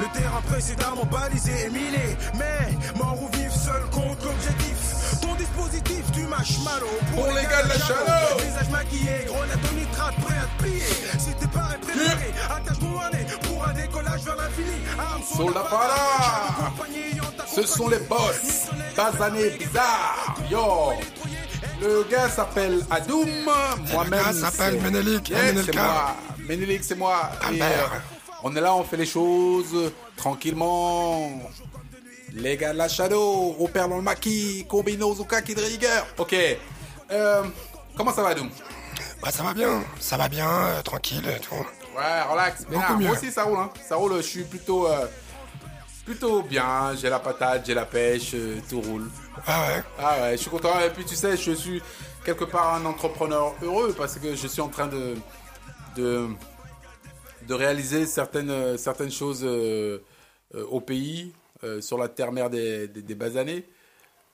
Le 0.00 0.06
terrain 0.18 0.40
précédemment 0.50 1.04
balisé 1.10 1.52
et 1.66 1.70
miné. 1.70 2.16
Mais 2.38 2.68
mort 2.96 3.16
ou 3.22 3.28
vif, 3.36 3.52
seul 3.52 3.82
contre 3.90 4.24
l'objectif. 4.26 4.76
Ton 5.20 5.34
dispositif, 5.34 6.04
tu 6.12 6.20
mâches 6.26 6.58
malo. 6.64 6.86
Pour 7.14 7.26
les 7.26 7.42
gars 7.42 7.62
de 7.64 7.68
la 7.68 7.78
chaleur. 7.78 8.36
Visage 8.38 8.70
maquillé, 8.70 9.24
grenade 9.26 9.58
au 9.70 9.74
nitrate, 9.74 10.14
prêt 10.24 10.36
à 10.36 10.46
te 10.46 10.62
plier. 10.62 10.82
Si 11.18 11.30
t'es 11.40 11.46
pas 11.48 11.74
préparé, 11.82 12.32
attache 12.50 12.78
ton 12.78 12.98
harnais 13.00 13.26
pour 13.42 13.66
un 13.66 13.72
décollage 13.72 14.20
vers 14.22 14.36
l'infini. 14.36 14.76
Arme 14.98 15.22
sur 15.22 15.50
la. 15.50 15.64
Ce 17.54 17.62
sont 17.66 17.88
les 17.88 17.98
boss. 17.98 18.68
Bazané 18.96 19.50
bizarre. 19.50 20.34
Yo. 20.50 20.92
Le 21.80 22.04
gars 22.10 22.28
s'appelle 22.28 22.84
Adoum. 22.90 23.28
Moi-même. 23.92 24.10
gars 24.10 24.32
s'appelle 24.32 24.78
c'est- 24.80 24.90
Ménélique, 24.90 25.30
Yes, 25.30 25.38
c'est 25.40 25.52
Ménélka. 25.54 25.82
moi. 25.82 26.16
Ménélique, 26.38 26.84
c'est 26.84 26.94
moi. 26.96 27.30
Ta 27.40 27.52
Et, 27.52 27.58
mère. 27.58 28.02
Euh, 28.38 28.44
on 28.44 28.56
est 28.56 28.60
là, 28.60 28.74
on 28.74 28.84
fait 28.84 28.96
les 28.96 29.06
choses 29.06 29.92
tranquillement. 30.16 31.30
Les 32.34 32.56
gars 32.56 32.72
de 32.72 32.78
la 32.78 32.88
Shadow, 32.88 33.56
perd 33.72 33.90
dans 33.90 33.96
le 33.96 34.02
maquis, 34.02 34.64
combino, 34.68 35.14
Zuka, 35.14 35.42
Kid. 35.42 35.60
Ok. 36.18 36.36
Euh, 37.10 37.42
comment 37.96 38.12
ça 38.12 38.22
va, 38.22 38.30
Adoum 38.30 38.50
Bah 39.22 39.30
ça 39.30 39.42
va 39.42 39.54
bien, 39.54 39.82
ça 39.98 40.16
va 40.16 40.28
bien, 40.28 40.48
euh, 40.48 40.82
tranquille 40.82 41.24
tout. 41.42 41.54
Ouais, 41.96 42.22
relax. 42.30 42.64
Mais 42.68 42.76
Beaucoup 42.76 42.92
là, 42.92 42.98
moi 42.98 43.12
aussi, 43.12 43.32
ça 43.32 43.44
roule. 43.44 43.58
Hein. 43.58 43.70
Ça 43.88 43.96
roule. 43.96 44.16
Je 44.18 44.22
suis 44.22 44.44
plutôt, 44.44 44.86
euh, 44.86 45.06
plutôt 46.04 46.42
bien. 46.42 46.94
J'ai 46.94 47.08
la 47.08 47.18
patate, 47.18 47.66
j'ai 47.66 47.74
la 47.74 47.86
pêche, 47.86 48.32
euh, 48.34 48.60
tout 48.68 48.80
roule. 48.80 49.10
Ah 49.46 49.62
ouais, 49.66 49.82
Ah 49.98 50.16
ouais, 50.20 50.32
je 50.32 50.42
suis 50.42 50.50
content. 50.50 50.78
Et 50.80 50.90
puis, 50.90 51.04
tu 51.04 51.16
sais, 51.16 51.36
je 51.36 51.52
suis 51.52 51.82
quelque 52.24 52.44
part 52.44 52.74
un 52.74 52.84
entrepreneur 52.84 53.54
heureux 53.62 53.94
parce 53.96 54.16
que 54.18 54.36
je 54.36 54.46
suis 54.46 54.60
en 54.60 54.68
train 54.68 54.86
de, 54.86 55.14
de, 55.96 56.28
de 57.46 57.54
réaliser 57.54 58.06
certaines, 58.06 58.50
euh, 58.50 58.76
certaines 58.76 59.10
choses 59.10 59.42
euh, 59.44 59.98
euh, 60.54 60.64
au 60.66 60.80
pays, 60.80 61.32
sur 61.80 61.98
la 61.98 62.08
terre-mère 62.08 62.50
des, 62.50 62.86
des, 62.86 63.02
des 63.02 63.14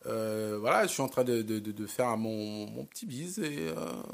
voilà, 0.05 0.83
je 0.83 0.89
suis 0.93 1.01
en 1.01 1.09
train 1.09 1.25
de, 1.25 1.41
de, 1.41 1.59
de, 1.59 1.87
faire 1.87 2.19
mon, 2.19 2.67
mon 2.71 2.85
petit 2.85 3.07
bise 3.07 3.39
et 3.39 3.73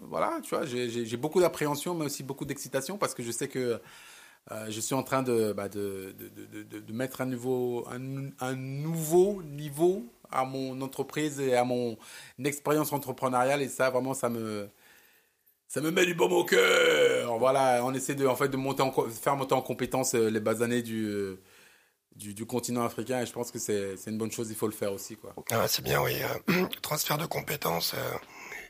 voilà, 0.09 0.39
tu 0.45 0.55
vois, 0.55 0.65
j'ai- 0.65 1.17
beaucoup 1.17 1.41
d'appréhension 1.41 1.93
mais 1.95 2.05
aussi 2.05 2.23
beaucoup 2.23 2.45
d'excitation 2.45 2.99
parce 2.99 3.13
que 3.13 3.25
je 3.25 3.33
sais 3.33 3.49
que 3.49 3.81
je 4.69 4.81
suis 4.81 4.95
en 4.95 5.03
train 5.03 5.25
de, 5.25 5.53
bah, 5.53 5.69
de, 5.69 6.15
de 6.71 6.93
mettre 6.93 7.21
un, 7.21 7.27
nouveau, 7.27 7.85
un, 7.91 8.31
un 8.39 8.55
nouveau 8.55 9.43
niveau 9.43 10.05
à 10.31 10.45
mon 10.45 10.81
entreprise 10.83 11.41
et 11.41 11.57
à 11.57 11.65
mon 11.65 11.97
expérience 12.45 12.93
entrepreneuriale 12.93 13.61
et 13.61 13.69
ça 13.69 13.91
vraiment 13.91 14.15
ça 14.15 14.29
me 14.29 14.69
ça 15.71 15.81
me 15.81 15.93
met 15.93 16.05
du 16.05 16.15
baume 16.15 16.33
au 16.33 16.43
cœur. 16.45 17.39
Voilà, 17.39 17.83
on 17.85 17.95
essaie 17.95 18.17
de 18.17 18.27
en 18.27 18.35
fait 18.35 18.49
de 18.49 18.57
monter 18.57 18.83
en, 18.83 18.91
faire 19.09 19.37
monter 19.37 19.55
en 19.55 19.63
compétence 19.63 20.17
euh, 20.17 20.29
les 20.29 20.41
basanés 20.41 20.83
du 20.83 21.07
euh, 21.07 21.41
du, 22.17 22.35
du 22.35 22.45
continent 22.45 22.85
africain 22.85 23.21
et 23.23 23.27
je 23.27 23.33
pense 23.33 23.53
que 23.53 23.61
c'est 23.61 23.97
c'est 23.97 24.11
une 24.11 24.19
bonne 24.19 24.33
chose, 24.33 24.51
il 24.51 24.57
faut 24.57 24.67
le 24.67 24.73
faire 24.73 24.93
aussi 24.93 25.17
quoi. 25.17 25.33
Ah, 25.53 25.69
c'est 25.69 25.83
bien 25.85 26.03
oui. 26.03 26.17
euh, 26.49 26.67
transfert 26.83 27.19
de 27.19 27.27
compétences, 27.27 27.95
euh, 27.95 28.17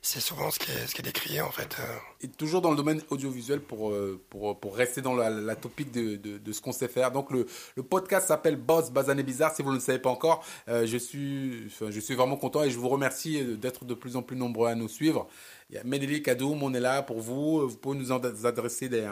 c'est 0.02 0.20
souvent 0.20 0.50
ce 0.50 0.58
qui 0.58 0.70
est, 0.70 0.86
ce 0.86 1.02
décrié 1.02 1.40
en 1.40 1.50
fait. 1.50 1.76
Et 2.22 2.28
toujours 2.28 2.62
dans 2.62 2.70
le 2.70 2.76
domaine 2.76 3.02
audiovisuel 3.10 3.60
pour, 3.60 3.90
euh, 3.90 4.20
pour, 4.30 4.76
rester 4.76 5.02
dans 5.02 5.14
la, 5.14 5.30
la 5.30 5.56
topique 5.56 5.90
de, 5.92 6.16
de, 6.16 6.52
ce 6.52 6.60
qu'on 6.60 6.72
sait 6.72 6.88
faire. 6.88 7.10
Donc 7.10 7.30
le, 7.30 7.46
le 7.76 7.82
podcast 7.82 8.28
s'appelle 8.28 8.56
Boss 8.56 8.90
Bazané 8.90 9.22
Bizarre, 9.22 9.54
si 9.54 9.62
vous 9.62 9.70
ne 9.70 9.76
le 9.76 9.80
savez 9.80 9.98
pas 9.98 10.10
encore. 10.10 10.44
Euh, 10.68 10.86
je, 10.86 10.96
suis, 10.96 11.68
je 11.70 12.00
suis 12.00 12.14
vraiment 12.14 12.36
content 12.36 12.62
et 12.62 12.70
je 12.70 12.78
vous 12.78 12.88
remercie 12.88 13.40
euh, 13.40 13.56
d'être 13.56 13.84
de 13.84 13.94
plus 13.94 14.16
en 14.16 14.22
plus 14.22 14.36
nombreux 14.36 14.68
à 14.68 14.74
nous 14.74 14.88
suivre. 14.88 15.28
Il 15.70 15.76
y 15.76 15.78
a 15.78 15.84
Ménélique 15.84 16.24
Kadoum, 16.24 16.62
on 16.62 16.74
est 16.74 16.80
là 16.80 17.02
pour 17.02 17.20
vous. 17.20 17.68
Vous 17.68 17.76
pouvez 17.76 17.96
nous 17.96 18.10
adresser 18.12 18.88
des, 18.88 19.08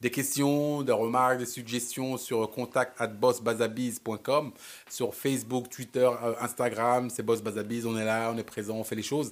des 0.00 0.10
questions, 0.10 0.82
des 0.82 0.92
remarques, 0.92 1.38
des 1.38 1.46
suggestions 1.46 2.16
sur 2.16 2.50
contact 2.50 2.98
at 2.98 3.08
bossbazabiz.com, 3.08 4.52
sur 4.88 5.14
Facebook, 5.14 5.68
Twitter, 5.68 6.08
Instagram, 6.40 7.10
c'est 7.10 7.22
Boss 7.22 7.42
Bazabiz, 7.42 7.84
on 7.84 7.98
est 7.98 8.04
là, 8.06 8.32
on 8.34 8.38
est 8.38 8.44
présent, 8.44 8.76
on 8.76 8.84
fait 8.84 8.94
les 8.94 9.02
choses. 9.02 9.30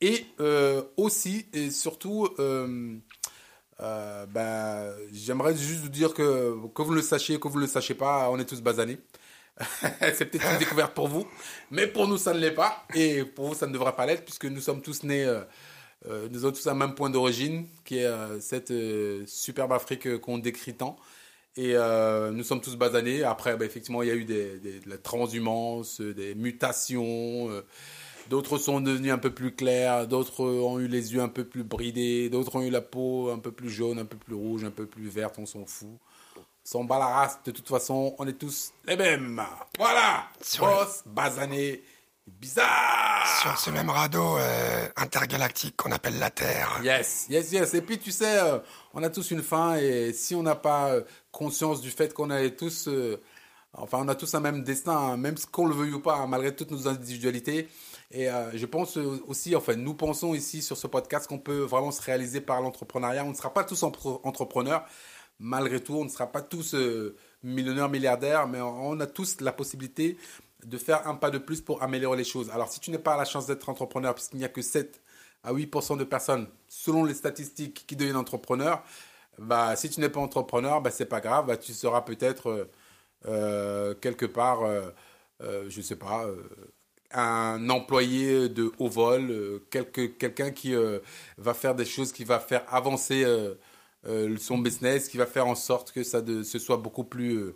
Et 0.00 0.26
euh, 0.40 0.82
aussi, 0.96 1.46
et 1.52 1.70
surtout, 1.70 2.28
euh, 2.38 2.96
euh, 3.80 4.26
ben, 4.26 4.94
j'aimerais 5.12 5.56
juste 5.56 5.80
vous 5.80 5.88
dire 5.88 6.14
que, 6.14 6.54
que 6.74 6.82
vous 6.82 6.92
le 6.92 7.02
sachiez, 7.02 7.40
que 7.40 7.48
vous 7.48 7.56
ne 7.56 7.62
le 7.62 7.68
sachiez 7.68 7.94
pas, 7.94 8.30
on 8.30 8.38
est 8.38 8.44
tous 8.46 8.60
basanés. 8.62 8.98
c'est 10.14 10.26
peut-être 10.26 10.50
une 10.52 10.58
découverte 10.60 10.94
pour 10.94 11.08
vous, 11.08 11.26
mais 11.70 11.86
pour 11.86 12.08
nous, 12.08 12.18
ça 12.18 12.34
ne 12.34 12.40
l'est 12.40 12.52
pas. 12.54 12.86
Et 12.94 13.24
pour 13.24 13.48
vous, 13.48 13.54
ça 13.54 13.66
ne 13.66 13.72
devrait 13.72 13.96
pas 13.96 14.06
l'être, 14.06 14.24
puisque 14.24 14.46
nous 14.46 14.60
sommes 14.60 14.82
tous 14.82 15.02
nés, 15.04 15.24
euh, 16.06 16.28
nous 16.30 16.44
avons 16.44 16.54
tous 16.54 16.66
un 16.68 16.74
même 16.74 16.94
point 16.94 17.10
d'origine, 17.10 17.66
qui 17.84 17.98
est 17.98 18.40
cette 18.40 18.72
superbe 19.26 19.72
Afrique 19.72 20.18
qu'on 20.20 20.38
décrit 20.38 20.74
tant. 20.74 20.96
Et 21.56 21.72
euh, 21.76 22.30
nous 22.32 22.44
sommes 22.44 22.60
tous 22.62 22.76
basanés. 22.76 23.24
Après, 23.24 23.56
ben, 23.56 23.64
effectivement, 23.66 24.02
il 24.02 24.08
y 24.08 24.12
a 24.12 24.14
eu 24.14 24.24
des, 24.24 24.58
des- 24.60 24.80
de 24.80 24.90
la 24.90 24.98
transhumance, 24.98 26.00
des 26.00 26.34
mutations. 26.34 27.50
euh, 27.50 27.62
D'autres 28.30 28.58
sont 28.58 28.80
devenus 28.80 29.12
un 29.12 29.18
peu 29.18 29.34
plus 29.34 29.52
clairs, 29.52 30.06
d'autres 30.06 30.44
ont 30.44 30.78
eu 30.78 30.86
les 30.86 31.14
yeux 31.14 31.20
un 31.20 31.28
peu 31.28 31.42
plus 31.42 31.64
bridés, 31.64 32.30
d'autres 32.30 32.54
ont 32.54 32.62
eu 32.62 32.70
la 32.70 32.80
peau 32.80 33.28
un 33.28 33.40
peu 33.40 33.50
plus 33.50 33.68
jaune, 33.68 33.98
un 33.98 34.04
peu 34.04 34.16
plus 34.16 34.36
rouge, 34.36 34.62
un 34.62 34.70
peu 34.70 34.86
plus 34.86 35.08
verte, 35.08 35.34
on 35.38 35.46
s'en 35.46 35.66
fout. 35.66 35.98
S'en 36.62 36.84
bat 36.84 37.00
la 37.00 37.08
race, 37.08 37.40
de 37.44 37.50
toute 37.50 37.66
façon, 37.66 38.14
on 38.20 38.28
est 38.28 38.34
tous 38.34 38.72
les 38.86 38.94
mêmes. 38.94 39.42
Voilà 39.76 40.26
Boss, 40.60 41.02
basané, 41.06 41.82
bizarre 42.24 43.40
Sur 43.42 43.58
ce 43.58 43.70
même 43.70 43.90
radeau 43.90 44.38
euh, 44.38 44.86
intergalactique 44.94 45.76
qu'on 45.76 45.90
appelle 45.90 46.20
la 46.20 46.30
Terre. 46.30 46.80
Yes, 46.84 47.26
yes, 47.30 47.50
yes. 47.50 47.74
Et 47.74 47.82
puis 47.82 47.98
tu 47.98 48.12
sais, 48.12 48.38
euh, 48.38 48.60
on 48.94 49.02
a 49.02 49.10
tous 49.10 49.32
une 49.32 49.42
fin 49.42 49.74
et 49.74 50.12
si 50.12 50.36
on 50.36 50.44
n'a 50.44 50.54
pas 50.54 50.90
euh, 50.90 51.02
conscience 51.32 51.80
du 51.80 51.90
fait 51.90 52.14
qu'on 52.14 52.30
est 52.30 52.56
tous, 52.56 52.88
enfin, 53.72 53.98
on 54.02 54.06
a 54.06 54.14
tous 54.14 54.32
un 54.36 54.40
même 54.40 54.62
destin, 54.62 54.96
hein, 54.96 55.16
même 55.16 55.34
qu'on 55.50 55.66
le 55.66 55.74
veuille 55.74 55.94
ou 55.94 56.00
pas, 56.00 56.14
hein, 56.14 56.28
malgré 56.28 56.54
toutes 56.54 56.70
nos 56.70 56.86
individualités. 56.86 57.68
Et 58.10 58.28
euh, 58.28 58.50
je 58.56 58.66
pense 58.66 58.98
euh, 58.98 59.22
aussi, 59.26 59.54
enfin, 59.54 59.76
nous 59.76 59.94
pensons 59.94 60.34
ici 60.34 60.62
sur 60.62 60.76
ce 60.76 60.86
podcast 60.86 61.28
qu'on 61.28 61.38
peut 61.38 61.60
vraiment 61.60 61.92
se 61.92 62.02
réaliser 62.02 62.40
par 62.40 62.60
l'entrepreneuriat. 62.60 63.24
On 63.24 63.30
ne 63.30 63.34
sera 63.34 63.52
pas 63.54 63.62
tous 63.64 63.82
entre- 63.84 64.20
entrepreneurs, 64.24 64.84
malgré 65.38 65.80
tout, 65.82 65.94
on 65.94 66.04
ne 66.04 66.08
sera 66.08 66.26
pas 66.26 66.42
tous 66.42 66.74
euh, 66.74 67.16
millionnaires, 67.44 67.88
milliardaires, 67.88 68.48
mais 68.48 68.60
on 68.60 68.98
a 69.00 69.06
tous 69.06 69.40
la 69.40 69.52
possibilité 69.52 70.18
de 70.64 70.76
faire 70.76 71.06
un 71.08 71.14
pas 71.14 71.30
de 71.30 71.38
plus 71.38 71.60
pour 71.60 71.82
améliorer 71.82 72.18
les 72.18 72.24
choses. 72.24 72.50
Alors, 72.50 72.68
si 72.70 72.80
tu 72.80 72.90
n'es 72.90 72.98
pas 72.98 73.14
à 73.14 73.16
la 73.16 73.24
chance 73.24 73.46
d'être 73.46 73.68
entrepreneur, 73.68 74.14
puisqu'il 74.14 74.38
n'y 74.38 74.44
a 74.44 74.48
que 74.48 74.62
7 74.62 75.00
à 75.44 75.52
8% 75.54 75.96
de 75.96 76.04
personnes, 76.04 76.48
selon 76.68 77.04
les 77.04 77.14
statistiques, 77.14 77.86
qui 77.86 77.96
deviennent 77.96 78.16
entrepreneurs, 78.16 78.82
bah, 79.38 79.76
si 79.76 79.88
tu 79.88 80.00
n'es 80.00 80.08
pas 80.10 80.20
entrepreneur, 80.20 80.82
bah, 80.82 80.90
c'est 80.90 81.06
pas 81.06 81.20
grave, 81.20 81.46
bah, 81.46 81.56
tu 81.56 81.72
seras 81.72 82.02
peut-être 82.02 82.68
euh, 83.26 83.94
quelque 83.94 84.26
part, 84.26 84.60
je 85.40 85.80
sais 85.80 85.96
pas, 85.96 86.26
un 87.12 87.68
employé 87.70 88.48
de 88.48 88.72
haut 88.78 88.88
vol, 88.88 89.30
euh, 89.30 89.58
quelqu'un 89.70 90.50
qui 90.52 90.74
euh, 90.74 91.00
va 91.38 91.54
faire 91.54 91.74
des 91.74 91.84
choses, 91.84 92.12
qui 92.12 92.24
va 92.24 92.38
faire 92.40 92.64
avancer 92.72 93.24
euh, 93.24 94.36
son 94.38 94.58
business, 94.58 95.08
qui 95.08 95.16
va 95.16 95.26
faire 95.26 95.46
en 95.46 95.54
sorte 95.54 95.92
que 95.92 96.02
ça 96.02 96.22
ce 96.26 96.58
soit 96.58 96.76
beaucoup 96.76 97.04
plus, 97.04 97.52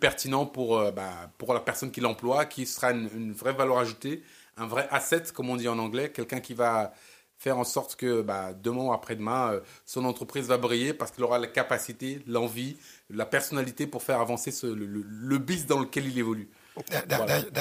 pertinent 0.00 0.46
pour, 0.46 0.92
bah, 0.92 1.32
pour 1.38 1.52
la 1.52 1.60
personne 1.60 1.90
qui 1.90 2.00
l'emploie, 2.00 2.46
qui 2.46 2.66
sera 2.66 2.92
une, 2.92 3.32
vraie 3.32 3.52
valeur 3.52 3.78
ajoutée, 3.78 4.22
un 4.56 4.66
vrai 4.66 4.86
asset, 4.90 5.24
comme 5.34 5.50
on 5.50 5.56
dit 5.56 5.68
en 5.68 5.78
anglais, 5.78 6.12
quelqu'un 6.12 6.40
qui 6.40 6.54
va 6.54 6.92
faire 7.38 7.58
en 7.58 7.64
sorte 7.64 7.96
que 7.96 8.22
bah, 8.22 8.52
demain 8.54 8.84
ou 8.84 8.92
après-demain, 8.92 9.60
son 9.86 10.04
entreprise 10.04 10.46
va 10.46 10.58
briller 10.58 10.94
parce 10.94 11.10
qu'il 11.10 11.24
aura 11.24 11.38
la 11.38 11.48
capacité, 11.48 12.22
l'envie, 12.26 12.76
la 13.08 13.26
personnalité 13.26 13.86
pour 13.86 14.02
faire 14.02 14.20
avancer 14.20 14.50
ce- 14.52 14.66
le, 14.66 15.38
biz 15.38 15.66
dans 15.66 15.80
lequel 15.80 16.06
il 16.06 16.18
évolue. 16.18 16.50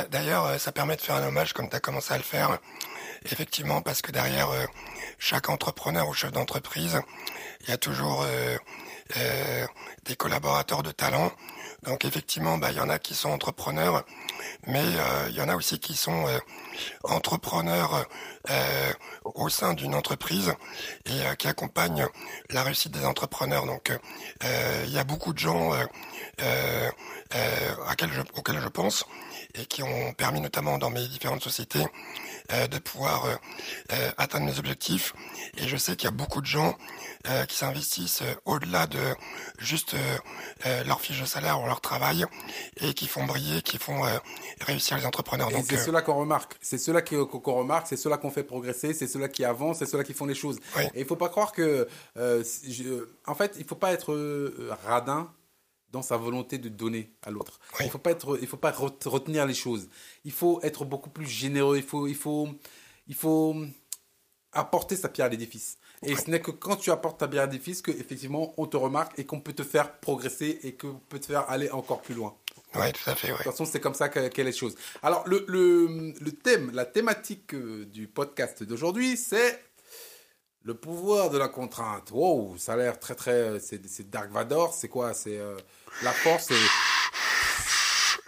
D'ailleurs, 0.10 0.46
euh, 0.46 0.58
ça 0.58 0.72
permet 0.72 0.96
de 0.96 1.02
faire 1.02 1.16
un 1.16 1.28
hommage 1.28 1.54
comme 1.54 1.70
tu 1.70 1.76
as 1.76 1.80
commencé 1.80 2.14
à 2.14 2.18
le 2.18 2.24
faire. 2.24 2.60
Effectivement, 3.26 3.82
parce 3.82 4.02
que 4.02 4.12
derrière 4.12 4.50
euh, 4.50 4.66
chaque 5.18 5.50
entrepreneur 5.50 6.08
ou 6.08 6.14
chef 6.14 6.32
d'entreprise, 6.32 7.02
il 7.62 7.70
y 7.70 7.74
a 7.74 7.78
toujours 7.78 8.24
euh, 8.24 8.58
euh, 9.18 9.68
des 10.06 10.16
collaborateurs 10.16 10.84
de 10.84 10.92
talent. 10.92 11.32
Donc 11.84 12.06
effectivement, 12.06 12.58
bah, 12.58 12.72
il 12.72 12.78
y 12.78 12.82
en 12.82 12.90
a 12.90 13.00
qui 13.00 13.16
sont 13.16 13.30
entrepreneurs, 13.30 14.04
mais 14.68 14.84
euh, 14.84 15.28
il 15.30 15.36
y 15.36 15.42
en 15.42 15.50
a 15.50 15.56
aussi 15.56 15.80
qui 15.80 15.96
sont 15.96 16.28
euh, 16.28 16.38
entrepreneurs 17.04 18.06
euh, 18.50 18.94
au 19.24 19.50
sein 19.50 19.74
d'une 19.74 19.96
entreprise 19.96 20.54
et 21.06 21.36
qui 21.38 21.48
accompagnent 21.48 22.08
la 22.50 22.64
réussite 22.64 22.92
des 22.92 23.06
entrepreneurs. 23.06 23.66
Donc 23.66 23.92
il 24.86 24.92
y 24.92 24.98
a 24.98 25.04
beaucoup 25.04 25.34
de 25.34 25.40
gens 25.40 25.72
auxquels, 27.92 28.12
je, 28.12 28.22
auxquels 28.36 28.62
je 28.62 28.68
pense 28.68 29.06
et 29.56 29.66
qui 29.66 29.84
ont 29.84 30.14
permis 30.14 30.42
notamment 30.42 30.78
dans 30.78 30.90
mes 30.90 31.08
différentes 31.08 31.44
sociétés 31.44 31.86
de 32.68 32.80
pouvoir 32.80 33.26
euh, 33.26 33.36
euh, 33.94 34.12
atteindre 34.18 34.46
mes 34.46 34.58
objectifs. 34.60 35.14
Et 35.58 35.68
je 35.68 35.78
sais 35.78 35.96
qu'il 35.96 36.06
y 36.06 36.14
a 36.14 36.16
beaucoup 36.16 36.42
de 36.42 36.46
gens 36.46 36.76
euh, 37.28 37.46
qui 37.46 37.56
s'investissent 37.58 38.22
euh, 38.22 38.34
au-delà 38.46 38.88
de 38.88 39.00
juste 39.60 39.94
euh, 39.94 39.98
euh, 40.66 40.84
leur 40.86 41.02
fiche 41.02 41.20
de 41.22 41.26
salaire 41.26 41.62
ou 41.62 41.66
leur 41.66 41.82
travail 41.82 42.26
et 42.82 42.94
qui 42.94 43.08
font 43.08 43.26
briller, 43.26 43.62
qui 43.62 43.78
font 43.78 44.06
euh, 44.06 44.18
réussir 44.62 44.98
les 44.98 45.06
entrepreneurs. 45.06 45.52
Et 45.52 45.62
c'est 45.64 45.76
euh, 45.78 45.86
cela 45.86 46.02
qu'on 46.02 46.16
remarque. 46.16 46.56
C'est 46.62 46.78
cela 46.78 47.02
qu'on 47.02 47.54
remarque, 47.56 47.88
c'est 47.88 47.98
cela 47.98 48.18
qu'on 48.18 48.32
fait 48.32 48.44
progresser, 48.44 48.94
c'est 48.94 49.08
cela 49.08 49.28
qui 49.30 49.44
avancent, 49.46 49.80
c'est 49.80 49.86
cela 49.86 50.04
qui 50.04 50.14
font 50.14 50.26
les 50.26 50.36
choses. 50.36 50.58
Oui. 50.78 50.84
Et 50.96 51.02
il 51.02 51.06
faut 51.06 51.16
pas 51.18 51.30
croire 51.30 51.52
que, 51.52 51.88
euh, 52.18 52.44
je- 52.68 53.08
en 53.28 53.36
fait, 53.36 53.56
il 53.60 53.66
faut 53.66 53.76
pas 53.76 53.92
être 53.92 54.14
euh, 54.14 54.72
radin 54.86 55.32
dans 55.92 56.02
sa 56.02 56.18
volonté 56.18 56.58
de 56.58 56.70
donner 56.70 57.12
à 57.24 57.32
l'autre. 57.32 57.60
Il 57.80 57.86
ne 57.86 57.92
faut 57.92 57.98
pas 57.98 58.12
être, 58.12 58.38
il 58.42 58.48
faut 58.48 58.58
pas 58.58 58.72
retenir 58.72 59.46
les 59.46 59.54
choses. 59.54 59.90
Il 60.26 60.32
faut 60.32 60.60
être 60.62 60.86
beaucoup 60.86 61.10
plus 61.10 61.28
généreux. 61.28 61.78
Il 61.78 61.84
faut, 61.84 62.08
il 62.08 62.16
faut, 62.16 62.50
il 63.08 63.16
faut 63.16 63.56
apporter 64.52 64.96
sa 64.96 65.10
pierre 65.10 65.28
à 65.28 65.30
l'édifice. 65.30 65.78
Et 66.04 66.16
ce 66.16 66.30
n'est 66.30 66.42
que 66.42 66.52
quand 66.52 66.78
tu 66.78 66.92
apportes 66.92 67.20
ta 67.20 67.28
pierre 67.28 67.44
à 67.44 67.46
l'édifice 67.46 67.82
que 67.82 67.92
effectivement 67.92 68.54
on 68.58 68.66
te 68.66 68.78
remarque 68.78 69.18
et 69.20 69.26
qu'on 69.26 69.42
peut 69.42 69.54
te 69.54 69.64
faire 69.64 70.00
progresser 70.00 70.60
et 70.64 70.76
qu'on 70.76 71.02
peut 71.10 71.20
te 71.20 71.26
faire 71.26 71.50
aller 71.50 71.70
encore 71.72 72.02
plus 72.02 72.16
loin. 72.16 72.36
Oui, 72.76 72.92
tout 72.94 73.10
à 73.10 73.16
fait. 73.16 73.30
De 73.30 73.34
toute 73.34 73.44
façon, 73.44 73.66
c'est 73.66 73.80
comme 73.80 73.96
ça 73.96 74.10
qu'est 74.10 74.38
est 74.38 74.44
les 74.44 74.52
choses. 74.52 74.76
Alors, 75.02 75.28
le, 75.28 75.44
le, 75.48 76.14
le, 76.20 76.32
thème, 76.32 76.70
la 76.72 76.86
thématique 76.86 77.56
euh, 77.56 77.86
du 77.86 78.08
podcast 78.08 78.62
d'aujourd'hui, 78.62 79.18
c'est 79.18 79.60
le 80.64 80.74
pouvoir 80.74 81.30
de 81.30 81.38
la 81.38 81.48
contrainte. 81.48 82.10
Wow, 82.12 82.56
ça 82.58 82.74
a 82.74 82.78
l'air 82.78 83.00
très, 83.00 83.16
très. 83.16 83.60
C'est 83.60 84.10
Dark 84.10 84.32
Vador, 84.32 84.74
c'est 84.74 84.90
quoi? 84.90 85.14
C'est 85.14 85.38
euh, 85.38 85.56
la 86.04 86.12
force. 86.12 86.52
Et... 86.52 86.56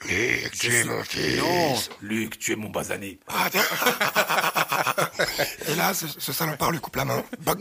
Luc, 0.04 0.52
tu 0.52 0.76
es 0.76 0.84
mon 0.84 1.04
fils. 1.04 1.40
Non, 1.40 1.76
Luc, 2.02 2.40
tu 2.40 2.54
es 2.54 2.56
mon 2.56 2.70
basané. 2.70 3.20
Ah, 3.28 3.50
et 5.68 5.76
là, 5.76 5.94
ce, 5.94 6.08
ce 6.08 6.34
salopard 6.34 6.72
lui 6.72 6.80
coupe 6.80 6.96
la 6.96 7.06
main. 7.06 7.24
non, 7.46 7.54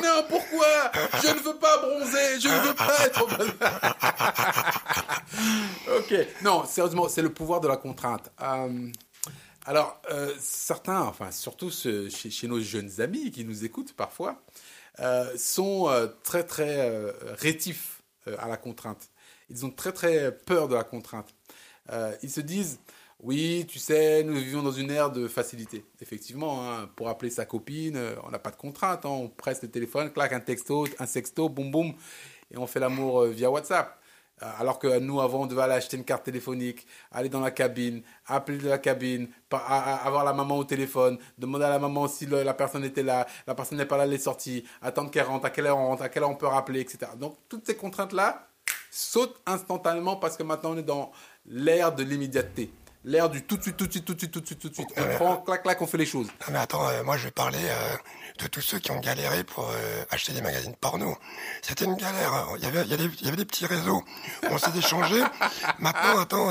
non, 0.00 0.24
pourquoi? 0.28 0.92
Je 1.22 1.28
ne 1.28 1.40
veux 1.40 1.56
pas 1.56 1.78
bronzer, 1.78 2.38
je 2.40 2.48
ne 2.48 2.60
veux 2.68 2.74
pas 2.74 2.96
être 3.04 3.22
ok, 5.98 6.14
non, 6.42 6.64
sérieusement, 6.64 7.08
c'est 7.08 7.22
le 7.22 7.32
pouvoir 7.32 7.60
de 7.60 7.68
la 7.68 7.76
contrainte. 7.76 8.30
Euh, 8.40 8.88
alors, 9.64 10.00
euh, 10.10 10.34
certains, 10.38 11.02
enfin, 11.02 11.30
surtout 11.30 11.70
chez, 11.70 12.48
nos 12.48 12.60
jeunes 12.60 13.00
amis 13.00 13.30
qui 13.30 13.44
nous 13.44 13.64
écoutent 13.64 13.92
parfois, 13.92 14.42
euh, 15.00 15.36
sont 15.36 15.88
très, 16.24 16.44
très 16.44 17.10
rétifs 17.34 18.02
à 18.38 18.48
la 18.48 18.56
contrainte. 18.56 19.10
Ils 19.50 19.64
ont 19.64 19.70
très, 19.70 19.92
très 19.92 20.36
peur 20.36 20.68
de 20.68 20.74
la 20.74 20.84
contrainte. 20.84 21.28
ils 22.22 22.30
se 22.30 22.40
disent, 22.40 22.80
oui, 23.20 23.66
tu 23.68 23.78
sais, 23.78 24.24
nous 24.24 24.34
vivons 24.34 24.62
dans 24.62 24.72
une 24.72 24.90
ère 24.90 25.10
de 25.10 25.28
facilité. 25.28 25.84
Effectivement, 26.00 26.68
hein, 26.68 26.90
pour 26.96 27.08
appeler 27.08 27.30
sa 27.30 27.44
copine, 27.44 27.98
on 28.24 28.30
n'a 28.30 28.38
pas 28.40 28.50
de 28.50 28.56
contrainte. 28.56 29.06
Hein. 29.06 29.10
on 29.10 29.28
presse 29.28 29.62
le 29.62 29.70
téléphone, 29.70 30.12
claque 30.12 30.32
un 30.32 30.40
texto, 30.40 30.86
un 30.98 31.06
sexto, 31.06 31.48
boum 31.48 31.70
boum, 31.70 31.94
et 32.50 32.58
on 32.58 32.66
fait 32.66 32.80
l'amour 32.80 33.26
via 33.26 33.50
WhatsApp. 33.50 34.01
Euh, 34.42 34.46
alors 34.58 34.78
que 34.78 34.98
nous, 34.98 35.20
avant, 35.20 35.42
on 35.42 35.46
devait 35.46 35.62
aller 35.62 35.74
acheter 35.74 35.96
une 35.96 36.04
carte 36.04 36.24
téléphonique, 36.24 36.86
aller 37.10 37.28
dans 37.28 37.40
la 37.40 37.50
cabine, 37.50 38.02
appeler 38.26 38.58
de 38.58 38.68
la 38.68 38.78
cabine, 38.78 39.28
avoir 39.50 40.24
la 40.24 40.32
maman 40.32 40.58
au 40.58 40.64
téléphone, 40.64 41.18
demander 41.38 41.64
à 41.64 41.70
la 41.70 41.78
maman 41.78 42.08
si 42.08 42.26
la 42.26 42.54
personne 42.54 42.84
était 42.84 43.02
là, 43.02 43.26
la 43.46 43.54
personne 43.54 43.78
n'est 43.78 43.86
pas 43.86 43.96
là, 43.96 44.04
elle 44.04 44.12
est 44.12 44.18
sortie, 44.18 44.64
attendre 44.80 45.10
qu'elle 45.10 45.26
rentre, 45.26 45.46
à 45.46 45.50
quelle 45.50 45.66
heure 45.66 45.78
on 45.78 45.86
rentre, 45.88 46.02
à 46.02 46.08
quelle 46.08 46.22
heure 46.22 46.30
on 46.30 46.36
peut 46.36 46.46
rappeler, 46.46 46.80
etc. 46.80 47.12
Donc, 47.16 47.36
toutes 47.48 47.66
ces 47.66 47.76
contraintes-là 47.76 48.48
sautent 48.90 49.40
instantanément 49.46 50.16
parce 50.16 50.36
que 50.36 50.42
maintenant, 50.42 50.72
on 50.72 50.78
est 50.78 50.82
dans 50.82 51.12
l'ère 51.46 51.94
de 51.94 52.02
l'immédiateté 52.02 52.70
l'air 53.04 53.28
du 53.30 53.42
tout 53.42 53.56
de 53.56 53.62
suite, 53.62 53.76
tout 53.76 53.86
de 53.86 53.92
suite, 53.92 54.04
tout 54.04 54.14
de 54.14 54.18
suite, 54.18 54.32
tout 54.32 54.40
de 54.40 54.46
suite, 54.46 54.60
tout 54.60 54.68
de 54.68 54.74
suite. 54.74 54.88
On 54.96 55.14
prend, 55.16 55.36
clac, 55.38 55.62
clac, 55.62 55.82
on 55.82 55.86
fait 55.86 55.98
les 55.98 56.06
choses. 56.06 56.26
Non, 56.26 56.52
mais 56.52 56.58
attends, 56.58 56.88
euh, 56.88 57.02
moi 57.02 57.16
je 57.16 57.24
vais 57.24 57.30
parler 57.30 57.58
euh, 57.60 57.96
de 58.42 58.46
tous 58.46 58.60
ceux 58.60 58.78
qui 58.78 58.90
ont 58.90 59.00
galéré 59.00 59.44
pour 59.44 59.68
euh, 59.68 60.04
acheter 60.10 60.32
des 60.32 60.42
magazines 60.42 60.74
porno. 60.80 61.16
C'était 61.62 61.84
une 61.84 61.96
galère. 61.96 62.32
Hein. 62.32 62.46
Il 62.58 62.64
y 62.64 62.66
avait, 62.66 62.82
il 62.82 62.90
y 62.90 62.94
avait, 62.94 63.06
il 63.20 63.24
y 63.24 63.28
avait 63.28 63.36
des 63.36 63.44
petits 63.44 63.66
réseaux. 63.66 64.02
On 64.50 64.58
s'est 64.58 64.76
échangé. 64.76 65.20
Maintenant, 65.78 66.20
attends, 66.20 66.48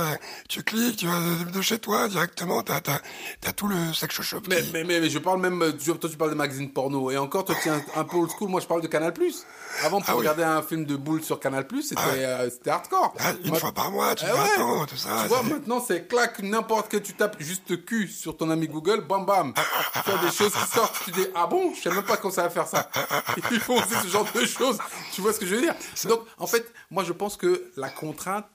tu 0.49 0.63
cliques, 0.63 0.97
tu 0.97 1.07
vas 1.07 1.19
de 1.51 1.61
chez 1.61 1.79
toi 1.79 2.07
directement, 2.07 2.61
t'as, 2.63 2.81
t'as, 2.81 2.99
t'as 3.39 3.51
tout 3.53 3.67
le 3.67 3.93
sex 3.93 4.21
shop. 4.21 4.41
Mais, 4.49 4.61
mais, 4.73 4.83
mais, 4.83 5.09
je 5.09 5.19
parle 5.19 5.39
même, 5.39 5.59
toi 5.59 6.09
tu 6.09 6.17
parles 6.17 6.31
de 6.31 6.35
magazines 6.35 6.71
porno. 6.71 7.11
Et 7.11 7.17
encore, 7.17 7.45
toi 7.45 7.55
tu 7.61 7.69
es 7.69 7.71
un, 7.71 8.03
peu 8.03 8.17
old 8.17 8.31
school. 8.31 8.49
Moi 8.49 8.59
je 8.59 8.67
parle 8.67 8.81
de 8.81 8.87
Canal+. 8.87 9.13
Avant, 9.83 10.01
pour 10.01 10.09
ah 10.09 10.13
regarder 10.13 10.43
un 10.43 10.61
film 10.61 10.85
de 10.85 10.95
boule 10.95 11.23
sur 11.23 11.39
Canal+, 11.39 11.65
c'était, 11.81 12.01
ah 12.01 12.49
c'était 12.49 12.71
hardcore. 12.71 13.13
Ah, 13.19 13.31
une 13.45 13.55
fois 13.55 13.71
par 13.71 13.91
mois, 13.91 14.15
tu 14.15 14.25
eh 14.27 14.31
ouais. 14.33 14.85
tout 14.87 14.97
ça. 14.97 15.21
Tu 15.23 15.27
vois, 15.29 15.43
maintenant 15.43 15.83
c'est 15.85 16.07
clac 16.07 16.40
n'importe 16.41 16.89
que 16.89 16.97
tu 16.97 17.13
tapes 17.13 17.37
juste 17.39 17.85
cul 17.85 18.07
sur 18.07 18.37
ton 18.37 18.49
ami 18.49 18.67
Google, 18.67 19.01
bam 19.01 19.25
bam, 19.25 19.53
tu 19.53 20.11
as 20.11 20.17
des 20.17 20.31
choses 20.31 20.53
qui 20.53 20.65
sortent, 20.67 20.95
tu 21.05 21.11
dis 21.11 21.25
ah 21.35 21.47
bon, 21.47 21.73
je 21.73 21.81
sais 21.81 21.89
même 21.89 22.03
pas 22.03 22.17
comment 22.17 22.33
ça 22.33 22.43
va 22.43 22.49
faire 22.49 22.67
ça. 22.67 22.89
Il 23.51 23.59
faut 23.59 23.73
aussi 23.73 23.95
ce 24.03 24.07
genre 24.07 24.27
de 24.33 24.45
choses. 24.45 24.77
Tu 25.13 25.21
vois 25.21 25.33
ce 25.33 25.39
que 25.39 25.45
je 25.45 25.55
veux 25.55 25.61
dire? 25.61 25.75
Donc 26.05 26.25
en 26.37 26.47
fait, 26.47 26.71
moi 26.89 27.03
je 27.03 27.13
pense 27.13 27.37
que 27.37 27.71
la 27.77 27.89
contrainte 27.89 28.47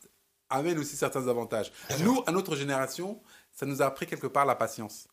amène 0.51 0.79
aussi 0.79 0.97
certains 0.97 1.27
avantages. 1.29 1.73
Nous, 2.01 2.23
à 2.27 2.33
notre 2.33 2.57
génération, 2.57 3.21
ça 3.53 3.67
nous 3.67 3.83
a 3.83 3.87
appris 3.87 4.07
quelque 4.07 4.27
part 4.27 4.47
la 4.47 4.55
patience. 4.55 5.09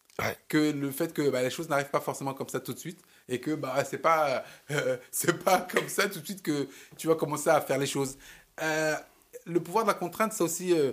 Que 0.47 0.71
le 0.71 0.91
fait 0.91 1.11
que 1.11 1.29
bah, 1.29 1.41
les 1.41 1.49
choses 1.49 1.69
n'arrivent 1.69 1.89
pas 1.89 1.99
forcément 1.99 2.35
comme 2.35 2.49
ça 2.49 2.59
tout 2.59 2.73
de 2.73 2.79
suite 2.79 3.01
et 3.27 3.39
que 3.39 3.55
bah 3.55 3.83
c'est 3.83 3.97
pas 3.97 4.43
euh, 4.69 4.97
c'est 5.11 5.43
pas 5.43 5.61
comme 5.61 5.89
ça 5.89 6.07
tout 6.07 6.19
de 6.19 6.25
suite 6.25 6.43
que 6.43 6.67
tu 6.97 7.07
vas 7.07 7.15
commencer 7.15 7.49
à 7.49 7.59
faire 7.61 7.79
les 7.79 7.87
choses. 7.87 8.17
Euh, 8.61 8.95
le 9.45 9.59
pouvoir 9.59 9.85
de 9.85 9.89
la 9.89 9.95
contrainte, 9.95 10.33
c'est 10.33 10.43
aussi 10.43 10.71
euh, 10.71 10.91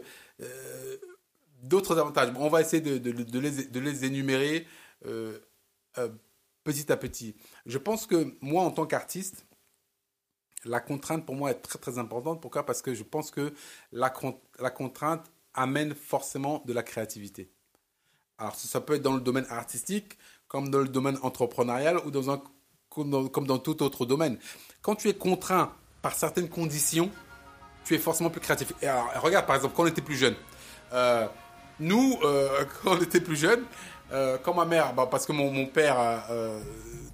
d'autres 1.62 1.98
avantages. 1.98 2.32
on 2.36 2.48
va 2.48 2.60
essayer 2.60 2.80
de, 2.82 3.78
les, 3.78 4.04
énumérer 4.04 4.66
euh, 5.06 5.38
euh, 5.98 6.08
petit 6.64 6.90
à 6.92 6.96
petit. 6.96 7.36
Je 7.66 7.78
pense 7.78 8.06
que 8.06 8.36
moi, 8.40 8.62
en 8.62 8.70
tant 8.70 8.86
qu'artiste, 8.86 9.46
la 10.64 10.80
contrainte 10.80 11.24
pour 11.24 11.34
moi 11.34 11.50
est 11.50 11.62
très 11.62 11.78
très 11.78 11.98
importante. 11.98 12.40
Pourquoi? 12.40 12.64
Parce 12.66 12.82
que 12.82 12.94
je 12.94 13.02
pense 13.02 13.30
que 13.30 13.54
la, 13.92 14.10
contrainte 14.10 15.30
amène 15.54 15.94
forcément 15.94 16.62
de 16.66 16.72
la 16.72 16.82
créativité. 16.82 17.50
Alors 18.38 18.54
ça 18.54 18.80
peut 18.80 18.94
être 18.94 19.02
dans 19.02 19.14
le 19.14 19.20
domaine 19.20 19.46
artistique, 19.50 20.16
comme 20.48 20.70
dans 20.70 20.78
le 20.78 20.88
domaine 20.88 21.18
entrepreneurial 21.22 21.98
ou 22.06 22.10
dans 22.10 22.30
un, 22.30 22.42
comme 22.88 23.46
dans 23.46 23.58
tout 23.58 23.82
autre 23.82 24.06
domaine. 24.06 24.38
Quand 24.82 24.96
tu 24.96 25.08
es 25.08 25.14
contraint 25.14 25.74
par 26.02 26.14
certaines 26.14 26.48
conditions, 26.48 27.10
tu 27.84 27.94
es 27.94 27.98
forcément 27.98 28.30
plus 28.30 28.40
créatif. 28.40 28.72
Alors, 28.82 29.22
regarde, 29.22 29.46
par 29.46 29.56
exemple, 29.56 29.74
quand 29.74 29.84
on 29.84 29.86
était 29.86 30.02
plus 30.02 30.16
jeune, 30.16 30.34
euh, 30.92 31.26
nous, 31.80 32.18
euh, 32.22 32.64
quand 32.82 32.92
on 32.92 33.00
était 33.00 33.20
plus 33.20 33.36
jeunes, 33.36 33.64
euh, 34.12 34.38
quand 34.42 34.54
ma 34.54 34.64
mère, 34.64 34.94
bah, 34.94 35.08
parce 35.10 35.26
que 35.26 35.32
mon, 35.32 35.66
père 35.66 35.96
euh, 36.30 36.60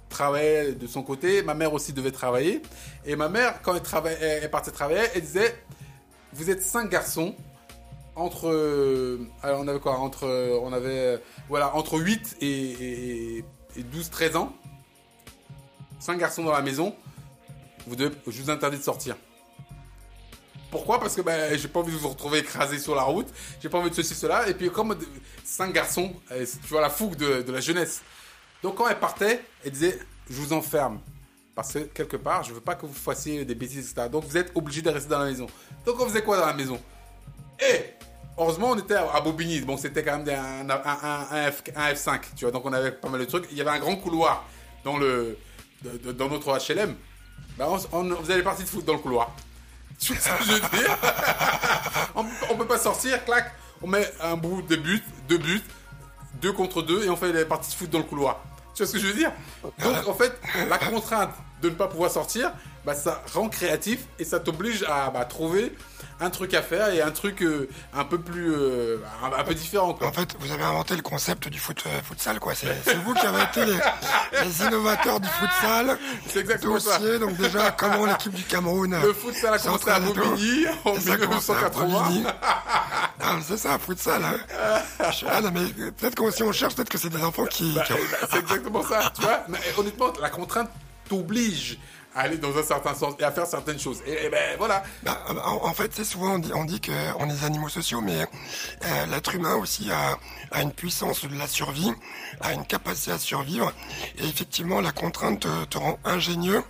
travaillait 0.09 0.73
de 0.73 0.87
son 0.87 1.03
côté, 1.03 1.41
ma 1.41 1.53
mère 1.53 1.73
aussi 1.73 1.93
devait 1.93 2.11
travailler. 2.11 2.61
Et 3.05 3.15
ma 3.15 3.29
mère, 3.29 3.61
quand 3.61 3.75
elle, 3.75 4.17
elle, 4.21 4.51
partait 4.51 4.71
travailler, 4.71 5.01
elle 5.15 5.21
disait 5.21 5.55
Vous 6.33 6.49
êtes 6.49 6.61
cinq 6.61 6.89
garçons, 6.89 7.35
entre. 8.15 8.47
on 9.43 9.67
avait 9.67 9.79
quoi 9.79 9.97
Entre. 9.97 10.27
On 10.61 10.73
avait. 10.73 11.21
Voilà, 11.49 11.75
entre 11.75 11.99
8 11.99 12.37
et, 12.41 13.43
et, 13.75 13.83
12, 13.83 14.09
13 14.09 14.35
ans. 14.35 14.53
Cinq 15.99 16.17
garçons 16.19 16.43
dans 16.43 16.51
la 16.51 16.61
maison. 16.61 16.95
Vous 17.85 17.95
je 17.97 18.41
vous 18.41 18.49
interdis 18.49 18.77
de 18.77 18.83
sortir. 18.83 19.15
Pourquoi? 20.69 20.99
Parce 20.99 21.15
que 21.15 21.21
ben, 21.21 21.57
j'ai 21.57 21.67
pas 21.67 21.79
envie 21.79 21.93
de 21.93 21.97
vous 21.97 22.09
retrouver 22.09 22.39
écrasé 22.39 22.77
sur 22.77 22.93
la 22.95 23.03
route, 23.03 23.27
j'ai 23.61 23.69
pas 23.69 23.77
envie 23.77 23.89
de 23.89 23.95
ceci, 23.95 24.13
cela. 24.13 24.47
Et 24.49 24.53
puis, 24.53 24.69
comme 24.69 24.97
cinq 25.43 25.73
garçons, 25.73 26.13
euh, 26.31 26.45
tu 26.63 26.69
vois 26.69 26.81
la 26.81 26.89
fougue 26.89 27.15
de, 27.15 27.51
la 27.51 27.61
jeunesse. 27.61 28.01
Donc, 28.61 28.75
quand 28.75 28.87
elle 28.87 28.99
partait, 28.99 29.41
elle 29.63 29.71
disait 29.71 29.99
Je 30.29 30.35
vous 30.35 30.53
enferme. 30.53 30.99
Parce 31.55 31.73
que 31.73 31.79
quelque 31.79 32.17
part, 32.17 32.43
je 32.43 32.53
veux 32.53 32.61
pas 32.61 32.75
que 32.75 32.85
vous 32.85 32.93
fassiez 32.93 33.43
des 33.43 33.55
bêtises, 33.55 33.89
etc. 33.91 34.09
Donc, 34.11 34.25
vous 34.25 34.37
êtes 34.37 34.51
obligé 34.55 34.81
de 34.81 34.89
rester 34.89 35.09
dans 35.09 35.19
la 35.19 35.25
maison. 35.25 35.47
Donc, 35.85 35.99
on 35.99 36.05
faisait 36.05 36.21
quoi 36.21 36.37
dans 36.37 36.45
la 36.45 36.53
maison? 36.53 36.79
Et 37.59 37.85
heureusement, 38.37 38.71
on 38.71 38.77
était 38.77 38.95
à 38.95 39.19
Bobigny. 39.21 39.61
Bon, 39.61 39.77
c'était 39.77 40.03
quand 40.03 40.19
même 40.19 40.29
un, 40.29 40.69
un, 40.69 41.51
F, 41.51 41.63
5 41.95 42.35
tu 42.35 42.45
vois. 42.45 42.51
Donc, 42.51 42.65
on 42.65 42.73
avait 42.73 42.91
pas 42.91 43.09
mal 43.09 43.21
de 43.21 43.25
trucs. 43.25 43.47
Il 43.51 43.57
y 43.57 43.61
avait 43.61 43.71
un 43.71 43.79
grand 43.79 43.95
couloir 43.95 44.45
dans, 44.83 44.97
le, 44.97 45.37
dans 45.81 46.29
notre 46.29 46.59
HLM. 46.59 46.95
Ben, 47.57 47.67
on, 47.91 48.11
on, 48.11 48.15
faisait 48.17 48.43
parties 48.43 48.63
de 48.63 48.69
foot 48.69 48.85
dans 48.85 48.93
le 48.93 48.99
couloir. 48.99 49.35
Tu 49.99 50.13
vois 50.13 50.21
ce 50.21 50.29
que 50.29 50.43
je 50.43 50.51
veux 50.53 50.77
dire? 50.77 50.97
On, 52.15 52.25
on, 52.49 52.55
peut 52.55 52.65
pas 52.65 52.79
sortir, 52.79 53.23
clac, 53.25 53.53
on 53.81 53.87
met 53.87 54.11
un 54.21 54.35
bout 54.35 54.63
de 54.63 54.75
but, 54.75 55.03
deux 55.29 55.37
buts, 55.37 55.61
deux 56.41 56.51
contre 56.51 56.81
deux, 56.81 57.05
et 57.05 57.09
on 57.11 57.15
fait 57.15 57.31
les 57.31 57.45
parties 57.45 57.69
de 57.69 57.75
foot 57.75 57.89
dans 57.91 57.99
le 57.99 58.05
couloir. 58.05 58.41
Tu 58.73 58.81
vois 58.81 58.87
ce 58.87 58.93
que 58.93 58.99
je 58.99 59.07
veux 59.07 59.13
dire? 59.13 59.31
Donc 59.83 60.07
en 60.07 60.13
fait, 60.15 60.33
la 60.67 60.79
contrainte 60.79 61.29
de 61.61 61.69
ne 61.69 61.75
pas 61.75 61.87
pouvoir 61.87 62.09
sortir, 62.09 62.51
bah, 62.87 62.95
ça 62.95 63.21
rend 63.33 63.49
créatif 63.49 64.05
et 64.17 64.23
ça 64.23 64.39
t'oblige 64.39 64.83
à 64.83 65.09
bah, 65.09 65.25
trouver 65.25 65.75
un 66.21 66.29
truc 66.29 66.53
à 66.53 66.61
faire 66.61 66.87
et 66.93 67.01
un 67.01 67.11
truc 67.11 67.43
euh, 67.43 67.67
un 67.93 68.05
peu 68.05 68.17
plus 68.17 68.49
euh, 68.55 68.99
un, 69.21 69.43
peu 69.43 69.53
différent 69.53 69.93
quoi. 69.93 70.07
En 70.07 70.13
fait, 70.13 70.37
vous 70.39 70.53
avez 70.53 70.63
inventé 70.63 70.95
le 70.95 71.01
concept 71.01 71.49
du 71.49 71.59
foot 71.59 71.83
euh, 71.85 72.01
futsal 72.01 72.39
quoi. 72.39 72.53
C'est 72.55 72.95
vous 73.03 73.13
qui 73.13 73.25
avez 73.25 73.43
été 73.43 73.65
les, 73.65 74.65
innovateurs 74.65 75.19
du 75.19 75.27
futsal. 75.27 75.97
C'est 76.29 76.39
exactement 76.39 76.79
ça. 76.79 76.97
Donc 77.19 77.35
déjà, 77.35 77.71
comment 77.71 78.05
l'équipe 78.05 78.33
du 78.33 78.43
Cameroun 78.43 78.97
Le 79.03 79.11
futsal 79.11 79.55
a 79.55 79.59
commencé 79.59 79.89
à 79.89 79.99
Bobigny 79.99 80.65
en 80.85 80.93
1980. 80.93 82.23
c'est 83.45 83.57
ça, 83.57 83.77
futsal. 83.79 84.23
Hein. 84.23 84.81
ah, 85.27 85.41
non, 85.41 85.51
mais 85.53 85.91
peut-être 85.91 86.15
que 86.15 86.31
si 86.31 86.41
on 86.41 86.53
cherche, 86.53 86.73
peut-être 86.75 86.89
que 86.89 86.97
c'est 86.97 87.09
des 87.09 87.21
enfants 87.21 87.47
qui. 87.47 87.73
Bah, 87.75 87.83
bah, 87.89 88.27
c'est 88.31 88.39
exactement 88.39 88.81
ça. 88.81 89.11
Tu 89.13 89.23
vois. 89.23 89.43
Mais 89.49 89.59
honnêtement, 89.77 90.13
la 90.21 90.29
contrainte 90.29 90.69
t'oblige 91.09 91.77
aller 92.17 92.37
dans 92.37 92.55
un 92.57 92.63
certain 92.63 92.93
sens 92.93 93.13
et 93.19 93.23
à 93.23 93.31
faire 93.31 93.45
certaines 93.45 93.79
choses. 93.79 94.01
Et, 94.05 94.29
ben 94.29 94.57
voilà. 94.57 94.83
Bah, 95.03 95.23
en, 95.45 95.73
fait, 95.73 95.91
c'est 95.93 96.03
souvent 96.03 96.35
on 96.35 96.39
dit, 96.39 96.51
on 96.53 96.65
dit 96.65 96.81
qu'on 96.81 97.29
est 97.29 97.43
animaux 97.43 97.69
sociaux, 97.69 98.01
mais 98.01 98.21
euh, 98.21 99.05
l'être 99.07 99.35
humain 99.35 99.55
aussi 99.55 99.91
a, 99.91 100.17
a, 100.51 100.61
une 100.61 100.71
puissance 100.71 101.25
de 101.25 101.37
la 101.37 101.47
survie, 101.47 101.91
a 102.41 102.53
une 102.53 102.65
capacité 102.65 103.11
à 103.11 103.17
survivre. 103.17 103.71
Et 104.17 104.25
effectivement, 104.25 104.81
la 104.81 104.91
contrainte 104.91 105.47
te, 105.69 105.77
rend 105.77 105.99
ingénieux 106.05 106.63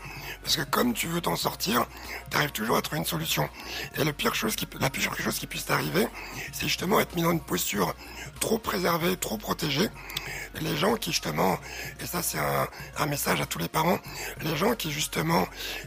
parce 0.43 0.55
que 0.57 0.63
comme 0.63 0.93
tu 0.93 1.07
veux 1.07 1.19
t'en 1.19 1.35
sortir, 1.35 1.85
tu 2.31 2.37
arrives 2.37 2.51
toujours 2.51 2.77
à 2.77 2.81
trouver 2.81 2.99
une 2.99 3.05
solution. 3.05 3.49
Et 3.97 4.03
la 4.03 4.13
pire 4.13 4.33
chose 4.33 4.55
qui, 4.55 4.65
la 4.79 4.89
pire 4.89 5.13
chose 5.17 5.39
qui 5.39 5.45
puisse 5.45 5.65
t'arriver, 5.65 6.07
c'est 6.53 6.67
justement 6.67 7.01
être 7.01 7.15
mis 7.15 7.21
dans 7.21 7.31
une 7.31 7.41
posture 7.41 7.93
trop 8.39 8.57
préservée, 8.57 9.17
trop 9.17 9.37
protégée. 9.37 9.89
les 10.61 10.77
gens 10.77 10.95
qui 10.95 11.11
justement, 11.11 11.57
et 11.99 12.05
ça 12.05 12.21
c'est 12.21 12.39
un, 12.97 13.05
message 13.07 13.41
à 13.41 13.45
tous 13.45 13.59
les 13.59 13.67
parents, 13.67 13.99
les 14.41 14.55
gens 14.55 14.73
qui 14.75 14.91
justement 14.91 15.36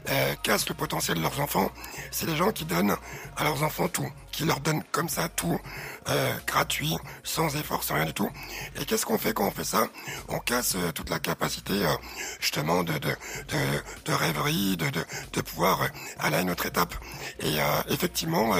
euh, 0.09 0.35
cassent 0.42 0.69
le 0.69 0.75
potentiel 0.75 1.16
de 1.16 1.23
leurs 1.23 1.40
enfants, 1.40 1.71
c'est 2.11 2.26
les 2.26 2.37
gens 2.37 2.52
qui 2.52 2.64
donnent 2.64 2.97
à 3.37 3.45
leurs 3.45 3.62
enfants 3.62 3.88
tout, 3.88 4.11
qui 4.40 4.47
leur 4.47 4.61
donnent 4.61 4.82
comme 4.90 5.11
ça 5.11 5.28
tout, 5.28 5.61
euh, 6.09 6.32
gratuit, 6.47 6.97
sans 7.23 7.54
effort, 7.56 7.85
sans 7.85 7.97
rien 7.97 8.06
du 8.06 8.14
tout. 8.14 8.30
Et 8.80 8.87
qu'est-ce 8.87 9.04
qu'on 9.04 9.18
fait 9.18 9.35
quand 9.35 9.47
on 9.47 9.50
fait 9.50 9.64
ça? 9.64 9.87
On 10.30 10.38
casse 10.38 10.76
euh, 10.76 10.92
toute 10.92 11.11
la 11.11 11.18
capacité 11.18 11.75
euh, 11.75 11.90
justement 12.40 12.82
de, 12.82 12.94
de, 12.94 13.11
de, 14.06 14.12
rêverie, 14.14 14.78
de, 14.78 14.88
de, 14.88 15.04
de 15.35 15.40
pouvoir 15.42 15.87
aller 16.18 16.37
à 16.37 16.40
une 16.40 16.50
autre 16.50 16.64
étape. 16.64 16.94
Et 17.40 17.56
effectivement, 17.90 18.54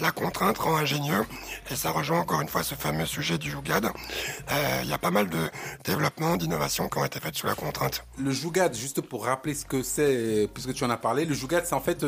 la 0.00 0.12
contrainte 0.12 0.58
rend 0.58 0.76
ingénieux, 0.76 1.24
et 1.70 1.76
ça 1.76 1.90
rejoint 1.90 2.20
encore 2.20 2.40
une 2.40 2.48
fois 2.48 2.62
ce 2.62 2.74
fameux 2.76 3.06
sujet 3.06 3.38
du 3.38 3.50
Jougad. 3.50 3.90
Il 4.82 4.88
y 4.88 4.92
a 4.92 4.98
pas 4.98 5.10
mal 5.10 5.28
de 5.28 5.50
développements, 5.84 6.36
d'innovations 6.36 6.88
qui 6.88 6.98
ont 6.98 7.04
été 7.04 7.18
faites 7.20 7.34
sous 7.34 7.46
la 7.46 7.54
contrainte. 7.54 8.04
Le 8.18 8.30
Jougad, 8.30 8.74
juste 8.74 9.00
pour 9.00 9.24
rappeler 9.24 9.54
ce 9.54 9.64
que 9.64 9.82
c'est, 9.82 10.48
puisque 10.52 10.74
tu 10.74 10.84
en 10.84 10.90
as 10.90 10.96
parlé, 10.96 11.24
le 11.24 11.34
Jougad, 11.34 11.64
c'est 11.66 11.74
en 11.74 11.80
fait 11.80 12.04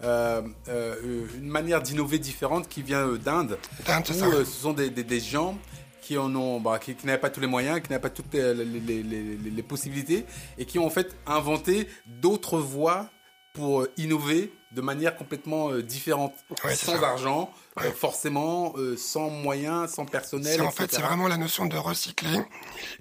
une 0.00 1.48
manière 1.48 1.82
d'innover 1.82 2.18
différente 2.18 2.67
qui 2.68 2.82
vient 2.82 3.06
d'Inde. 3.14 3.58
D'Inde. 3.86 4.04
Euh, 4.10 4.44
ce 4.44 4.60
sont 4.62 4.72
des, 4.72 4.90
des, 4.90 5.20
gens 5.20 5.56
qui 6.02 6.16
en 6.16 6.34
ont, 6.34 6.60
bah, 6.60 6.78
qui, 6.78 6.96
n'avaient 7.04 7.18
pas 7.18 7.30
tous 7.30 7.40
les 7.40 7.46
moyens, 7.46 7.80
qui 7.80 7.90
n'avaient 7.90 8.02
pas 8.02 8.10
toutes 8.10 8.32
les, 8.32 8.54
les, 8.54 9.02
les, 9.02 9.62
possibilités, 9.62 10.24
et 10.56 10.64
qui 10.64 10.78
ont 10.78 10.86
en 10.86 10.90
fait 10.90 11.16
inventé 11.26 11.88
d'autres 12.06 12.58
voies 12.58 13.10
pour 13.58 13.80
euh, 13.80 13.92
innover 13.96 14.52
de 14.70 14.80
manière 14.80 15.16
complètement 15.16 15.72
euh, 15.72 15.82
différente, 15.82 16.32
sans 16.76 17.02
argent, 17.02 17.50
forcément, 17.96 18.74
sans 18.96 19.30
moyens, 19.30 19.90
sans 19.90 20.04
personnel. 20.04 20.62
En 20.62 20.70
fait, 20.70 20.92
c'est 20.92 21.00
vraiment 21.00 21.26
la 21.26 21.38
notion 21.38 21.66
de 21.66 21.76
recycler 21.76 22.38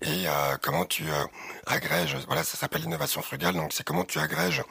et 0.02 0.26
comment 0.62 0.86
tu 0.86 1.04
agrèges. 1.66 2.16
Voilà, 2.28 2.44
ça 2.44 2.58
s'appelle 2.58 2.84
l'innovation 2.84 3.22
frugale. 3.22 3.56
Donc, 3.56 3.74
c'est 3.74 3.84
comment 3.84 4.06
tu 4.06 4.18
agrèges 4.18 4.64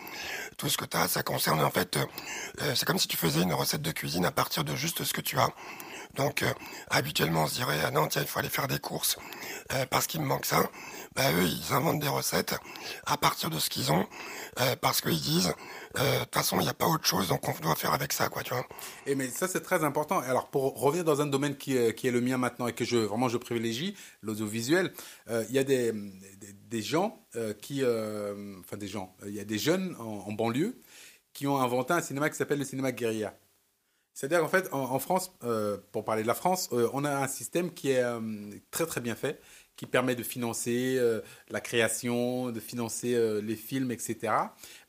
tout 0.56 0.68
ce 0.68 0.78
que 0.78 0.86
tu 0.86 0.96
as. 0.96 1.06
Ça 1.06 1.22
concerne 1.22 1.62
en 1.62 1.70
fait, 1.70 1.98
c'est 2.74 2.86
comme 2.86 2.98
si 2.98 3.08
tu 3.08 3.16
faisais 3.16 3.42
une 3.42 3.52
recette 3.52 3.82
de 3.82 3.92
cuisine 3.92 4.24
à 4.24 4.30
partir 4.30 4.64
de 4.64 4.74
juste 4.74 5.04
ce 5.04 5.12
que 5.12 5.20
tu 5.20 5.38
as. 5.38 5.50
Donc 6.16 6.42
euh, 6.42 6.52
habituellement 6.90 7.44
on 7.44 7.46
se 7.46 7.54
dirait 7.54 7.78
ah 7.84 7.90
non 7.90 8.06
tiens 8.06 8.22
il 8.22 8.28
faut 8.28 8.38
aller 8.38 8.48
faire 8.48 8.68
des 8.68 8.78
courses 8.78 9.18
euh, 9.72 9.84
parce 9.90 10.06
qu'il 10.06 10.20
me 10.20 10.26
manque 10.26 10.46
ça. 10.46 10.68
Bah 11.16 11.32
eux 11.32 11.44
ils 11.44 11.72
inventent 11.72 12.00
des 12.00 12.08
recettes 12.08 12.54
à 13.06 13.16
partir 13.16 13.50
de 13.50 13.58
ce 13.58 13.70
qu'ils 13.70 13.90
ont 13.90 14.06
euh, 14.60 14.76
parce 14.80 15.00
qu'ils 15.00 15.20
disent 15.20 15.54
de 15.94 16.18
toute 16.24 16.34
façon 16.34 16.60
il 16.60 16.64
n'y 16.64 16.68
a 16.68 16.74
pas 16.74 16.86
autre 16.86 17.06
chose 17.06 17.28
donc 17.28 17.48
on 17.48 17.58
doit 17.62 17.74
faire 17.74 17.94
avec 17.94 18.12
ça 18.12 18.28
quoi 18.28 18.42
tu 18.42 18.52
vois. 18.52 18.66
Et 19.06 19.14
mais 19.14 19.28
ça 19.28 19.48
c'est 19.48 19.62
très 19.62 19.82
important. 19.82 20.20
Alors 20.20 20.48
pour 20.50 20.78
revenir 20.78 21.04
dans 21.04 21.20
un 21.22 21.26
domaine 21.26 21.56
qui 21.56 21.76
est, 21.76 22.02
le 22.04 22.20
mien 22.20 22.36
maintenant 22.36 22.66
et 22.66 22.74
que 22.74 22.84
je 22.84 22.98
vraiment 22.98 23.28
je 23.28 23.38
privilégie 23.38 23.96
l'audiovisuel, 24.22 24.92
il 25.28 25.52
y 25.52 25.58
a 25.58 25.64
des, 25.64 25.92
gens 26.82 27.18
qui 27.62 27.82
enfin 27.82 28.76
des 28.76 28.88
gens 28.88 29.16
il 29.24 29.34
y 29.34 29.40
a 29.40 29.44
des 29.44 29.58
jeunes 29.58 29.96
en, 29.98 30.32
banlieue 30.32 30.80
qui 31.32 31.46
ont 31.46 31.58
inventé 31.58 31.92
un 31.92 32.00
cinéma 32.00 32.30
qui 32.30 32.36
s'appelle 32.36 32.58
le 32.58 32.64
cinéma 32.64 32.92
guérilla. 32.92 33.34
C'est-à-dire 34.16 34.40
qu'en 34.40 34.48
fait, 34.48 34.72
en, 34.72 34.98
France, 34.98 35.36
euh, 35.44 35.76
pour 35.92 36.06
parler 36.06 36.22
de 36.22 36.26
la 36.26 36.34
France, 36.34 36.70
euh, 36.72 36.88
on 36.94 37.04
a 37.04 37.14
un 37.14 37.28
système 37.28 37.70
qui 37.70 37.90
est 37.90 38.02
euh, 38.02 38.18
très 38.70 38.86
très 38.86 39.02
bien 39.02 39.14
fait, 39.14 39.38
qui 39.76 39.86
permet 39.86 40.14
de 40.14 40.22
financer 40.22 40.98
la 41.50 41.60
création, 41.60 42.50
de 42.50 42.60
financer 42.60 43.40
les 43.42 43.56
films, 43.56 43.90
etc. 43.90 44.32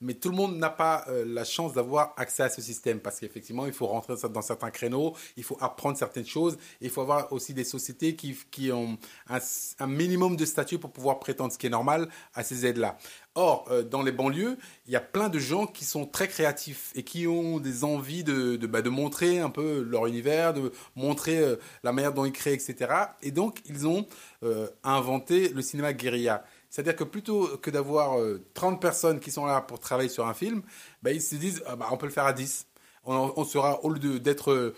Mais 0.01 0.13
tout 0.13 0.29
le 0.29 0.35
monde 0.35 0.57
n'a 0.57 0.69
pas 0.69 1.05
la 1.25 1.43
chance 1.43 1.73
d'avoir 1.73 2.13
accès 2.17 2.43
à 2.43 2.49
ce 2.49 2.61
système 2.61 2.99
parce 2.99 3.19
qu'effectivement, 3.19 3.65
il 3.65 3.73
faut 3.73 3.87
rentrer 3.87 4.15
dans 4.29 4.41
certains 4.41 4.71
créneaux, 4.71 5.15
il 5.35 5.43
faut 5.43 5.57
apprendre 5.59 5.97
certaines 5.97 6.25
choses, 6.25 6.57
il 6.81 6.89
faut 6.89 7.01
avoir 7.01 7.31
aussi 7.33 7.53
des 7.53 7.63
sociétés 7.63 8.15
qui, 8.15 8.37
qui 8.51 8.71
ont 8.71 8.97
un, 9.29 9.39
un 9.79 9.87
minimum 9.87 10.35
de 10.35 10.45
statut 10.45 10.79
pour 10.79 10.91
pouvoir 10.91 11.19
prétendre, 11.19 11.51
ce 11.51 11.57
qui 11.57 11.67
est 11.67 11.71
normal, 11.71 12.09
à 12.33 12.43
ces 12.43 12.65
aides-là. 12.65 12.97
Or, 13.39 13.65
euh, 13.69 13.83
dans 13.83 14.01
les 14.01 14.11
banlieues, 14.11 14.57
il 14.87 14.93
y 14.93 14.95
a 14.95 14.99
plein 14.99 15.29
de 15.29 15.37
gens 15.37 15.67
qui 15.67 15.85
sont 15.85 16.07
très 16.07 16.27
créatifs 16.27 16.91
et 16.95 17.03
qui 17.03 17.27
ont 17.27 17.59
des 17.59 17.83
envies 17.83 18.23
de, 18.23 18.57
bah, 18.65 18.81
montrer 18.89 19.39
un 19.39 19.51
peu 19.51 19.81
leur 19.87 20.07
univers, 20.07 20.55
de 20.55 20.71
montrer 20.95 21.37
euh, 21.37 21.55
la 21.83 21.91
manière 21.91 22.13
dont 22.13 22.25
ils 22.25 22.31
créent, 22.31 22.55
etc. 22.55 22.91
Et 23.21 23.29
donc, 23.29 23.59
ils 23.65 23.85
ont 23.85 24.07
euh, 24.41 24.67
inventé 24.83 25.49
le 25.49 25.61
cinéma 25.61 25.93
guérilla. 25.93 26.45
C'est-à-dire 26.71 26.95
que 26.95 27.03
plutôt 27.03 27.45
que 27.61 27.69
d'avoir 27.69 28.17
30 28.55 28.81
personnes 28.81 29.19
qui 29.19 29.29
sont 29.29 29.45
là 29.45 29.61
pour 29.61 29.79
travailler 29.79 30.09
sur 30.09 30.25
un 30.25 30.33
film, 30.33 30.63
bah, 31.03 31.11
ils 31.11 31.21
se 31.21 31.35
disent 31.35 31.61
ah, 31.67 31.75
bah, 31.75 31.89
on 31.91 31.97
peut 31.97 32.07
le 32.07 32.11
faire 32.11 32.25
à 32.25 32.33
10. 32.33 32.65
On, 33.05 33.45
sera, 33.45 33.85
au 33.85 33.89
lieu 33.89 34.19
d'être, 34.19 34.73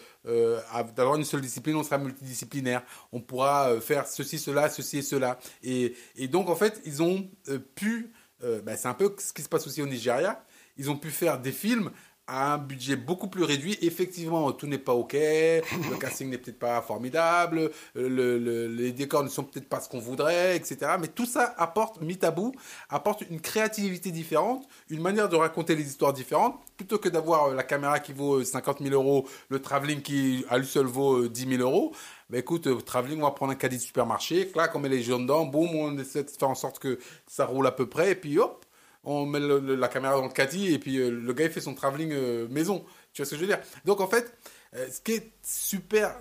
d'avoir 0.96 1.16
une 1.16 1.24
seule 1.24 1.42
discipline, 1.42 1.76
on 1.78 1.84
sera 1.84 1.98
multidisciplinaire. 1.98 2.84
On 3.12 3.22
pourra 3.22 3.82
faire 3.82 4.06
ceci, 4.06 4.38
cela, 4.38 4.70
ceci 4.70 5.00
et 5.00 5.02
cela. 5.02 5.40
Et 5.64 5.96
donc, 6.28 6.50
en 6.50 6.56
fait, 6.56 6.80
ils 6.86 7.02
ont 7.02 7.28
pu 7.74 8.12
euh, 8.44 8.62
bah, 8.62 8.78
c'est 8.78 8.88
un 8.88 8.94
peu 8.94 9.16
ce 9.18 9.34
qui 9.34 9.42
se 9.42 9.50
passe 9.50 9.68
aussi 9.68 9.82
au 9.82 9.88
Nigeria. 9.88 10.44
Ils 10.78 10.90
ont 10.90 10.98
pu 10.98 11.10
faire 11.10 11.40
des 11.40 11.52
films 11.52 11.92
à 12.30 12.54
un 12.54 12.58
budget 12.58 12.96
beaucoup 12.96 13.28
plus 13.28 13.44
réduit. 13.44 13.78
Effectivement, 13.82 14.52
tout 14.52 14.68
n'est 14.68 14.78
pas 14.78 14.94
OK, 14.94 15.14
le 15.14 15.98
casting 16.00 16.30
n'est 16.30 16.38
peut-être 16.38 16.60
pas 16.60 16.82
formidable, 16.82 17.72
le, 17.96 18.68
les 18.68 18.92
décors 18.92 19.24
ne 19.24 19.30
sont 19.30 19.44
peut-être 19.44 19.68
pas 19.68 19.82
ce 19.82 19.90
qu'on 19.90 20.00
voudrait, 20.00 20.56
etc. 20.56 20.92
Mais 21.00 21.08
tout 21.08 21.26
ça 21.26 21.56
apporte, 21.58 22.02
mis 22.02 22.20
à 22.22 22.32
bout, 22.32 22.54
apporte 22.90 23.24
une 23.30 23.42
créativité 23.42 24.12
différente, 24.12 24.68
une 24.90 25.02
manière 25.02 25.28
de 25.28 25.36
raconter 25.36 25.76
les 25.76 25.88
histoires 25.88 26.14
différentes. 26.14 26.60
Plutôt 26.78 27.00
que 27.00 27.10
d'avoir 27.10 27.48
euh, 27.48 27.56
la 27.56 27.64
caméra 27.64 28.00
qui 28.00 28.14
vaut 28.14 28.44
50 28.44 28.80
euh, 28.80 28.86
000 28.86 28.96
euros, 28.96 29.28
le 29.50 29.62
travelling 29.62 30.02
qui 30.02 30.46
à 30.50 30.58
lui 30.58 30.68
seul 30.68 30.86
vaut 30.86 31.28
10 31.28 31.58
000 31.58 31.62
euros, 31.62 31.94
bah 32.30 32.38
écoute, 32.38 32.86
travelling, 32.86 33.20
on 33.20 33.24
va 33.24 33.32
prendre 33.32 33.52
un 33.52 33.56
caddie 33.56 33.78
de 33.78 33.82
supermarché, 33.82 34.50
clac, 34.50 34.76
on 34.76 34.80
met 34.80 34.90
les 34.90 35.02
gens 35.02 35.20
dedans, 35.20 35.46
boum, 35.46 35.76
on 35.76 35.98
essaie 35.98 36.24
de 36.24 36.30
faire 36.30 36.50
en 36.50 36.56
sorte 36.56 36.78
que 36.78 37.00
ça 37.26 37.46
roule 37.46 37.66
à 37.66 37.72
peu 37.72 37.88
près, 37.90 38.12
et 38.12 38.16
puis 38.16 38.38
hop, 38.38 38.66
on 39.04 39.26
met 39.26 39.40
la 39.40 39.88
caméra 39.88 40.16
dans 40.16 40.28
le 40.28 40.34
caddie, 40.34 40.74
et 40.74 40.78
puis 40.78 40.98
euh, 40.98 41.10
le 41.10 41.34
gars, 41.34 41.46
il 41.46 41.52
fait 41.52 41.62
son 41.62 41.74
travelling 41.74 42.12
euh, 42.12 42.48
maison. 42.50 42.86
Tu 43.14 43.22
vois 43.22 43.26
ce 43.26 43.32
que 43.32 43.36
je 43.38 43.42
veux 43.42 43.48
dire? 43.48 43.60
Donc 43.86 44.00
en 44.00 44.08
fait, 44.08 44.32
euh, 44.76 44.88
ce 44.92 45.02
qui 45.02 45.14
est 45.14 45.32
super, 45.42 46.16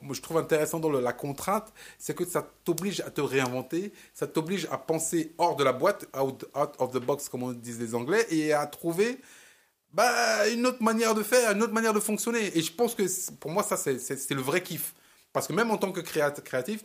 moi 0.00 0.14
je 0.14 0.22
trouve 0.22 0.38
intéressant 0.38 0.80
dans 0.80 0.90
la 0.90 1.12
contrainte, 1.12 1.70
c'est 1.98 2.16
que 2.16 2.24
ça 2.24 2.48
t'oblige 2.64 3.00
à 3.00 3.10
te 3.10 3.20
réinventer, 3.20 3.92
ça 4.14 4.26
t'oblige 4.26 4.66
à 4.70 4.78
penser 4.78 5.34
hors 5.36 5.56
de 5.56 5.64
la 5.64 5.74
boîte, 5.74 6.06
out, 6.18 6.46
out 6.56 6.70
of 6.78 6.92
the 6.92 6.98
box, 6.98 7.28
comme 7.28 7.42
on 7.42 7.52
disent 7.52 7.80
les 7.80 7.94
Anglais, 7.94 8.24
et 8.30 8.54
à 8.54 8.66
trouver 8.66 9.18
bah, 9.92 10.48
une 10.48 10.66
autre 10.66 10.82
manière 10.82 11.14
de 11.14 11.22
faire, 11.22 11.52
une 11.52 11.62
autre 11.62 11.74
manière 11.74 11.92
de 11.92 12.00
fonctionner. 12.00 12.56
Et 12.56 12.62
je 12.62 12.72
pense 12.72 12.94
que 12.94 13.02
pour 13.34 13.50
moi, 13.50 13.62
ça, 13.62 13.76
c'est 13.76 14.30
le 14.30 14.40
vrai 14.40 14.62
kiff. 14.62 14.94
Parce 15.32 15.46
que 15.46 15.52
même 15.52 15.70
en 15.70 15.78
tant 15.78 15.92
que 15.92 16.00
créatif, 16.00 16.84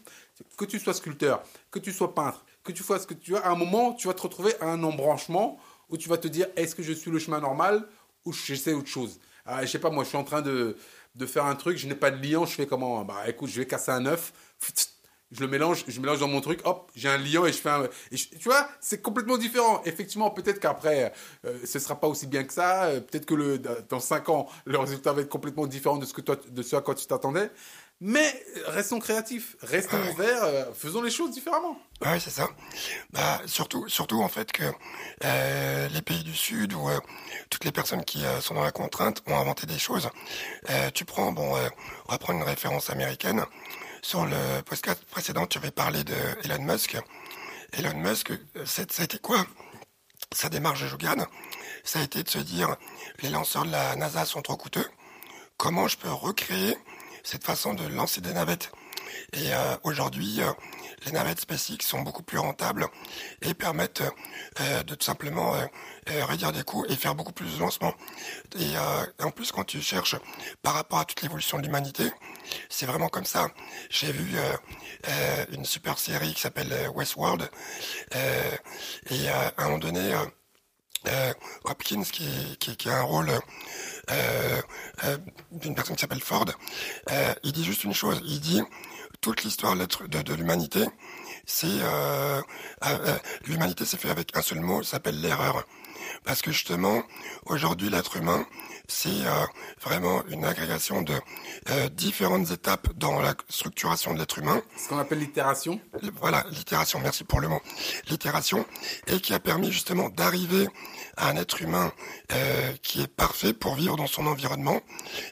que 0.58 0.66
tu 0.66 0.80
sois 0.80 0.94
sculpteur, 0.94 1.44
que 1.72 1.80
tu 1.80 1.92
sois 1.92 2.16
peintre, 2.16 2.46
que 2.64 2.72
tu 2.72 2.84
fasses 2.84 3.04
ce 3.04 3.08
que 3.08 3.14
tu 3.14 3.36
as, 3.36 3.40
à 3.40 3.50
un 3.50 3.56
moment, 3.56 3.94
tu 3.94 4.08
vas 4.08 4.14
te 4.14 4.22
retrouver 4.22 4.54
à 4.62 4.68
un 4.68 4.84
embranchement 4.84 5.60
où 5.90 5.98
tu 5.98 6.10
vas 6.10 6.18
te 6.18 6.28
dire 6.28 6.48
est-ce 6.56 6.76
que 6.76 6.84
je 6.84 6.94
suis 6.94 7.12
le 7.12 7.20
chemin 7.20 7.40
normal 7.40 7.88
ou 8.26 8.34
j'essaie 8.34 8.74
autre 8.74 8.88
chose? 8.88 9.20
Ah, 9.46 9.66
je 9.66 9.72
sais 9.72 9.80
pas, 9.80 9.90
moi, 9.90 10.04
je 10.04 10.10
suis 10.10 10.18
en 10.18 10.24
train 10.24 10.42
de, 10.42 10.78
de 11.16 11.26
faire 11.26 11.46
un 11.46 11.56
truc, 11.56 11.78
je 11.78 11.88
n'ai 11.88 11.96
pas 11.96 12.12
de 12.12 12.26
lion, 12.26 12.46
je 12.46 12.54
fais 12.54 12.68
comment? 12.68 13.04
Bah 13.04 13.24
écoute, 13.28 13.50
je 13.50 13.60
vais 13.60 13.68
casser 13.68 13.92
un 13.92 14.06
œuf, 14.06 14.34
je 15.32 15.42
le 15.42 15.48
mélange, 15.48 15.84
je 15.88 16.00
mélange 16.00 16.20
dans 16.20 16.28
mon 16.28 16.42
truc, 16.42 16.62
hop, 16.64 16.92
j'ai 16.96 17.10
un 17.10 17.18
lion 17.18 17.46
et 17.46 17.52
je 17.52 17.58
fais 17.58 17.70
un. 17.70 17.88
tu 18.12 18.44
vois, 18.46 18.70
c'est 18.80 19.02
complètement 19.02 19.38
différent. 19.38 19.82
Effectivement, 19.86 20.30
peut-être 20.32 20.60
qu'après, 20.60 21.12
euh, 21.46 21.58
ce 21.66 21.80
sera 21.80 22.00
pas 22.00 22.08
aussi 22.08 22.28
bien 22.28 22.44
que 22.44 22.54
ça. 22.54 22.86
Euh, 22.86 23.02
peut-être 23.02 23.26
que 23.26 23.34
le, 23.36 23.60
dans 23.60 24.00
5 24.00 24.30
ans, 24.30 24.48
le 24.66 24.78
résultat 24.78 25.12
va 25.14 25.22
être 25.22 25.30
complètement 25.30 25.68
différent 25.68 25.98
de 25.98 26.06
ce, 26.06 26.14
que 26.14 26.22
toi, 26.22 26.38
de 26.50 26.62
ce 26.62 26.76
à 26.76 26.82
quoi 26.82 26.96
tu 26.96 27.06
t'attendais. 27.06 27.52
Mais 28.00 28.44
restons 28.68 29.00
créatifs, 29.00 29.56
restons 29.62 29.98
ouverts, 30.12 30.44
euh, 30.44 30.66
faisons 30.74 31.02
les 31.02 31.10
choses 31.10 31.32
différemment. 31.32 31.80
Oui, 32.02 32.22
c'est 32.22 32.30
ça. 32.30 32.48
Bah, 33.12 33.42
surtout, 33.48 33.90
surtout 33.90 34.22
en 34.22 34.28
fait 34.28 34.52
que 34.52 34.64
euh, 35.24 35.88
les 35.90 36.02
pays 36.04 36.24
du 36.24 36.36
Sud 36.36 36.74
ou 36.74 36.90
euh, 36.90 37.00
toutes 37.50 37.66
les 37.66 37.72
personnes 37.72 38.06
qui 38.06 38.24
sont 38.40 38.54
dans 38.54 38.64
la 38.64 38.72
contrainte 38.72 39.24
ont 39.26 39.36
inventé 39.36 39.66
des 39.66 39.80
choses. 39.80 40.10
tu 40.94 41.06
prends, 41.06 41.32
bon, 41.32 41.56
on 42.08 42.12
va 42.12 42.18
prendre 42.20 42.40
une 42.40 42.46
référence 42.46 42.92
américaine. 42.92 43.44
Sur 44.04 44.26
le 44.26 44.62
podcast 44.64 45.04
précédent, 45.06 45.48
tu 45.48 45.58
avais 45.58 45.72
parlé 45.72 46.04
de 46.04 46.14
Elon 46.44 46.62
Musk. 46.62 46.98
Elon 47.74 47.96
Musk, 47.96 48.32
ça 48.66 48.84
a 49.00 49.04
été 49.04 49.18
quoi? 49.18 49.44
Sa 50.32 50.50
démarche 50.50 50.84
de 50.84 50.88
Jogan, 50.88 51.26
ça 51.84 52.00
a 52.00 52.04
été 52.04 52.22
de 52.22 52.30
se 52.30 52.38
dire 52.38 52.76
les 53.22 53.30
lanceurs 53.30 53.66
de 53.66 53.72
la 53.72 53.96
NASA 53.96 54.26
sont 54.26 54.42
trop 54.42 54.56
coûteux. 54.56 54.88
Comment 55.58 55.88
je 55.88 55.98
peux 55.98 56.12
recréer 56.12 56.78
cette 57.28 57.44
façon 57.44 57.74
de 57.74 57.86
lancer 57.88 58.22
des 58.22 58.32
navettes 58.32 58.72
Et 59.34 59.50
aujourd'hui, 59.84 60.40
les 61.06 61.12
navettes 61.12 61.42
SpaceX 61.42 61.86
sont 61.86 62.02
beaucoup 62.02 62.24
plus 62.24 62.38
rentables 62.38 62.88
et 63.42 63.54
permettent 63.54 64.04
de 64.60 64.96
tout 64.96 65.04
simplement 65.04 65.54
réduire 66.08 66.54
des 66.54 66.64
coûts 66.64 66.86
et 66.88 66.96
faire 66.96 67.16
beaucoup 67.16 67.34
plus 67.34 67.56
de 67.56 67.60
lancements. 67.60 67.94
Et, 68.58 68.78
en 69.22 69.32
plus, 69.32 69.52
quand 69.52 69.66
tu 69.66 69.82
cherches 69.82 70.16
par 70.62 70.76
rapport 70.76 71.00
à 71.00 71.06
toute 71.06 71.22
l'évolution 71.22 71.58
de 71.58 71.64
l'humanité, 71.64 72.10
c'est 72.70 72.86
vraiment 72.86 73.10
comme 73.10 73.26
ça. 73.26 73.50
J'ai 73.90 74.14
vu 74.14 74.38
une 75.52 75.66
super 75.66 76.00
série 76.00 76.34
qui 76.34 76.40
s'appelle 76.42 76.74
Westworld 76.96 77.50
et 79.10 79.28
à 79.28 79.54
un 79.58 79.66
moment 79.66 79.80
donné, 79.80 80.14
euh, 81.08 81.34
Hopkins 81.66 82.04
qui, 82.04 82.28
qui, 82.58 82.90
a 82.90 83.00
un 83.00 83.02
rôle 83.02 83.30
euh, 83.30 84.62
euh, 85.04 85.18
d'une 85.52 85.76
personne 85.76 85.96
qui 85.96 86.02
s'appelle 86.02 86.22
Ford, 86.22 86.46
il 87.44 87.52
dit 87.52 87.64
juste 87.64 87.84
une 87.84 87.94
chose, 87.94 88.22
il 88.26 88.40
dit 88.40 88.62
toute 89.22 89.44
l'histoire 89.44 89.76
de, 89.76 90.22
de 90.22 90.34
l'humanité, 90.34 90.86
c'est 91.46 91.68
l'humanité 93.46 93.86
s'est 93.86 93.98
fait 93.98 94.10
avec 94.10 94.36
un 94.36 94.42
seul 94.42 94.60
mot, 94.60 94.84
s'appelle 94.84 95.20
l'erreur. 95.22 95.64
Parce 96.24 96.42
que 96.42 96.52
justement, 96.52 97.04
aujourd'hui, 97.46 97.90
l'être 97.90 98.18
humain, 98.18 98.46
c'est 98.88 99.10
euh, 99.10 99.46
vraiment 99.82 100.24
une 100.30 100.46
agrégation 100.46 101.02
de 101.02 101.14
euh, 101.70 101.90
différentes 101.90 102.52
étapes 102.52 102.94
dans 102.96 103.20
la 103.20 103.36
structuration 103.50 104.14
de 104.14 104.20
l'être 104.20 104.40
humain. 104.40 104.62
Ce 104.78 104.88
qu'on 104.88 104.98
appelle 104.98 105.20
l'itération. 105.20 105.80
Voilà, 106.20 106.46
l'itération, 106.52 107.00
merci 107.00 107.24
pour 107.24 107.42
le 107.42 107.50
mot. 107.50 107.62
L'itération, 108.10 108.66
et 109.08 109.20
qui 109.20 109.34
a 109.34 109.40
permis 109.40 109.72
justement 109.72 110.10
d'arriver 110.10 110.68
à 111.18 111.30
un 111.30 111.36
être 111.36 111.62
humain 111.62 111.92
euh, 112.32 112.74
qui 112.82 113.02
est 113.02 113.08
parfait 113.08 113.54
pour 113.54 113.76
vivre 113.76 113.98
dans 113.98 114.08
son 114.08 114.26
environnement. 114.26 114.80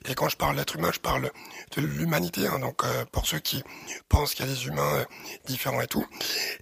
Et 0.10 0.16
quand 0.16 0.28
je 0.28 0.36
parle 0.36 0.58
d'être 0.58 0.76
humain, 0.76 0.92
je 0.94 1.00
parle 1.00 1.32
de 1.78 1.82
l'humanité, 1.82 2.48
hein, 2.48 2.60
donc 2.60 2.84
pour 3.12 3.26
ceux 3.28 3.40
qui 3.40 3.64
pensent 4.10 4.34
qu'il 4.34 4.46
y 4.46 4.50
a 4.50 4.52
des 4.52 4.66
humains 4.66 5.06
différents 5.46 5.82
et 5.82 5.88
tout. 5.88 6.06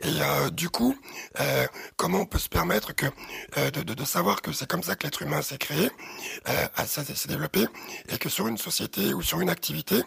Et 0.04 0.20
du 0.52 0.70
coup, 0.70 0.96
comment 1.96 2.20
on 2.20 2.26
peut 2.26 2.40
se 2.40 2.50
permettre 2.50 2.94
que 2.94 3.06
de, 3.56 3.82
de, 3.82 3.94
de 3.94 4.06
savoir 4.06 4.42
que 4.42 4.52
c'est 4.52 4.68
comme 4.68 4.84
ça 4.84 4.96
que 4.96 5.04
l'être 5.04 5.22
humain 5.22 5.42
s'est 5.42 5.58
créé, 5.58 5.90
ça 6.86 7.04
s'est 7.04 7.28
développé 7.28 7.66
et 8.10 8.18
que 8.18 8.30
sur 8.30 8.48
une 8.48 8.58
société 8.58 9.14
ou 9.14 9.22
sur 9.22 9.42
une 9.42 9.50
activité, 9.50 10.02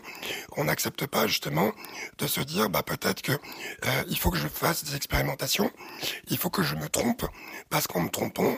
on 0.56 0.64
n'accepte 0.64 1.06
pas 1.06 1.26
justement 1.26 1.72
de 2.18 2.26
se 2.26 2.40
dire 2.40 2.70
bah 2.70 2.82
peut-être 2.82 3.22
que 3.22 3.32
euh, 3.32 4.04
il 4.08 4.18
faut 4.18 4.30
que 4.30 4.38
je 4.38 4.48
fasse 4.48 4.84
des 4.84 4.96
expérimentations, 4.96 5.70
il 6.28 6.38
faut 6.38 6.50
que 6.50 6.62
je 6.62 6.74
me 6.74 6.88
trompe 6.88 7.24
parce 7.70 7.86
qu'en 7.86 8.00
me 8.00 8.08
trompant, 8.08 8.56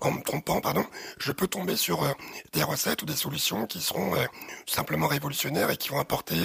en 0.00 0.12
me 0.12 0.22
trompant 0.22 0.60
pardon, 0.60 0.84
je 1.18 1.32
peux 1.32 1.46
tomber 1.48 1.76
sur 1.76 2.02
euh, 2.02 2.12
des 2.52 2.62
recettes 2.62 3.02
ou 3.02 3.06
des 3.06 3.16
solutions 3.16 3.66
qui 3.66 3.80
seront 3.80 4.14
euh, 4.14 4.24
simplement 4.66 5.06
révolutionnaires 5.06 5.70
et 5.70 5.76
qui 5.76 5.88
vont 5.88 5.98
apporter 5.98 6.36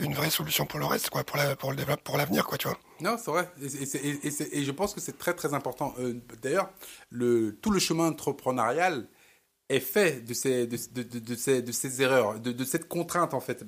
une 0.00 0.14
vraie 0.14 0.30
solution 0.30 0.66
pour 0.66 0.78
le 0.78 0.86
reste 0.86 1.10
quoi, 1.10 1.24
pour 1.24 1.70
le 1.70 1.76
développement, 1.76 2.04
pour 2.04 2.16
l'avenir 2.18 2.46
quoi, 2.46 2.58
tu 2.58 2.68
vois. 2.68 2.78
Non, 3.00 3.16
c'est 3.18 3.30
vrai. 3.30 3.50
Et, 3.60 4.64
je 4.64 4.70
pense 4.70 4.94
que 4.94 5.00
c'est 5.00 5.18
très, 5.18 5.34
très 5.34 5.52
important. 5.54 5.94
Euh, 5.98 6.14
d'ailleurs, 6.42 6.70
le, 7.10 7.56
tout 7.60 7.70
le 7.70 7.80
chemin 7.80 8.08
entrepreneurial 8.08 9.08
est 9.68 9.80
fait 9.80 10.24
de 10.24 10.34
ces, 10.34 10.66
de, 10.66 10.76
ces, 10.76 11.62
de 11.62 11.72
ces 11.72 12.02
erreurs, 12.02 12.38
de, 12.38 12.64
cette 12.64 12.86
contrainte, 12.86 13.34
en 13.34 13.40
fait. 13.40 13.64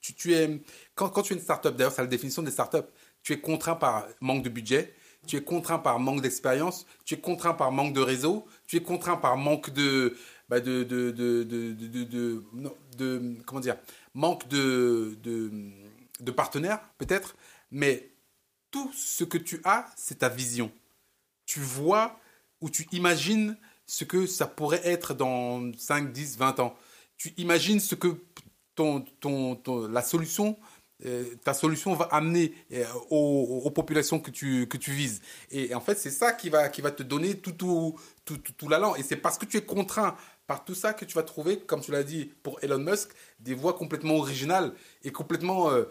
Tu, 0.00 0.34
es, 0.34 0.62
quand, 0.94 1.08
quand 1.08 1.22
tu 1.22 1.32
es 1.32 1.36
une 1.36 1.42
start-up, 1.42 1.74
d'ailleurs, 1.74 1.92
c'est 1.92 2.02
la 2.02 2.08
définition 2.08 2.42
des 2.42 2.50
start-up, 2.50 2.90
tu 3.22 3.32
es 3.32 3.40
contraint 3.40 3.74
par 3.74 4.06
manque 4.20 4.44
de 4.44 4.48
budget, 4.48 4.94
tu 5.26 5.36
es 5.36 5.42
contraint 5.42 5.78
par 5.78 5.98
manque 5.98 6.22
d'expérience, 6.22 6.86
tu 7.04 7.14
es 7.14 7.20
contraint 7.20 7.54
par 7.54 7.72
manque 7.72 7.92
de 7.92 8.00
réseau, 8.00 8.46
tu 8.66 8.76
es 8.76 8.82
contraint 8.82 9.16
par 9.16 9.36
manque 9.36 9.70
de, 9.70 10.16
bah 10.48 10.60
de, 10.60 10.84
de, 10.84 11.10
de, 11.10 11.42
de, 12.96 13.36
comment 13.44 13.60
dire, 13.60 13.76
manque 14.14 14.48
de, 14.48 15.18
de, 15.22 16.30
partenaires, 16.30 16.80
peut-être, 16.98 17.36
mais 17.70 18.10
tout 18.70 18.90
ce 18.94 19.24
que 19.24 19.38
tu 19.38 19.60
as, 19.64 19.86
c'est 19.96 20.18
ta 20.18 20.28
vision. 20.28 20.70
Tu 21.46 21.60
vois 21.60 22.18
ou 22.60 22.70
tu 22.70 22.86
imagines 22.92 23.56
ce 23.86 24.04
que 24.04 24.26
ça 24.26 24.46
pourrait 24.46 24.82
être 24.84 25.14
dans 25.14 25.72
5, 25.76 26.12
10, 26.12 26.38
20 26.38 26.60
ans. 26.60 26.76
Tu 27.16 27.32
imagines 27.36 27.80
ce 27.80 27.94
que 27.94 28.20
ton, 28.74 29.00
ton, 29.20 29.88
la 29.88 30.02
solution, 30.02 30.56
ta 31.44 31.54
solution 31.54 31.94
va 31.94 32.06
amener 32.06 32.52
euh, 32.72 32.84
aux, 33.10 33.70
populations 33.70 34.18
que 34.18 34.30
tu, 34.30 34.66
que 34.66 34.76
tu 34.76 34.90
vises. 34.90 35.20
Et, 35.50 35.74
en 35.74 35.80
fait, 35.80 35.96
c'est 35.96 36.10
ça 36.10 36.32
qui 36.32 36.50
va, 36.50 36.68
qui 36.68 36.80
va 36.80 36.90
te 36.90 37.02
donner 37.02 37.38
tout, 37.38 37.52
tout, 37.52 37.98
tout, 38.24 38.38
tout, 38.38 38.68
l'allant. 38.68 38.94
Et 38.96 39.02
c'est 39.02 39.16
parce 39.16 39.38
que 39.38 39.46
tu 39.46 39.56
es 39.56 39.62
contraint 39.62 40.16
par 40.46 40.64
tout 40.64 40.74
ça 40.74 40.94
que 40.94 41.04
tu 41.04 41.14
vas 41.14 41.22
trouver, 41.22 41.60
comme 41.60 41.80
tu 41.80 41.92
l'as 41.92 42.02
dit 42.02 42.32
pour 42.42 42.58
Elon 42.62 42.78
Musk, 42.78 43.10
des 43.38 43.54
voies 43.54 43.74
complètement 43.74 44.16
originales 44.16 44.72
et 45.04 45.12
complètement 45.12 45.70
euh, 45.70 45.84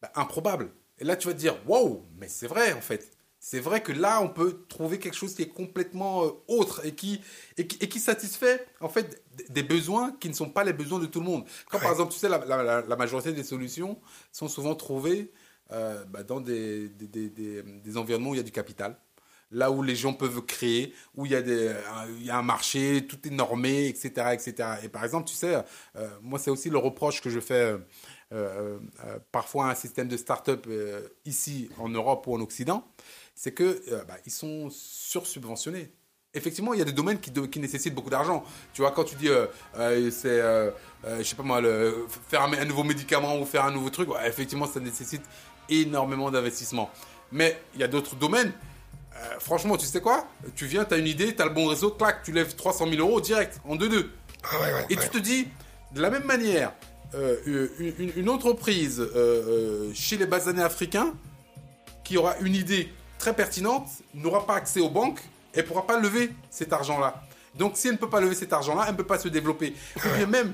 bah, 0.00 0.12
improbables. 0.14 0.70
Et 0.98 1.04
là, 1.04 1.16
tu 1.16 1.26
vas 1.26 1.34
te 1.34 1.38
dire, 1.38 1.56
wow, 1.66 2.06
mais 2.18 2.28
c'est 2.28 2.46
vrai 2.46 2.72
en 2.74 2.80
fait. 2.80 3.13
C'est 3.46 3.60
vrai 3.60 3.82
que 3.82 3.92
là, 3.92 4.22
on 4.22 4.30
peut 4.30 4.64
trouver 4.70 4.98
quelque 4.98 5.16
chose 5.18 5.34
qui 5.34 5.42
est 5.42 5.48
complètement 5.48 6.24
euh, 6.24 6.30
autre 6.48 6.80
et 6.86 6.94
qui, 6.94 7.20
et 7.58 7.66
qui, 7.66 8.00
satisfait 8.00 8.66
en 8.80 8.88
fait 8.88 9.22
des 9.50 9.62
besoins 9.62 10.12
qui 10.12 10.30
ne 10.30 10.34
sont 10.34 10.48
pas 10.48 10.64
les 10.64 10.72
besoins 10.72 10.98
de 10.98 11.04
tout 11.04 11.20
le 11.20 11.26
monde. 11.26 11.44
Quand 11.70 11.78
par 11.78 11.90
exemple, 11.90 12.14
tu 12.14 12.18
sais, 12.18 12.30
la, 12.30 12.96
majorité 12.96 13.34
des 13.34 13.44
solutions 13.44 14.00
sont 14.32 14.48
souvent 14.48 14.74
trouvées 14.74 15.30
euh, 15.72 16.06
bah, 16.06 16.22
dans 16.22 16.40
des, 16.40 16.88
des, 16.88 17.28
des, 17.28 17.62
des, 17.62 17.96
environnements 17.98 18.30
où 18.30 18.34
il 18.34 18.38
y 18.38 18.40
a 18.40 18.44
du 18.44 18.50
capital. 18.50 18.96
Là 19.50 19.70
où 19.70 19.82
les 19.82 19.94
gens 19.94 20.14
peuvent 20.14 20.40
créer, 20.46 20.94
où 21.14 21.26
il 21.26 21.32
y 21.32 21.36
a, 21.36 21.42
des, 21.42 21.70
il 22.16 22.24
y 22.24 22.30
a 22.30 22.38
un 22.38 22.42
marché, 22.42 23.06
tout 23.06 23.18
est 23.28 23.30
normé, 23.30 23.88
etc. 23.88 24.30
etc. 24.32 24.54
Et 24.84 24.88
par 24.88 25.04
exemple, 25.04 25.28
tu 25.28 25.34
sais, 25.34 25.62
euh, 25.96 26.08
moi, 26.22 26.38
c'est 26.38 26.50
aussi 26.50 26.70
le 26.70 26.78
reproche 26.78 27.20
que 27.20 27.28
je 27.28 27.40
fais 27.40 27.76
euh, 28.34 28.78
euh, 29.04 29.18
parfois 29.30 29.70
un 29.70 29.76
système 29.76 30.08
de 30.08 30.16
start-up 30.16 30.66
euh, 30.68 31.06
ici 31.24 31.70
en 31.78 31.88
Europe 31.88 32.26
ou 32.26 32.34
en 32.34 32.40
Occident, 32.40 32.84
c'est 33.34 33.52
que 33.52 33.82
bah, 34.06 34.16
ils 34.26 34.32
sont 34.32 34.68
sursubventionnés. 34.70 35.90
Effectivement, 36.36 36.74
il 36.74 36.80
y 36.80 36.82
a 36.82 36.84
des 36.84 36.92
domaines 36.92 37.20
qui, 37.20 37.32
qui 37.32 37.60
nécessitent 37.60 37.94
beaucoup 37.94 38.10
d'argent. 38.10 38.44
Tu 38.72 38.82
vois, 38.82 38.90
quand 38.90 39.04
tu 39.04 39.14
dis, 39.14 39.28
c'est, 40.10 40.40
je 40.40 41.22
sais 41.22 41.36
pas 41.36 41.42
moi, 41.44 41.60
le, 41.60 42.06
faire 42.28 42.42
un, 42.42 42.64
nouveau 42.64 42.82
médicament 42.82 43.38
ou 43.38 43.44
faire 43.44 43.64
un 43.64 43.70
nouveau 43.70 43.90
truc, 43.90 44.08
effectivement, 44.26 44.66
ça 44.66 44.80
nécessite 44.80 45.22
énormément 45.68 46.32
d'investissement. 46.32 46.90
Mais 47.30 47.60
il 47.74 47.80
y 47.80 47.84
a 47.84 47.88
d'autres 47.88 48.16
domaines. 48.16 48.52
franchement, 49.38 49.76
tu 49.76 49.86
sais 49.86 50.00
quoi? 50.00 50.26
Tu 50.56 50.66
viens, 50.66 50.84
tu 50.84 50.94
as 50.94 50.96
une 50.96 51.06
idée, 51.06 51.36
tu 51.36 51.40
as 51.40 51.46
le 51.46 51.52
bon 51.52 51.68
réseau, 51.68 51.90
clac, 51.90 52.24
tu 52.24 52.32
lèves 52.32 52.56
300 52.56 52.88
000 52.90 53.00
euros 53.00 53.20
direct, 53.20 53.60
en 53.64 53.76
2-2. 53.76 54.06
Ah 54.42 54.56
et 54.90 54.96
tu 54.96 55.08
te 55.08 55.18
dis, 55.18 55.46
de 55.94 56.00
la 56.00 56.10
même 56.10 56.24
manière, 56.24 56.72
euh, 57.14 57.68
une, 58.16 58.28
entreprise 58.28 58.98
euh, 59.00 59.12
euh, 59.14 59.90
chez 59.94 60.16
les 60.16 60.26
basanés 60.26 60.62
africains 60.62 61.14
qui 62.02 62.16
aura 62.16 62.36
une 62.38 62.56
idée 62.56 62.88
très 63.24 63.34
pertinente 63.34 63.88
n'aura 64.12 64.44
pas 64.44 64.56
accès 64.56 64.80
aux 64.80 64.90
banques 64.90 65.22
et 65.54 65.58
ne 65.58 65.62
pourra 65.62 65.86
pas 65.86 65.98
lever 65.98 66.30
cet 66.50 66.74
argent-là. 66.74 67.22
Donc 67.54 67.72
si 67.78 67.86
elle 67.88 67.94
ne 67.94 67.98
peut 67.98 68.10
pas 68.10 68.20
lever 68.20 68.34
cet 68.34 68.52
argent-là, 68.52 68.84
elle 68.86 68.92
ne 68.92 68.98
peut 68.98 69.06
pas 69.06 69.18
se 69.18 69.28
développer. 69.28 69.74
Ou 69.96 70.08
bien 70.18 70.26
même, 70.26 70.52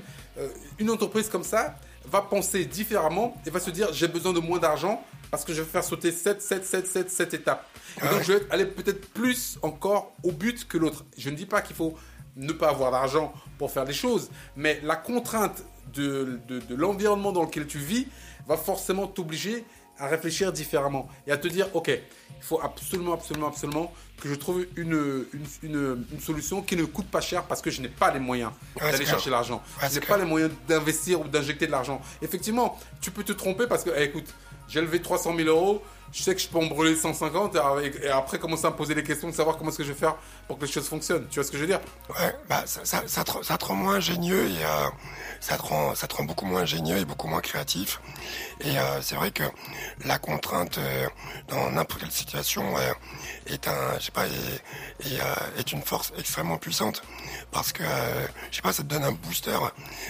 une 0.79 0.89
entreprise 0.89 1.27
comme 1.27 1.43
ça 1.43 1.75
va 2.05 2.21
penser 2.21 2.63
différemment 2.63 3.35
et 3.45 3.49
va 3.49 3.59
se 3.59 3.71
dire 3.71 3.91
j'ai 3.91 4.07
besoin 4.07 4.31
de 4.31 4.39
moins 4.39 4.57
d'argent 4.57 5.03
parce 5.31 5.43
que 5.43 5.53
je 5.53 5.61
vais 5.61 5.67
faire 5.67 5.83
sauter 5.83 6.13
7, 6.13 6.41
7, 6.41 6.65
7, 6.65 6.87
7, 6.87 7.11
7 7.11 7.33
étapes. 7.33 7.67
Et 8.01 8.07
donc 8.07 8.21
je 8.23 8.33
vais 8.33 8.47
aller 8.49 8.65
peut-être 8.65 9.05
plus 9.09 9.59
encore 9.63 10.13
au 10.23 10.31
but 10.31 10.65
que 10.65 10.77
l'autre. 10.77 11.03
Je 11.17 11.29
ne 11.29 11.35
dis 11.35 11.45
pas 11.45 11.61
qu'il 11.61 11.75
faut 11.75 11.95
ne 12.37 12.53
pas 12.53 12.69
avoir 12.69 12.91
d'argent 12.91 13.33
pour 13.57 13.69
faire 13.71 13.83
des 13.83 13.93
choses, 13.93 14.29
mais 14.55 14.79
la 14.81 14.95
contrainte 14.95 15.65
de, 15.93 16.39
de, 16.47 16.75
l'environnement 16.75 17.33
dans 17.33 17.43
lequel 17.43 17.67
tu 17.67 17.79
vis 17.79 18.07
va 18.47 18.55
forcément 18.55 19.07
t'obliger 19.07 19.65
à 20.01 20.07
réfléchir 20.07 20.51
différemment 20.51 21.07
et 21.27 21.31
à 21.31 21.37
te 21.37 21.47
dire, 21.47 21.67
ok, 21.75 21.89
il 21.89 22.43
faut 22.43 22.59
absolument, 22.59 23.13
absolument, 23.13 23.47
absolument 23.47 23.93
que 24.19 24.27
je 24.27 24.33
trouve 24.33 24.65
une, 24.75 25.25
une, 25.63 26.05
une, 26.11 26.19
solution 26.19 26.63
qui 26.63 26.75
ne 26.75 26.85
coûte 26.85 27.05
pas 27.05 27.21
cher 27.21 27.43
parce 27.43 27.61
que 27.61 27.69
je 27.69 27.81
n'ai 27.81 27.87
pas 27.87 28.11
les 28.11 28.19
moyens 28.19 28.51
d'aller 28.79 29.05
chercher 29.05 29.29
l'argent. 29.29 29.61
je 29.79 29.99
n'ai 29.99 30.05
pas 30.05 30.17
les 30.17 30.25
moyens 30.25 30.51
d'investir 30.67 31.21
ou 31.21 31.27
d'injecter 31.27 31.67
de 31.67 31.71
l'argent. 31.71 32.01
Effectivement, 32.21 32.79
tu 32.99 33.11
peux 33.11 33.23
te 33.23 33.31
tromper 33.31 33.67
parce 33.67 33.83
que, 33.83 33.91
eh, 33.95 34.03
écoute, 34.05 34.33
j'ai 34.67 34.81
levé 34.81 35.01
300 35.01 35.35
000 35.35 35.49
euros, 35.49 35.81
je 36.11 36.23
sais 36.23 36.35
que 36.35 36.41
je 36.41 36.47
peux 36.47 36.57
en 36.57 36.65
brûler 36.65 36.95
150 36.95 37.55
et, 37.55 38.09
après 38.09 38.37
commencer 38.37 38.65
à 38.65 38.71
me 38.71 38.75
poser 38.75 38.93
les 38.93 39.03
questions 39.03 39.29
de 39.29 39.33
savoir 39.33 39.57
comment 39.57 39.69
est-ce 39.69 39.77
que 39.77 39.83
je 39.83 39.93
vais 39.93 39.99
faire 39.99 40.15
pour 40.47 40.57
que 40.57 40.65
les 40.65 40.71
choses 40.71 40.87
fonctionnent. 40.87 41.25
Tu 41.29 41.35
vois 41.35 41.45
ce 41.45 41.51
que 41.51 41.57
je 41.57 41.61
veux 41.61 41.67
dire? 41.67 41.79
Ouais, 42.09 42.35
bah 42.49 42.63
ça, 42.65 42.83
ça, 43.07 43.23
te, 43.23 43.65
rend 43.65 43.75
moins 43.75 43.95
ingénieux 43.95 44.49
et 44.49 44.65
euh, 44.65 44.89
ça, 45.39 45.57
te 45.57 45.61
rend, 45.61 45.95
ça 45.95 46.07
te 46.07 46.15
rend 46.15 46.25
beaucoup 46.25 46.45
moins 46.45 46.61
ingénieux 46.61 46.97
et 46.97 47.05
beaucoup 47.05 47.27
moins 47.27 47.39
créatif. 47.39 48.01
Et 48.59 48.77
euh, 48.77 49.01
c'est 49.01 49.15
vrai 49.15 49.31
que 49.31 49.43
la 50.05 50.19
contrainte 50.19 50.77
euh, 50.79 51.07
dans 51.47 51.71
n'importe 51.71 52.01
quelle 52.01 52.11
situation 52.11 52.63
est 53.47 53.67
un, 53.67 53.97
pas, 54.13 54.25
est, 54.27 55.59
est, 55.59 55.71
une 55.71 55.81
force 55.81 56.11
extrêmement 56.17 56.57
puissante 56.57 57.03
parce 57.51 57.71
que 57.71 57.83
je 58.49 58.57
sais 58.57 58.61
pas, 58.61 58.73
ça 58.73 58.83
te 58.83 58.87
donne 58.87 59.03
un 59.03 59.13
booster. 59.13 59.57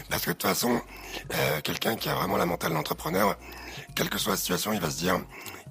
Parce 0.10 0.24
que 0.24 0.32
de 0.32 0.36
toute 0.36 0.50
façon, 0.50 0.82
quelqu'un 1.64 1.96
qui 1.96 2.10
a 2.10 2.16
vraiment 2.16 2.38
la 2.38 2.48
mentale 2.48 2.74
d'entrepreneur, 2.74 3.38
quelle 3.96 4.10
que 4.10 4.18
soit 4.18 4.34
la 4.34 4.38
situation, 4.38 4.74
il 4.74 4.80
va 4.80 4.90
se 4.90 4.98
dire 4.98 5.20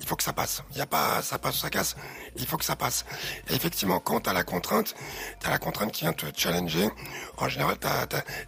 il 0.01 0.07
faut 0.07 0.17
que 0.17 0.23
ça 0.23 0.33
passe. 0.33 0.63
Il 0.73 0.79
y 0.79 0.81
a 0.81 0.87
pas, 0.87 1.23
ça 1.23 1.39
passe 1.39 1.57
ou 1.57 1.59
ça 1.59 1.71
casse. 1.71 1.95
Il 2.37 2.47
faut 2.47 2.57
que 2.57 2.65
ça 2.65 2.77
passe. 2.77 3.05
Et 3.49 3.55
effectivement, 3.55 4.01
quand 4.01 4.21
t'as 4.21 4.33
la 4.33 4.45
contrainte, 4.45 4.95
t'as 5.41 5.51
la 5.51 5.59
contrainte 5.59 5.93
qui 5.93 6.03
vient 6.03 6.13
te 6.13 6.27
challenger. 6.35 6.89
En 7.37 7.49
général, 7.49 7.77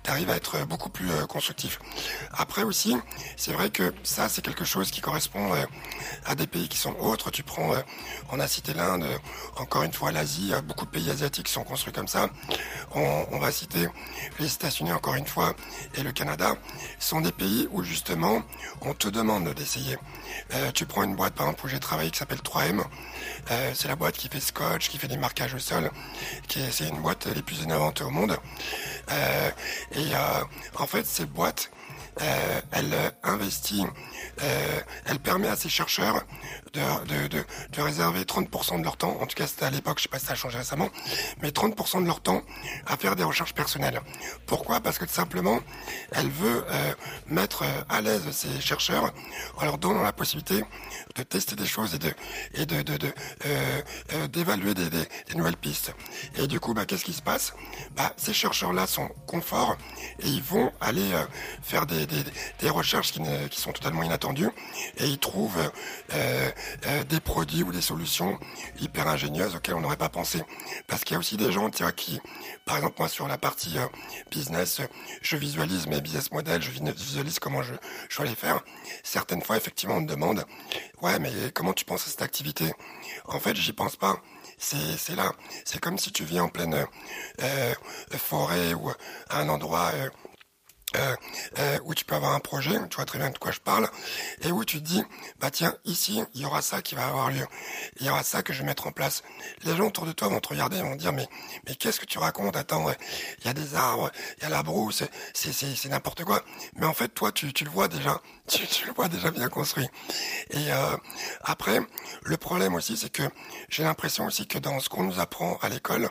t'arrives 0.03 0.31
à 0.31 0.37
être 0.37 0.65
beaucoup 0.67 0.89
plus 0.89 1.11
euh, 1.11 1.27
constructif. 1.27 1.79
Après 2.33 2.63
aussi, 2.63 2.97
c'est 3.37 3.53
vrai 3.53 3.71
que 3.71 3.95
ça, 4.03 4.29
c'est 4.29 4.43
quelque 4.43 4.65
chose 4.65 4.91
qui 4.91 5.01
correspond 5.01 5.53
euh, 5.55 5.65
à 6.25 6.35
des 6.35 6.47
pays 6.47 6.69
qui 6.69 6.79
sont 6.79 6.95
autres. 6.99 7.31
Tu 7.31 7.43
prends, 7.43 7.75
euh, 7.75 7.81
on 8.31 8.41
a 8.41 8.49
cité 8.49 8.73
l'Inde, 8.73 9.07
encore 9.57 9.83
une 9.83 9.93
fois 9.93 10.11
l'Asie, 10.11 10.53
beaucoup 10.65 10.87
de 10.87 10.91
pays 10.91 11.11
asiatiques 11.11 11.49
sont 11.49 11.65
construits 11.65 11.93
comme 11.93 12.09
ça. 12.09 12.29
On, 12.95 13.39
va 13.39 13.51
citer 13.51 13.89
les 14.39 14.55
États-Unis 14.55 14.93
encore 14.93 15.17
une 15.17 15.27
fois 15.27 15.55
et 15.95 16.03
le 16.03 16.13
Canada. 16.13 16.55
sont 17.01 17.21
des 17.21 17.33
pays 17.33 17.67
où 17.73 17.83
justement 17.83 18.43
on 18.83 18.95
te 18.95 19.09
demande 19.09 19.53
d'essayer. 19.55 19.99
Tu 20.75 20.87
prends 20.87 21.03
une 21.03 21.17
boîte 21.17 21.41
par 21.43 21.49
exemple 21.49 21.67
où 21.67 21.69
j'ai 21.69 21.81
travaillé 21.81 22.11
qui 22.13 22.19
s'appelle 22.19 22.39
3M. 22.39 22.85
Euh, 23.51 23.73
c'est 23.75 23.89
la 23.89 23.97
boîte 23.97 24.15
qui 24.15 24.29
fait 24.29 24.39
scotch, 24.39 24.89
qui 24.89 24.97
fait 24.97 25.09
des 25.09 25.17
marquages 25.17 25.55
au 25.55 25.59
sol, 25.59 25.91
qui 26.47 26.61
est, 26.61 26.71
c'est 26.71 26.87
une 26.89 27.03
boîte 27.03 27.27
les 27.35 27.43
plus 27.43 27.63
innovantes 27.63 28.01
au 28.01 28.11
monde. 28.11 28.37
Euh, 29.11 29.51
et 29.97 30.13
en 30.79 30.87
fait, 30.87 31.05
cette 31.05 31.31
boîte, 31.31 31.73
elle 32.17 32.95
investit, 33.23 33.85
elle 35.07 35.19
permet 35.19 35.49
à 35.49 35.57
ses 35.57 35.69
chercheurs 35.69 36.25
de, 36.73 37.29
de, 37.29 37.45
de, 37.73 37.83
réserver 37.83 38.23
30% 38.23 38.79
de 38.79 38.85
leur 38.85 38.97
temps, 38.97 39.17
en 39.21 39.27
tout 39.27 39.37
cas 39.37 39.47
c'était 39.47 39.67
à 39.67 39.71
l'époque, 39.71 39.99
je 39.99 40.05
sais 40.05 40.09
pas 40.09 40.19
si 40.19 40.27
ça 40.27 40.33
a 40.33 40.37
changé 40.37 40.59
récemment, 40.59 40.89
mais 41.43 41.51
30% 41.51 42.03
de 42.03 42.07
leur 42.07 42.21
temps 42.21 42.43
à 42.87 42.97
faire 42.97 43.17
des 43.17 43.25
recherches 43.25 43.55
personnelles. 43.55 44.01
Pourquoi? 44.47 44.81
Parce 44.81 44.99
que 44.99 45.05
tout 45.05 45.13
simplement, 45.13 45.61
elle 46.13 46.29
veut 46.29 46.65
euh, 46.69 46.95
mettre 47.27 47.63
euh, 47.63 47.83
à 47.89 48.01
l'aise 48.01 48.23
ces 48.31 48.61
chercheurs 48.61 49.13
en 49.57 49.65
leur 49.65 49.79
donnant 49.79 50.03
la 50.03 50.13
possibilité 50.13 50.65
de 51.15 51.23
tester 51.23 51.57
des 51.57 51.67
choses 51.67 51.95
et 51.95 51.99
de 51.99 52.13
et 52.55 52.67
de, 52.67 52.83
de, 52.83 52.97
de 52.97 53.13
euh, 53.47 54.27
d'évaluer 54.29 54.75
des, 54.75 54.89
des, 54.89 55.09
des, 55.29 55.35
nouvelles 55.35 55.57
pistes. 55.57 55.95
Et 56.37 56.47
du 56.47 56.61
coup, 56.61 56.75
bah, 56.75 56.87
qu'est-ce 56.87 57.05
qui 57.05 57.13
se 57.13 57.23
passe? 57.23 57.55
Bah, 57.97 58.13
Ces 58.17 58.33
chercheurs-là 58.33 58.87
sont 58.87 59.09
confort 59.27 59.77
et 60.21 60.29
ils 60.29 60.43
vont 60.43 60.73
aller 60.81 61.11
faire 61.63 61.87
des, 61.87 62.02
des, 62.07 62.71
recherches 62.71 63.13
qui, 63.13 63.61
sont 63.61 63.73
totalement 63.73 64.03
inattendues 64.03 64.51
et 64.99 65.07
ils 65.07 65.19
trouvent 65.19 65.71
euh, 66.15 66.51
euh, 66.87 67.05
des 67.05 67.21
produits 67.21 67.63
ou 67.63 67.73
des 67.73 67.81
solutions 67.81 68.39
hyper 68.81 69.09
ingénieuses 69.09 69.55
auxquelles 69.55 69.75
on 69.75 69.81
n'aurait 69.81 69.97
pas 69.97 70.09
pensé. 70.09 70.43
Parce 70.87 71.05
qu'il 71.05 71.15
y 71.15 71.17
a 71.17 71.19
aussi 71.19 71.37
des 71.37 71.53
gens 71.53 71.71
qui, 71.71 72.21
par 72.65 72.77
exemple 72.77 72.97
moi 72.99 73.09
sur 73.09 73.29
la 73.29 73.39
partie 73.39 73.79
euh, 73.79 73.87
business, 74.31 74.81
je 75.21 75.37
visualise 75.37 75.87
mes 75.87 76.01
business 76.01 76.31
models, 76.33 76.63
je 76.63 76.71
visualise 76.71 77.39
comment 77.39 77.63
je, 77.63 77.75
je 78.09 78.23
vais 78.23 78.29
les 78.29 78.35
faire. 78.35 78.61
Certaines 79.03 79.43
fois, 79.43 79.57
effectivement, 79.57 79.97
on 79.97 80.01
me 80.01 80.07
demande, 80.07 80.45
ouais, 81.03 81.19
mais 81.19 81.31
comment 81.53 81.73
tu 81.73 81.85
penses 81.85 82.07
à 82.07 82.11
cette 82.11 82.23
activité? 82.23 82.73
En 83.27 83.41
fait, 83.41 83.57
j'y 83.57 83.73
pense 83.73 83.97
pas 83.97 84.17
c'est 84.59 85.17
là. 85.17 85.33
C'est 85.65 85.81
comme 85.81 85.99
si 85.99 86.13
tu 86.13 86.25
viens 86.25 86.45
en 86.45 86.49
pleine 86.49 86.87
forêt 88.17 88.75
ou 88.75 88.91
à 89.29 89.41
un 89.41 89.49
endroit 89.49 89.91
euh, 90.97 91.79
où 91.85 91.95
tu 91.95 92.05
peux 92.05 92.15
avoir 92.15 92.33
un 92.33 92.41
projet, 92.41 92.79
tu 92.89 92.97
vois 92.97 93.05
très 93.05 93.19
bien 93.19 93.31
de 93.31 93.39
quoi 93.39 93.53
je 93.53 93.61
parle, 93.61 93.89
et 94.43 94.53
où 94.53 94.65
tu 94.65 94.79
te 94.79 94.85
dis, 94.85 95.03
bah 95.41 95.51
tiens, 95.51 95.75
ici, 95.85 96.23
il 96.35 96.43
y 96.43 96.45
aura 96.45 96.63
ça 96.63 96.83
qui 96.83 96.95
va 96.95 97.07
avoir 97.07 97.31
lieu, 97.31 97.47
il 98.01 98.07
y 98.07 98.11
aura 98.11 98.23
ça 98.23 98.43
que 98.43 98.53
je 98.53 98.61
vais 98.61 98.67
mettre 98.67 98.87
en 98.87 98.93
place. 98.93 99.23
Les 99.65 99.77
gens 99.77 99.87
autour 99.87 100.07
de 100.07 100.13
toi 100.13 100.29
vont 100.29 100.41
te 100.41 100.49
regarder 100.49 100.81
vont 100.83 100.97
dire, 100.97 101.13
mais 101.13 101.29
mais 101.67 101.75
qu'est-ce 101.75 102.01
que 102.01 102.07
tu 102.07 102.19
racontes? 102.19 102.57
Attends, 102.57 102.91
il 103.41 103.47
y 103.47 103.49
a 103.49 103.55
des 103.55 103.75
arbres, 103.75 104.11
il 104.39 104.43
y 104.43 104.47
a 104.47 104.49
la 104.49 104.63
brousse, 104.63 105.05
c'est 105.35 105.53
c'est 105.53 105.89
n'importe 105.89 106.25
quoi. 106.25 106.43
Mais 106.77 106.87
en 106.87 106.95
fait, 106.95 107.09
toi, 107.09 107.33
tu, 107.33 107.53
tu 107.53 107.65
le 107.65 107.71
vois 107.71 107.89
déjà, 107.89 108.21
tu, 108.49 108.67
tu 108.67 108.87
le 108.87 108.93
vois 108.93 109.09
déjà 109.09 109.31
bien 109.31 109.49
construit. 109.49 109.89
Et 110.51 110.73
euh, 110.73 110.97
après, 111.43 111.81
le 112.23 112.37
problème 112.37 112.75
aussi, 112.75 112.97
c'est 112.97 113.11
que 113.11 113.23
j'ai 113.69 113.83
l'impression 113.83 114.27
aussi 114.27 114.47
que 114.47 114.59
dans 114.59 114.81
ce 114.81 114.89
qu'on 114.89 115.05
nous 115.05 115.21
apprend 115.21 115.59
à 115.63 115.69
l'école, 115.69 116.09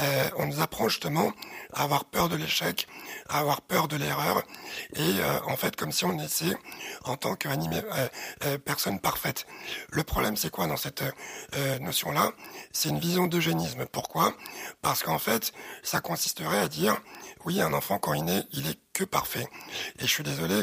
euh, 0.00 0.30
on 0.36 0.46
nous 0.46 0.60
apprend 0.60 0.88
justement 0.88 1.32
à 1.72 1.84
avoir 1.84 2.04
peur 2.04 2.28
de 2.28 2.36
l'échec, 2.36 2.86
à 3.28 3.40
avoir 3.40 3.60
peur 3.62 3.88
de 3.88 3.96
l'erreur, 4.04 4.42
et 4.94 5.00
euh, 5.00 5.40
en 5.46 5.56
fait 5.56 5.76
comme 5.76 5.92
si 5.92 6.04
on 6.04 6.18
était 6.18 6.56
en 7.04 7.16
tant 7.16 7.34
que 7.36 7.48
euh, 7.48 8.08
euh, 8.44 8.58
personne 8.58 9.00
parfaite. 9.00 9.46
Le 9.90 10.02
problème 10.02 10.36
c'est 10.36 10.50
quoi 10.50 10.66
dans 10.66 10.76
cette 10.76 11.04
notion-là? 11.80 12.32
C'est 12.72 12.88
une 12.88 12.98
vision 12.98 13.26
d'eugénisme. 13.26 13.86
Pourquoi? 13.86 14.34
Parce 14.82 15.02
qu'en 15.02 15.18
fait, 15.18 15.52
ça 15.82 16.00
consisterait 16.00 16.58
à 16.58 16.68
dire, 16.68 16.96
oui, 17.44 17.60
un 17.60 17.72
enfant 17.72 17.98
quand 17.98 18.14
il 18.14 18.24
naît, 18.24 18.44
il 18.52 18.66
est 18.68 18.78
que 18.94 19.04
parfait. 19.04 19.46
Et 19.98 20.02
je 20.02 20.06
suis 20.06 20.22
désolé, 20.22 20.62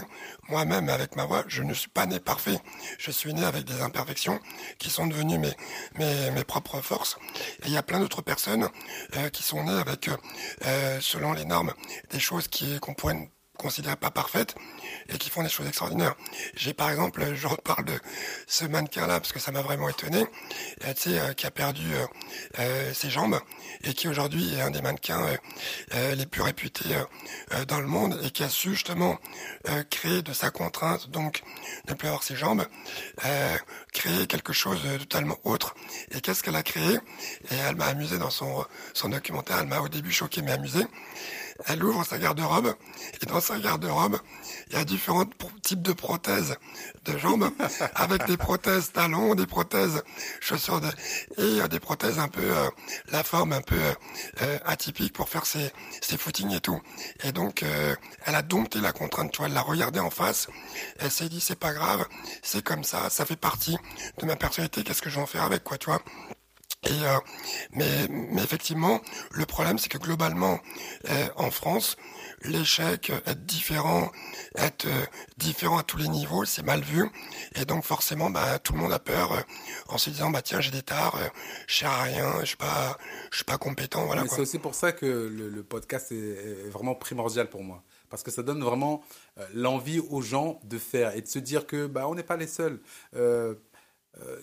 moi-même 0.50 0.90
avec 0.90 1.16
ma 1.16 1.26
voix, 1.26 1.44
je 1.48 1.62
ne 1.62 1.74
suis 1.74 1.90
pas 1.90 2.06
né 2.08 2.20
parfait. 2.20 2.58
Je 2.98 3.12
suis 3.12 3.34
né 3.34 3.44
avec 3.44 3.66
des 3.66 3.82
imperfections 3.82 4.40
qui 4.80 4.90
sont 4.90 5.06
devenues 5.06 5.38
mes, 5.38 5.54
mes, 6.00 6.32
mes 6.32 6.44
propres 6.44 6.82
forces. 6.82 7.18
Et 7.64 7.68
il 7.68 7.74
y 7.74 7.78
a 7.78 7.84
plein 7.84 8.00
d'autres 8.00 8.22
personnes 8.24 8.70
euh, 9.18 9.30
qui 9.30 9.44
sont 9.44 9.64
nées 9.64 9.80
avec, 9.80 10.10
euh, 10.66 11.00
selon 11.02 11.34
les 11.34 11.46
normes, 11.46 11.74
des 12.10 12.20
choses 12.20 12.48
qui 12.48 12.80
qu'on 12.80 12.96
considérer 13.62 13.96
pas 13.96 14.12
parfaites 14.12 14.56
et 15.10 15.18
qui 15.18 15.30
font 15.30 15.44
des 15.44 15.50
choses 15.50 15.68
extraordinaires. 15.68 16.16
J'ai 16.56 16.74
par 16.74 16.90
exemple, 16.90 17.24
je 17.36 17.48
reparle 17.48 17.86
de 17.86 18.00
ce 18.48 18.66
mannequin-là 18.66 19.20
parce 19.20 19.32
que 19.32 19.40
ça 19.40 19.52
m'a 19.52 19.62
vraiment 19.62 19.88
étonné, 19.88 20.26
euh, 20.86 20.94
tu 20.96 21.12
sais, 21.12 21.20
euh, 21.20 21.34
qui 21.34 21.46
a 21.46 21.52
perdu 21.52 21.84
euh, 22.60 22.94
ses 22.94 23.10
jambes 23.10 23.40
et 23.84 23.94
qui 23.94 24.08
aujourd'hui 24.08 24.56
est 24.56 24.62
un 24.62 24.72
des 24.72 24.82
mannequins 24.82 25.26
les 26.16 26.26
plus 26.26 26.42
réputés 26.42 26.96
dans 27.68 27.80
le 27.80 27.88
monde 27.88 28.20
et 28.24 28.32
qui 28.32 28.44
a 28.44 28.50
su 28.50 28.72
justement 28.72 29.18
créer 29.90 30.22
de 30.22 30.34
sa 30.34 30.50
contrainte, 30.52 31.10
donc 31.10 31.42
ne 31.88 31.94
plus 31.94 32.08
avoir 32.08 32.24
ses 32.24 32.36
jambes, 32.36 32.66
créer 33.92 34.28
quelque 34.28 34.54
chose 34.54 34.82
de 34.84 34.98
totalement 34.98 35.38
autre. 35.44 35.76
Et 36.12 36.22
qu'est-ce 36.22 36.44
qu'elle 36.44 36.56
a 36.56 36.64
créé? 36.64 36.96
Et 37.52 37.56
elle 37.56 37.76
m'a 37.76 37.88
amusé 37.88 38.18
dans 38.18 38.30
son, 38.30 38.66
son 38.94 39.10
documentaire, 39.10 39.60
elle 39.62 39.68
m'a 39.68 39.80
au 39.80 39.90
début 39.90 40.12
choqué 40.12 40.42
mais 40.42 40.52
amusé 40.52 40.86
elle 41.68 41.84
ouvre 41.84 42.06
sa 42.06 42.18
garde-robe 42.18 42.74
et 43.22 43.26
dans 43.26 43.40
sa 43.40 43.60
garde-robe, 43.60 44.18
il 44.70 44.78
y 44.78 44.80
a 44.80 44.86
différents 44.86 45.26
types 45.62 45.82
de 45.82 45.94
prothèses 45.94 46.56
de 47.06 47.18
jambes 47.18 47.50
avec 47.96 48.26
des 48.26 48.38
prothèses 48.38 48.92
talons, 48.92 49.36
des 49.36 49.46
prothèses 49.46 50.04
chaussures 50.40 50.82
de, 50.82 50.90
et 51.38 51.68
des 51.68 51.80
prothèses 51.80 52.20
un 52.20 52.28
peu 52.28 52.42
euh, 52.42 52.70
la 53.12 53.24
forme 53.24 53.54
un 53.54 53.62
peu 53.62 53.80
euh, 54.42 54.58
atypique 54.66 55.14
pour 55.14 55.30
faire 55.30 55.46
ses, 55.46 55.72
ses 56.02 56.18
footings 56.18 56.52
et 56.56 56.62
tout. 56.62 56.80
Et 57.24 57.32
donc 57.32 57.64
euh, 57.64 57.96
elle 58.26 58.36
a 58.36 58.42
dompté 58.42 58.80
la 58.80 58.92
contrainte, 58.92 59.32
tu 59.32 59.38
vois, 59.40 59.48
elle 59.48 59.54
l'a 59.54 59.62
regardé 59.62 60.00
en 60.00 60.10
face, 60.10 60.48
elle 61.00 61.12
s'est 61.12 61.30
dit 61.30 61.42
c'est 61.42 61.60
pas 61.60 61.74
grave, 61.74 62.06
c'est 62.42 62.64
comme 62.64 62.84
ça, 62.84 63.10
ça 63.10 63.26
fait 63.26 63.36
partie 63.36 63.78
de 64.18 64.26
ma 64.26 64.36
personnalité, 64.36 64.84
qu'est-ce 64.84 65.02
que 65.02 65.10
je 65.10 65.16
vais 65.16 65.22
en 65.22 65.28
faire 65.28 65.44
avec 65.44 65.64
quoi, 65.64 65.78
tu 65.78 65.88
vois. 65.88 66.02
Et 66.84 66.90
euh, 66.90 67.20
mais, 67.74 68.08
mais 68.10 68.44
effectivement, 68.44 69.02
le 69.32 69.46
problème, 69.46 69.78
c'est 69.78 69.90
que 69.90 70.00
globalement, 70.00 70.60
euh, 71.10 71.28
en 71.36 71.52
France, 71.52 71.96
l'échec, 72.42 73.12
être 73.28 73.46
différent, 73.46 74.12
être 74.56 74.88
euh, 74.88 75.06
différent 75.38 75.78
à 75.78 75.84
tous 75.84 75.98
les 75.98 76.08
niveaux, 76.08 76.44
c'est 76.44 76.64
mal 76.64 76.82
vu. 76.82 77.08
Et 77.56 77.66
donc 77.66 77.84
forcément, 77.84 78.32
bah, 78.32 78.58
tout 78.58 78.74
le 78.74 78.80
monde 78.80 78.94
a 78.94 78.98
peur 78.98 79.46
en 79.90 80.00
se 80.00 80.10
disant, 80.10 80.32
bah 80.32 80.42
tiens, 80.42 80.60
j'ai 80.60 80.72
des 80.72 80.82
tares, 80.82 81.20
je 81.68 81.76
sais 81.76 81.86
à 81.86 82.02
rien, 82.02 82.40
je 82.40 82.46
suis 82.46 82.58
pas, 82.58 82.98
je 83.30 83.38
suis 83.38 83.46
pas 83.46 83.60
compétent, 83.60 84.06
voilà. 84.08 84.24
C'est 84.28 84.42
aussi 84.42 84.58
pour 84.58 84.74
ça 84.74 84.92
que 84.92 85.06
le, 85.06 85.62
podcast 85.62 86.12
est, 86.12 86.68
vraiment 86.70 86.96
primordial 86.96 87.48
pour 87.48 87.64
moi, 87.64 87.84
parce 88.10 88.24
que 88.24 88.32
ça 88.32 88.42
donne 88.42 88.64
vraiment 88.64 89.04
l'envie 89.54 90.00
aux 90.00 90.22
gens 90.22 90.60
de 90.64 90.80
faire 90.80 91.16
et 91.16 91.22
de 91.22 91.28
se 91.28 91.38
dire 91.38 91.68
que 91.68 91.86
bah 91.86 92.08
on 92.08 92.16
n'est 92.16 92.24
pas 92.24 92.38
les 92.38 92.48
seuls. 92.48 92.80
Euh, 93.16 93.54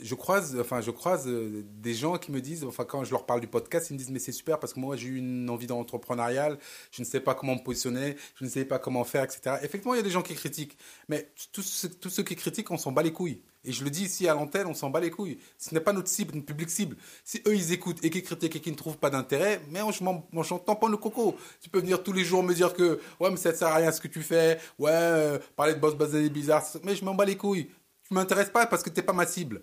je 0.00 0.14
croise, 0.14 0.58
enfin, 0.58 0.80
je 0.80 0.90
croise 0.90 1.28
euh, 1.28 1.62
des 1.64 1.94
gens 1.94 2.16
qui 2.16 2.32
me 2.32 2.40
disent, 2.40 2.64
enfin, 2.64 2.84
quand 2.84 3.04
je 3.04 3.10
leur 3.10 3.26
parle 3.26 3.40
du 3.40 3.46
podcast, 3.46 3.90
ils 3.90 3.94
me 3.94 3.98
disent, 3.98 4.10
mais 4.10 4.18
c'est 4.18 4.32
super 4.32 4.58
parce 4.58 4.72
que 4.72 4.80
moi, 4.80 4.96
j'ai 4.96 5.08
eu 5.08 5.16
une 5.16 5.48
envie 5.50 5.66
d'entrepreneurial, 5.66 6.58
je 6.90 7.02
ne 7.02 7.06
sais 7.06 7.20
pas 7.20 7.34
comment 7.34 7.54
me 7.54 7.62
positionner, 7.62 8.16
je 8.36 8.44
ne 8.44 8.48
sais 8.48 8.64
pas 8.64 8.78
comment 8.78 9.04
faire, 9.04 9.24
etc. 9.24 9.56
Effectivement, 9.62 9.94
il 9.94 9.98
y 9.98 10.00
a 10.00 10.04
des 10.04 10.10
gens 10.10 10.22
qui 10.22 10.34
critiquent, 10.34 10.76
mais 11.08 11.30
tous 11.52 11.62
ceux, 11.62 12.22
qui 12.22 12.34
critiquent, 12.34 12.70
on 12.70 12.78
s'en 12.78 12.92
bat 12.92 13.02
les 13.02 13.12
couilles. 13.12 13.42
Et 13.64 13.72
je 13.72 13.84
le 13.84 13.90
dis 13.90 14.04
ici 14.04 14.26
à 14.28 14.34
l'antenne, 14.34 14.66
on 14.66 14.74
s'en 14.74 14.88
bat 14.88 15.00
les 15.00 15.10
couilles. 15.10 15.38
Ce 15.58 15.74
n'est 15.74 15.80
pas 15.80 15.92
notre 15.92 16.08
cible, 16.08 16.34
notre 16.34 16.46
public 16.46 16.70
cible. 16.70 16.96
Si 17.24 17.42
eux, 17.46 17.54
ils 17.54 17.72
écoutent 17.72 18.02
et 18.04 18.08
qu'ils 18.08 18.22
critiquent 18.22 18.56
et 18.56 18.60
qu'ils 18.60 18.72
ne 18.72 18.78
trouvent 18.78 18.96
pas 18.96 19.10
d'intérêt, 19.10 19.60
mais 19.68 19.82
on, 19.82 19.90
m'entend 20.32 20.76
pas 20.76 20.88
le 20.88 20.96
coco. 20.96 21.36
Tu 21.60 21.68
peux 21.68 21.80
venir 21.80 22.02
tous 22.02 22.12
les 22.12 22.24
jours 22.24 22.42
me 22.42 22.54
dire 22.54 22.72
que, 22.72 23.00
ouais, 23.20 23.30
mais 23.30 23.36
ça 23.36 23.50
ne 23.50 23.56
sert 23.56 23.68
à 23.68 23.74
rien 23.74 23.92
ce 23.92 24.00
que 24.00 24.08
tu 24.08 24.22
fais, 24.22 24.58
ouais, 24.78 24.90
euh, 24.92 25.38
parler 25.56 25.74
de 25.74 25.80
boss 25.80 25.94
basé 25.94 26.30
bizarre, 26.30 26.64
mais 26.84 26.94
je 26.94 27.04
m'en 27.04 27.14
bats 27.14 27.24
les 27.24 27.36
couilles. 27.36 27.68
Tu 28.08 28.14
m'intéresses 28.14 28.48
pas 28.48 28.66
parce 28.66 28.82
que 28.82 28.90
tu 28.90 28.96
n'es 28.96 29.02
pas 29.02 29.12
ma 29.12 29.26
cible. 29.26 29.62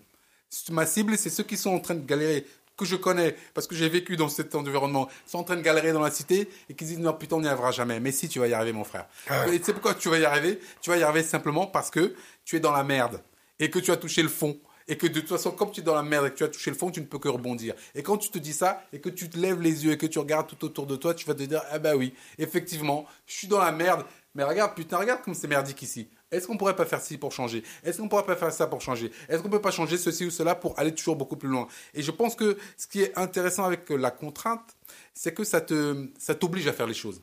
Ma 0.70 0.86
cible, 0.86 1.18
c'est 1.18 1.32
ceux 1.32 1.44
qui 1.44 1.58
sont 1.58 1.72
en 1.72 1.80
train 1.80 1.96
de 1.96 2.06
galérer, 2.06 2.46
que 2.78 2.86
je 2.86 2.96
connais, 2.96 3.36
parce 3.54 3.68
que 3.68 3.76
j'ai 3.76 3.90
vécu 3.90 4.18
dans 4.18 4.30
cet 4.30 4.54
environnement, 4.54 5.10
sont 5.26 5.40
en 5.40 5.44
train 5.44 5.56
de 5.56 5.62
galérer 5.62 5.94
dans 5.94 6.02
la 6.02 6.12
cité 6.12 6.48
et 6.70 6.76
qui 6.76 6.86
disent 6.86 7.00
non, 7.00 7.14
putain, 7.14 7.38
on 7.38 7.42
n'y 7.42 7.48
arrivera 7.48 7.72
jamais. 7.72 8.00
Mais 8.00 8.12
si, 8.12 8.30
tu 8.30 8.40
vas 8.40 8.48
y 8.48 8.54
arriver, 8.54 8.74
mon 8.74 8.84
frère. 8.84 9.08
Ah 9.28 9.48
et 9.48 9.60
tu 9.60 9.66
sais 9.66 9.74
pourquoi 9.74 9.96
tu 9.96 10.10
vas 10.10 10.20
y 10.20 10.26
arriver? 10.26 10.60
Tu 10.82 10.92
vas 10.92 10.98
y 10.98 11.04
arriver 11.04 11.24
simplement 11.24 11.66
parce 11.66 11.90
que 11.90 12.16
tu 12.44 12.56
es 12.56 12.60
dans 12.60 12.72
la 12.72 12.84
merde 12.84 13.22
et 13.60 13.70
que 13.70 13.80
tu 13.80 13.92
as 13.92 13.98
touché 13.98 14.22
le 14.22 14.30
fond. 14.30 14.60
Et 14.88 14.98
que 14.98 15.08
de 15.08 15.20
toute 15.20 15.30
façon, 15.30 15.50
comme 15.50 15.72
tu 15.72 15.82
es 15.82 15.84
dans 15.84 15.96
la 15.96 16.04
merde 16.04 16.28
et 16.28 16.30
que 16.30 16.36
tu 16.36 16.44
as 16.44 16.48
touché 16.48 16.70
le 16.70 16.78
fond, 16.78 16.92
tu 16.92 17.02
ne 17.02 17.08
peux 17.08 17.18
que 17.18 17.28
rebondir. 17.28 17.74
Et 17.96 18.04
quand 18.04 18.18
tu 18.18 18.30
te 18.30 18.38
dis 18.38 18.54
ça, 18.54 18.84
et 18.94 19.02
que 19.02 19.10
tu 19.10 19.32
te 19.32 19.40
lèves 19.40 19.60
les 19.60 19.84
yeux 19.84 19.94
et 19.94 19.98
que 19.98 20.06
tu 20.06 20.20
regardes 20.20 20.48
tout 20.48 20.64
autour 20.64 20.86
de 20.86 20.96
toi, 20.96 21.16
tu 21.16 21.26
vas 21.26 21.34
te 21.34 21.42
dire, 21.42 21.64
ah 21.72 21.80
bah 21.80 21.96
oui, 21.96 22.14
effectivement, 22.38 23.08
je 23.26 23.34
suis 23.34 23.48
dans 23.48 23.58
la 23.58 23.72
merde, 23.72 24.06
mais 24.36 24.44
regarde, 24.44 24.76
putain, 24.76 24.98
regarde 24.98 25.24
comme 25.24 25.34
c'est 25.34 25.48
merdique 25.48 25.82
ici. 25.82 26.08
Est-ce 26.32 26.48
qu'on 26.48 26.58
pourrait 26.58 26.76
pas 26.76 26.86
faire 26.86 27.02
ci 27.02 27.18
pour 27.18 27.32
changer? 27.32 27.64
Est-ce 27.84 28.00
qu'on 28.00 28.10
pourrait 28.10 28.26
pas 28.26 28.36
faire 28.36 28.52
ça 28.52 28.68
pour 28.68 28.82
changer? 28.82 29.12
Est-ce 29.30 29.42
qu'on 29.42 29.50
peut 29.50 29.62
pas 29.62 29.72
changer 29.72 29.98
ceci 29.98 30.26
ou 30.26 30.32
cela 30.32 30.56
pour 30.56 30.78
aller 30.80 30.94
toujours 30.94 31.16
beaucoup 31.16 31.38
plus 31.38 31.50
loin? 31.50 31.68
Et 31.94 32.02
je 32.02 32.12
pense 32.12 32.36
que 32.36 32.58
ce 32.78 32.88
qui 32.88 33.02
est 33.02 33.18
intéressant 33.18 33.64
avec 33.64 33.90
la 33.90 34.12
contrainte, 34.12 34.76
c'est 35.14 35.34
que 35.34 35.44
ça 35.44 35.62
te, 35.62 36.10
ça 36.18 36.36
t'oblige 36.36 36.68
à 36.68 36.74
faire 36.74 36.88
les 36.88 36.94
choses. 36.94 37.22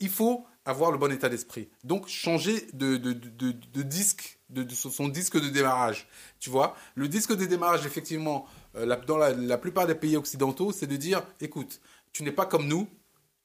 Il 0.00 0.10
faut 0.10 0.46
avoir 0.64 0.92
le 0.92 0.98
bon 0.98 1.10
état 1.10 1.28
d'esprit. 1.28 1.68
Donc 1.82 2.08
changer 2.08 2.66
de, 2.74 2.98
de, 2.98 3.12
de, 3.12 3.82
disque, 3.82 4.38
de, 4.50 4.68
son 4.74 5.08
disque 5.08 5.40
de 5.40 5.48
démarrage. 5.48 6.06
Tu 6.38 6.50
vois, 6.50 6.76
le 6.94 7.08
disque 7.08 7.34
de 7.34 7.46
démarrage, 7.46 7.86
effectivement, 7.86 8.46
euh, 8.76 8.96
dans 9.06 9.16
la 9.16 9.58
plupart 9.58 9.86
des 9.86 9.94
pays 9.94 10.16
occidentaux, 10.16 10.70
c'est 10.72 10.86
de 10.86 10.96
dire, 10.96 11.22
écoute, 11.40 11.80
tu 12.12 12.22
n'es 12.22 12.32
pas 12.32 12.44
comme 12.44 12.68
nous, 12.68 12.86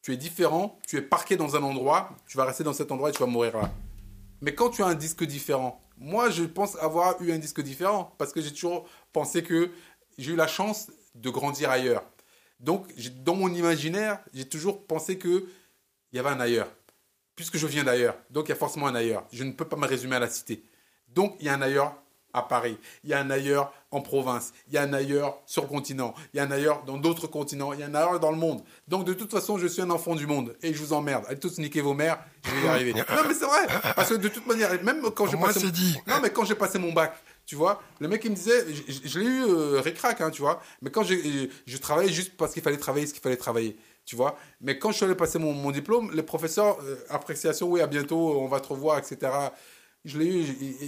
tu 0.01 0.11
es 0.11 0.17
différent, 0.17 0.77
tu 0.85 0.97
es 0.97 1.01
parqué 1.01 1.37
dans 1.37 1.55
un 1.55 1.63
endroit, 1.63 2.09
tu 2.27 2.37
vas 2.37 2.43
rester 2.43 2.65
dans 2.65 2.73
cet 2.73 2.91
endroit 2.91 3.09
et 3.09 3.13
tu 3.13 3.19
vas 3.19 3.25
mourir 3.25 3.57
là. 3.57 3.71
Mais 4.43 4.53
quand 4.53 4.71
tu 4.71 4.83
as 4.83 4.87
un 4.87 4.93
disque 4.93 5.23
différent, 5.23 5.81
moi 5.97 6.29
je 6.29 6.43
pense 6.43 6.75
avoir 6.75 7.21
eu 7.21 7.31
un 7.31 7.37
disque 7.37 7.61
différent 7.61 8.13
parce 8.17 8.33
que 8.33 8.41
j'ai 8.41 8.51
toujours 8.51 8.89
pensé 9.13 9.41
que 9.41 9.71
j'ai 10.17 10.33
eu 10.33 10.35
la 10.35 10.47
chance 10.47 10.91
de 11.15 11.29
grandir 11.29 11.69
ailleurs. 11.69 12.03
Donc 12.59 12.93
dans 13.23 13.35
mon 13.35 13.47
imaginaire, 13.53 14.19
j'ai 14.33 14.43
toujours 14.43 14.85
pensé 14.85 15.17
que 15.17 15.47
il 16.11 16.17
y 16.17 16.19
avait 16.19 16.27
un 16.27 16.41
ailleurs. 16.41 16.67
Puisque 17.37 17.55
je 17.55 17.65
viens 17.67 17.85
d'ailleurs, 17.85 18.17
donc 18.31 18.47
il 18.47 18.49
y 18.49 18.51
a 18.51 18.57
forcément 18.57 18.87
un 18.87 18.95
ailleurs. 18.95 19.25
Je 19.31 19.45
ne 19.45 19.53
peux 19.53 19.63
pas 19.63 19.77
me 19.77 19.87
résumer 19.87 20.17
à 20.17 20.19
la 20.19 20.27
cité. 20.29 20.61
Donc 21.07 21.37
il 21.39 21.45
y 21.45 21.49
a 21.49 21.53
un 21.53 21.61
ailleurs 21.61 21.95
à 22.33 22.41
Paris, 22.41 22.77
il 23.03 23.09
y 23.09 23.13
a 23.13 23.19
un 23.19 23.29
ailleurs 23.29 23.73
en 23.91 24.01
province, 24.01 24.53
il 24.67 24.73
y 24.73 24.77
a 24.77 24.81
un 24.81 24.93
ailleurs 24.93 25.39
sur 25.45 25.63
le 25.63 25.67
continent, 25.67 26.13
il 26.33 26.37
y 26.37 26.39
a 26.39 26.43
un 26.43 26.51
ailleurs 26.51 26.83
dans 26.85 26.97
d'autres 26.97 27.27
continents, 27.27 27.73
il 27.73 27.79
y 27.79 27.83
a 27.83 27.85
un 27.85 27.95
ailleurs 27.95 28.19
dans 28.19 28.31
le 28.31 28.37
monde. 28.37 28.63
Donc 28.87 29.05
de 29.05 29.13
toute 29.13 29.31
façon, 29.31 29.57
je 29.57 29.67
suis 29.67 29.81
un 29.81 29.89
enfant 29.89 30.15
du 30.15 30.27
monde 30.27 30.55
et 30.61 30.73
je 30.73 30.79
vous 30.79 30.93
emmerde. 30.93 31.25
Allez 31.27 31.39
tous 31.39 31.57
niquer 31.59 31.81
vos 31.81 31.93
mères, 31.93 32.19
je 32.43 32.51
vais 32.51 32.65
y 32.65 32.67
arriver. 32.67 32.93
non 32.97 33.21
mais 33.27 33.33
c'est 33.33 33.45
vrai, 33.45 33.67
parce 33.95 34.09
que 34.09 34.15
de 34.15 34.27
toute 34.27 34.47
manière, 34.47 34.71
même 34.83 35.01
quand 35.15 35.27
j'ai 35.27 35.37
passé, 35.37 35.71
dit. 35.71 35.97
non 36.07 36.15
mais 36.21 36.31
quand 36.31 36.45
j'ai 36.45 36.55
passé 36.55 36.79
mon 36.79 36.91
bac, 36.91 37.13
tu 37.45 37.55
vois, 37.55 37.81
le 37.99 38.07
mec 38.07 38.23
il 38.23 38.31
me 38.31 38.35
disait, 38.35 38.65
je, 38.87 39.19
l'ai 39.19 39.25
eu 39.25 39.43
euh, 39.43 39.81
récrac, 39.81 40.21
hein, 40.21 40.31
tu 40.31 40.41
vois, 40.41 40.61
mais 40.81 40.89
quand 40.89 41.03
je 41.03 41.77
travaillais 41.77 42.11
juste 42.11 42.35
parce 42.37 42.53
qu'il 42.53 42.63
fallait 42.63 42.77
travailler 42.77 43.05
ce 43.05 43.13
qu'il 43.13 43.21
fallait 43.21 43.37
travailler 43.37 43.77
tu 44.05 44.15
vois. 44.15 44.37
Mais 44.61 44.77
quand 44.77 44.91
je 44.91 44.97
suis 44.97 45.05
allé 45.05 45.15
passer 45.15 45.39
mon, 45.39 45.53
mon 45.53 45.71
diplôme, 45.71 46.11
les 46.13 46.23
professeurs, 46.23 46.77
euh, 46.83 46.97
appréciation, 47.09 47.69
oui, 47.69 47.81
à 47.81 47.87
bientôt, 47.87 48.41
on 48.41 48.47
va 48.47 48.59
te 48.59 48.67
revoir, 48.67 48.97
etc. 48.97 49.31
Je 50.05 50.19
l'ai 50.19 50.25
eu 50.25 50.45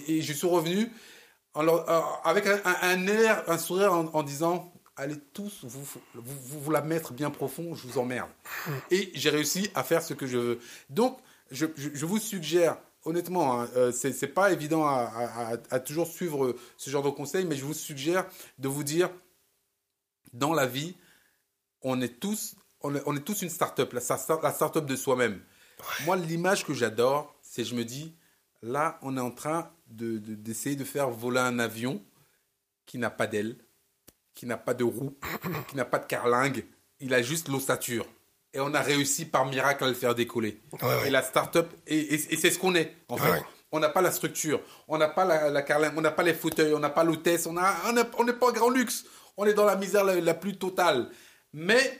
et, 0.08 0.21
je 0.21 0.34
suis 0.34 0.47
revenu 0.47 0.91
euh, 1.57 2.01
avec 2.23 2.45
un, 2.47 3.07
air, 3.07 3.43
un 3.49 3.57
sourire 3.57 3.93
en, 3.93 4.23
disant 4.23 4.71
allez 4.97 5.17
tous 5.33 5.63
vous, 5.63 5.83
vous, 6.13 6.59
vous, 6.59 6.71
la 6.71 6.81
mettre 6.81 7.13
bien 7.13 7.29
profond, 7.29 7.75
je 7.75 7.87
vous 7.87 7.97
emmerde. 7.97 8.29
Et 8.91 9.11
j'ai 9.13 9.29
réussi 9.29 9.69
à 9.75 9.83
faire 9.83 10.01
ce 10.01 10.13
que 10.13 10.27
je 10.27 10.37
veux. 10.37 10.59
Donc, 10.89 11.17
je, 11.51 11.65
je, 11.75 12.05
vous 12.05 12.17
suggère, 12.17 12.77
honnêtement, 13.03 13.61
hein, 13.61 13.69
euh, 13.75 13.91
ce 13.91 14.11
c'est 14.11 14.27
pas 14.27 14.51
évident 14.51 14.85
à, 14.85 15.57
à, 15.69 15.79
toujours 15.79 16.07
suivre 16.07 16.55
ce 16.77 16.89
genre 16.89 17.03
de 17.03 17.09
conseils, 17.09 17.45
mais 17.45 17.55
je 17.55 17.65
vous 17.65 17.73
suggère 17.73 18.25
de 18.57 18.67
vous 18.67 18.83
dire, 18.83 19.09
dans 20.33 20.53
la 20.53 20.65
vie, 20.65 20.95
on 21.81 22.01
est 22.01 22.19
tous, 22.19 22.55
on 22.81 22.95
est, 22.95 23.01
on 23.05 23.15
est 23.15 23.21
tous 23.21 23.41
une 23.41 23.49
start-up, 23.49 23.93
la, 23.93 24.01
la 24.41 24.51
start-up 24.51 24.85
de 24.85 24.95
soi-même. 24.95 25.41
Moi, 26.05 26.15
l'image 26.15 26.65
que 26.65 26.73
j'adore, 26.73 27.35
c'est 27.41 27.63
je 27.63 27.75
me 27.75 27.85
dis, 27.85 28.13
là, 28.61 28.97
on 29.01 29.17
est 29.17 29.21
en 29.21 29.31
train 29.31 29.71
d'essayer 29.87 30.75
de, 30.75 30.83
faire 30.83 31.09
voler 31.09 31.39
un 31.39 31.59
avion 31.59 32.03
qui 32.85 32.97
n'a 32.97 33.09
pas 33.09 33.27
d'aile, 33.27 33.55
qui 34.33 34.45
n'a 34.45 34.57
pas 34.57 34.73
de 34.73 34.83
roue, 34.83 35.17
qui 35.69 35.75
n'a 35.75 35.85
pas 35.85 35.99
de 35.99 36.05
carlingue. 36.05 36.65
Il 36.99 37.13
a 37.13 37.21
juste 37.21 37.47
l'ossature. 37.47 38.05
Et 38.53 38.59
on 38.59 38.73
a 38.73 38.81
réussi 38.81 39.25
par 39.25 39.45
miracle 39.45 39.83
à 39.83 39.87
le 39.87 39.93
faire 39.93 40.15
décoller. 40.15 40.61
Et 41.05 41.09
la 41.09 41.21
start-up, 41.21 41.69
et, 41.87 42.17
c'est 42.17 42.51
ce 42.51 42.57
qu'on 42.57 42.73
est, 42.73 42.95
en 43.09 43.17
fait. 43.17 43.43
On 43.71 43.79
n'a 43.79 43.89
pas 43.89 44.01
la 44.01 44.11
structure, 44.11 44.61
on 44.87 44.97
n'a 44.97 45.09
pas 45.09 45.25
la, 45.25 45.61
carlingue, 45.61 45.97
on 45.97 46.01
n'a 46.01 46.11
pas 46.11 46.23
les 46.23 46.33
fauteuils, 46.33 46.73
on 46.73 46.79
n'a 46.79 46.89
pas 46.89 47.03
l'hôtesse, 47.03 47.45
on 47.45 47.53
n'est 47.53 47.61
on 48.17 48.25
pas 48.25 48.47
en 48.47 48.51
grand 48.53 48.69
luxe. 48.69 49.03
On 49.35 49.45
est 49.45 49.53
dans 49.53 49.65
la 49.65 49.75
misère 49.75 50.05
la, 50.05 50.33
plus 50.33 50.57
totale. 50.57 51.09
Mais 51.51 51.99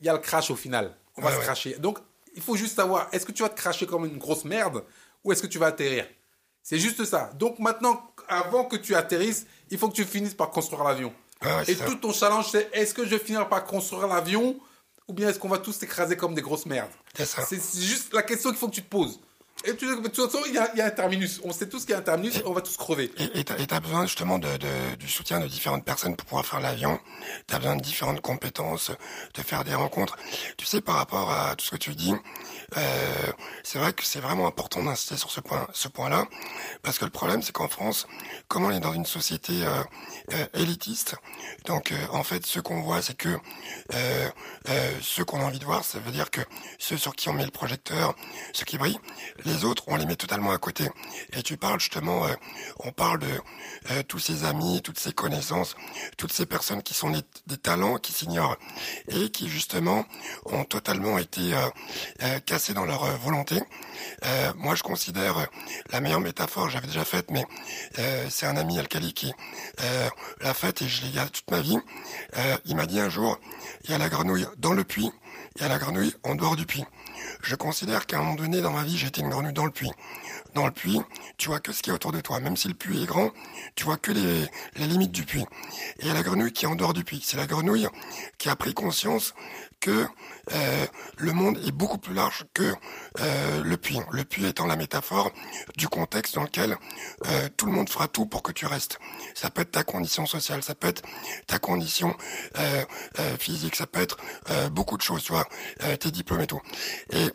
il 0.00 0.06
y 0.06 0.08
a 0.08 0.14
le 0.14 0.20
crash 0.20 0.50
au 0.50 0.56
final. 0.56 0.96
On 1.16 1.22
va 1.22 1.32
se 1.32 1.40
cracher. 1.40 1.74
Donc, 1.74 1.98
il 2.34 2.42
faut 2.42 2.56
juste 2.56 2.76
savoir, 2.76 3.08
est-ce 3.12 3.26
que 3.26 3.32
tu 3.32 3.42
vas 3.42 3.50
te 3.50 3.56
cracher 3.56 3.86
comme 3.86 4.06
une 4.06 4.18
grosse 4.18 4.44
merde 4.44 4.84
ou 5.22 5.32
est-ce 5.32 5.42
que 5.42 5.46
tu 5.46 5.58
vas 5.58 5.66
atterrir? 5.66 6.06
C'est 6.64 6.78
juste 6.78 7.04
ça. 7.04 7.30
Donc 7.34 7.58
maintenant, 7.58 8.10
avant 8.26 8.64
que 8.64 8.74
tu 8.74 8.96
atterrisses, 8.96 9.46
il 9.70 9.78
faut 9.78 9.88
que 9.88 9.94
tu 9.94 10.04
finisses 10.04 10.34
par 10.34 10.50
construire 10.50 10.82
l'avion. 10.82 11.12
Ah 11.42 11.62
et 11.68 11.76
tout 11.76 11.94
ton 11.96 12.12
challenge, 12.12 12.50
c'est 12.50 12.70
est-ce 12.72 12.94
que 12.94 13.04
je 13.04 13.10
vais 13.10 13.18
finir 13.18 13.48
par 13.50 13.64
construire 13.64 14.08
l'avion 14.08 14.58
ou 15.06 15.12
bien 15.12 15.28
est-ce 15.28 15.38
qu'on 15.38 15.48
va 15.48 15.58
tous 15.58 15.72
s'écraser 15.72 16.16
comme 16.16 16.34
des 16.34 16.40
grosses 16.40 16.64
merdes? 16.64 16.90
C'est 17.14 17.60
juste 17.80 18.14
la 18.14 18.22
question 18.22 18.48
qu'il 18.48 18.58
faut 18.58 18.68
que 18.68 18.74
tu 18.74 18.82
te 18.82 18.88
poses. 18.88 19.20
Et 19.66 19.76
tu, 19.76 19.86
de 19.86 20.08
toute 20.08 20.30
façon, 20.30 20.44
il 20.46 20.54
y, 20.54 20.58
a, 20.58 20.86
un 20.86 20.90
terminus. 20.90 21.40
On 21.42 21.52
sait 21.52 21.68
tous 21.68 21.82
qu'il 21.84 21.92
y 21.92 21.94
a 21.94 21.98
un 21.98 22.02
terminus, 22.02 22.42
on 22.44 22.52
va 22.52 22.60
tous 22.60 22.76
crever. 22.76 23.10
Et 23.34 23.44
tu 23.44 23.52
as, 23.52 23.80
besoin 23.80 24.06
justement 24.06 24.38
de, 24.38 24.48
du 24.98 25.08
soutien 25.08 25.40
de 25.40 25.46
différentes 25.46 25.84
personnes 25.84 26.16
pour 26.16 26.26
pouvoir 26.26 26.44
faire 26.44 26.60
l'avion. 26.60 26.98
Tu 27.46 27.54
as 27.54 27.58
besoin 27.58 27.76
de 27.76 27.82
différentes 27.82 28.20
compétences, 28.20 28.90
de 29.34 29.42
faire 29.42 29.64
des 29.64 29.74
rencontres. 29.74 30.16
Tu 30.58 30.66
sais, 30.66 30.80
par 30.80 30.96
rapport 30.96 31.30
à 31.30 31.56
tout 31.56 31.64
ce 31.64 31.70
que 31.70 31.76
tu 31.76 31.94
dis, 31.94 32.14
euh, 32.76 33.32
c'est 33.62 33.78
vrai 33.78 33.92
que 33.92 34.04
c'est 34.04 34.20
vraiment 34.20 34.46
important 34.46 34.82
d'insister 34.82 35.16
sur 35.16 35.30
ce 35.30 35.40
point, 35.40 35.66
ce 35.72 35.88
point-là, 35.88 36.26
parce 36.82 36.98
que 36.98 37.04
le 37.04 37.10
problème, 37.10 37.42
c'est 37.42 37.52
qu'en 37.52 37.68
France, 37.68 38.06
comme 38.48 38.64
on 38.64 38.70
est 38.70 38.80
dans 38.80 38.92
une 38.92 39.06
société 39.06 39.64
euh, 39.64 39.82
euh, 40.32 40.46
élitiste, 40.54 41.16
donc 41.66 41.92
en 42.12 42.24
fait, 42.24 42.46
ce 42.46 42.60
qu'on 42.60 42.82
voit, 42.82 43.02
c'est 43.02 43.16
que 43.16 43.38
ceux 45.00 45.24
qu'on 45.24 45.40
a 45.40 45.44
envie 45.44 45.58
de 45.58 45.64
voir, 45.64 45.84
ça 45.84 45.98
veut 45.98 46.10
dire 46.10 46.30
que 46.30 46.40
ceux 46.78 46.96
sur 46.96 47.14
qui 47.14 47.28
on 47.28 47.32
met 47.32 47.44
le 47.44 47.50
projecteur, 47.50 48.14
ceux 48.52 48.64
qui 48.64 48.78
brillent, 48.78 48.98
autres, 49.62 49.84
on 49.86 49.94
les 49.94 50.06
met 50.06 50.16
totalement 50.16 50.50
à 50.50 50.58
côté. 50.58 50.90
Et 51.34 51.42
tu 51.42 51.56
parles 51.56 51.78
justement, 51.78 52.26
on 52.80 52.90
parle 52.90 53.20
de 53.20 54.02
tous 54.08 54.18
ces 54.18 54.44
amis, 54.44 54.82
toutes 54.82 54.98
ces 54.98 55.12
connaissances, 55.12 55.76
toutes 56.16 56.32
ces 56.32 56.46
personnes 56.46 56.82
qui 56.82 56.94
sont 56.94 57.10
des, 57.10 57.56
talents, 57.56 57.96
qui 57.96 58.12
s'ignorent 58.12 58.56
et 59.08 59.30
qui 59.30 59.48
justement 59.48 60.04
ont 60.46 60.64
totalement 60.64 61.18
été 61.18 61.54
cassés 62.46 62.74
dans 62.74 62.84
leur 62.84 63.04
euh, 63.04 63.16
volonté. 63.16 63.62
Euh, 64.24 64.52
moi, 64.56 64.74
je 64.74 64.82
considère 64.82 65.38
euh, 65.38 65.44
la 65.90 66.00
meilleure 66.00 66.20
métaphore, 66.20 66.68
j'avais 66.68 66.86
déjà 66.86 67.04
faite, 67.04 67.30
mais 67.30 67.44
c'est 68.28 68.46
un 68.46 68.56
ami 68.56 68.78
Alcali 68.78 69.12
qui 69.12 69.32
l'a 70.40 70.54
faite 70.54 70.82
et 70.82 70.88
je 70.88 71.04
l'ai 71.04 71.12
toute 71.32 71.50
ma 71.50 71.60
vie. 71.60 71.78
il 72.64 72.76
m'a 72.76 72.86
dit 72.86 73.00
un 73.00 73.08
jour, 73.08 73.38
il 73.82 73.90
y 73.90 73.94
a 73.94 73.98
la 73.98 74.08
grenouille 74.08 74.46
dans 74.58 74.72
le 74.72 74.84
puits, 74.84 75.10
il 75.56 75.62
y 75.62 75.64
a 75.64 75.68
la 75.68 75.78
grenouille 75.78 76.14
en 76.22 76.34
dehors 76.34 76.56
du 76.56 76.66
puits. 76.66 76.84
Je 77.42 77.54
considère 77.54 78.06
qu'à 78.06 78.18
un 78.18 78.22
moment 78.22 78.34
donné 78.34 78.60
dans 78.60 78.72
ma 78.72 78.82
vie, 78.82 78.96
j'étais 78.96 79.20
une 79.20 79.28
grenouille 79.28 79.52
dans 79.52 79.64
le 79.64 79.70
puits. 79.70 79.90
Dans 80.54 80.66
le 80.66 80.72
puits, 80.72 81.00
tu 81.36 81.48
vois 81.48 81.60
que 81.60 81.72
ce 81.72 81.82
qui 81.82 81.90
est 81.90 81.92
autour 81.92 82.12
de 82.12 82.20
toi. 82.20 82.40
Même 82.40 82.56
si 82.56 82.68
le 82.68 82.74
puits 82.74 83.02
est 83.02 83.06
grand, 83.06 83.30
tu 83.74 83.84
vois 83.84 83.96
que 83.96 84.12
les, 84.12 84.48
limites 84.86 85.12
du 85.12 85.24
puits. 85.24 85.44
Et 85.98 86.02
il 86.02 86.06
y 86.06 86.10
a 86.10 86.14
la 86.14 86.22
grenouille 86.22 86.52
qui 86.52 86.64
est 86.64 86.68
en 86.68 86.74
dehors 86.74 86.92
du 86.92 87.04
puits. 87.04 87.22
C'est 87.24 87.36
la 87.36 87.46
grenouille 87.46 87.88
qui 88.38 88.48
a 88.48 88.56
pris 88.56 88.74
conscience 88.74 89.34
que 89.84 90.06
euh, 90.54 90.86
le 91.18 91.32
monde 91.32 91.58
est 91.58 91.70
beaucoup 91.70 91.98
plus 91.98 92.14
large 92.14 92.44
que 92.54 92.72
euh, 93.20 93.62
le 93.62 93.76
puits. 93.76 94.00
Le 94.12 94.24
puits 94.24 94.46
étant 94.46 94.66
la 94.66 94.76
métaphore 94.76 95.30
du 95.76 95.88
contexte 95.88 96.36
dans 96.36 96.44
lequel 96.44 96.78
euh, 97.26 97.48
tout 97.58 97.66
le 97.66 97.72
monde 97.72 97.90
fera 97.90 98.08
tout 98.08 98.24
pour 98.24 98.42
que 98.42 98.50
tu 98.50 98.64
restes. 98.64 98.98
Ça 99.34 99.50
peut 99.50 99.60
être 99.60 99.72
ta 99.72 99.84
condition 99.84 100.24
sociale, 100.24 100.62
ça 100.62 100.74
peut 100.74 100.88
être 100.88 101.02
ta 101.46 101.58
condition 101.58 102.16
physique, 103.38 103.76
ça 103.76 103.86
peut 103.86 104.00
être 104.00 104.16
beaucoup 104.70 104.96
de 104.96 105.02
choses, 105.02 105.22
tu 105.22 105.32
vois, 105.32 105.46
tes 105.98 106.10
diplômes 106.10 106.40
et 106.40 106.46
tout. 106.46 106.60
Et 107.10 107.30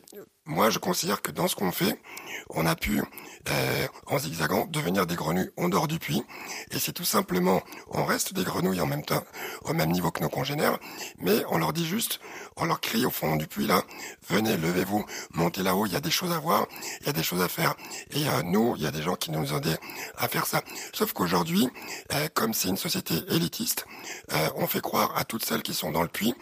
moi, 0.49 0.71
je 0.71 0.79
considère 0.79 1.21
que 1.21 1.31
dans 1.31 1.47
ce 1.47 1.55
qu'on 1.55 1.71
fait, 1.71 2.01
on 2.49 2.65
a 2.65 2.75
pu, 2.75 3.03
euh, 3.49 3.88
en 4.07 4.17
zigzagant, 4.17 4.65
devenir 4.65 5.05
des 5.05 5.15
grenouilles 5.15 5.51
en 5.57 5.69
dehors 5.69 5.88
du 5.88 5.99
puits. 5.99 6.23
Et 6.71 6.79
c'est 6.79 6.91
tout 6.91 7.05
simplement, 7.05 7.62
on 7.89 8.03
reste 8.03 8.33
des 8.33 8.43
grenouilles 8.43 8.81
en 8.81 8.88
même 8.88 9.05
temps, 9.05 9.23
au 9.63 9.73
même 9.73 9.91
niveau 9.91 10.09
que 10.09 10.21
nos 10.21 10.29
congénères, 10.29 10.79
mais 11.19 11.43
on 11.49 11.59
leur 11.59 11.71
dit 11.71 11.85
juste, 11.85 12.19
on 12.60 12.65
leur 12.65 12.82
crie 12.82 13.06
au 13.06 13.10
fond 13.10 13.36
du 13.36 13.48
puits 13.48 13.67
là, 13.67 13.84
venez, 14.30 14.58
levez-vous, 14.58 15.06
montez 15.34 15.63
là-haut, 15.63 15.86
il 15.86 15.93
y 15.93 15.95
a 15.95 16.02
des 16.02 16.12
choses 16.12 16.32
à 16.32 16.39
voir, 16.39 16.67
il 17.02 17.08
y 17.08 17.10
a 17.10 17.13
des 17.13 17.24
choses 17.24 17.41
à 17.41 17.48
faire. 17.48 17.76
Et 18.12 18.28
euh, 18.28 18.43
nous, 18.43 18.76
il 18.78 18.84
y 18.84 18.88
a 18.88 18.91
des 18.91 19.02
gens 19.02 19.15
qui 19.15 19.32
nous 19.32 19.54
aident 19.54 19.78
à 20.17 20.28
faire 20.28 20.45
ça. 20.45 20.62
Sauf 20.93 21.13
qu'aujourd'hui, 21.13 21.69
euh, 22.13 22.28
comme 22.34 22.54
c'est 22.54 22.69
une 22.69 22.78
société 22.78 23.15
élitiste, 23.30 23.86
on 24.56 24.67
fait 24.67 24.82
croire 24.82 25.17
à 25.17 25.24
toutes 25.24 25.43
celles 25.43 25.63
qui 25.63 25.74
sont 25.74 25.91
dans 25.91 26.02
le 26.02 26.08
puits 26.08 26.34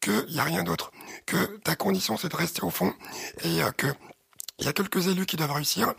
qu'il 0.00 0.26
n'y 0.30 0.38
a 0.38 0.44
rien 0.44 0.62
d'autre 0.62 0.92
que 1.26 1.58
ta 1.58 1.76
condition 1.76 2.16
c'est 2.16 2.28
de 2.28 2.36
rester 2.36 2.62
au 2.62 2.70
fond 2.70 2.92
et 3.44 3.62
euh, 3.62 3.70
que 3.72 3.88
il 4.58 4.64
y 4.64 4.68
a 4.68 4.72
quelques 4.72 5.06
élus 5.08 5.26
qui 5.26 5.36
doivent 5.36 5.52
réussir 5.52 5.92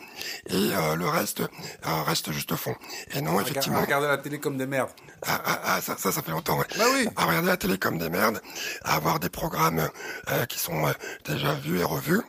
et 0.47 0.55
euh, 0.55 0.95
le 0.95 1.07
reste 1.07 1.41
euh, 1.41 2.01
reste 2.03 2.31
juste 2.31 2.51
au 2.51 2.57
fond. 2.57 2.75
Et 3.13 3.21
non, 3.21 3.39
effectivement. 3.39 3.81
Regarder 3.81 4.07
la 4.07 4.17
télé 4.17 4.39
comme 4.39 4.57
des 4.57 4.65
merdes. 4.65 4.89
Ah, 5.21 5.41
ah, 5.45 5.61
ah, 5.63 5.81
ça, 5.81 5.95
ça, 5.97 6.11
ça 6.11 6.23
fait 6.23 6.31
longtemps, 6.31 6.57
ouais. 6.57 6.65
Bah 6.75 6.85
oui. 6.93 7.07
À 7.15 7.25
regarder 7.25 7.49
la 7.49 7.57
télé 7.57 7.77
comme 7.77 7.99
des 7.99 8.09
merdes, 8.09 8.41
à 8.83 8.95
avoir 8.95 9.19
des 9.19 9.29
programmes 9.29 9.87
euh, 10.31 10.45
qui 10.45 10.57
sont 10.57 10.91
déjà 11.25 11.53
vus 11.53 11.79
et 11.79 11.83
revus, 11.83 12.21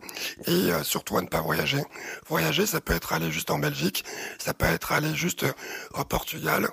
et 0.46 0.70
surtout 0.82 1.16
à 1.16 1.22
ne 1.22 1.28
pas 1.28 1.40
voyager. 1.40 1.82
Voyager, 2.28 2.66
ça 2.66 2.82
peut 2.82 2.94
être 2.94 3.14
aller 3.14 3.30
juste 3.30 3.50
en 3.50 3.58
Belgique, 3.58 4.04
ça 4.38 4.52
peut 4.52 4.66
être 4.66 4.92
aller 4.92 5.14
juste 5.14 5.46
au 5.94 6.04
Portugal, 6.04 6.68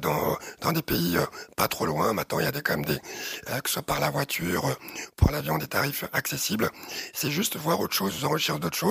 dans 0.00 0.36
dans 0.60 0.72
des 0.72 0.82
pays 0.82 1.18
pas 1.56 1.68
trop 1.68 1.86
loin. 1.86 2.12
Maintenant, 2.12 2.40
il 2.40 2.44
y 2.44 2.48
a 2.48 2.52
des 2.52 2.62
quand 2.62 2.76
même 2.76 2.84
des, 2.84 2.98
que 2.98 3.68
ce 3.68 3.74
soit 3.74 3.82
par 3.82 4.00
la 4.00 4.10
voiture, 4.10 4.76
pour 5.16 5.30
l'avion, 5.30 5.58
des 5.58 5.66
tarifs 5.66 6.04
accessibles. 6.12 6.70
C'est 7.14 7.30
juste 7.30 7.56
voir 7.56 7.80
autre 7.80 7.94
chose, 7.94 8.24
enrichir 8.24 8.58
d'autres 8.58 8.76
choses 8.76 8.81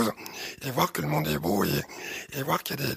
et 0.65 0.71
voir 0.71 0.91
que 0.91 1.01
le 1.01 1.07
monde 1.07 1.27
est 1.27 1.39
beau 1.39 1.63
et, 1.63 2.37
et 2.37 2.43
voir 2.43 2.63
qu'il 2.63 2.79
y 2.79 2.83
a 2.83 2.93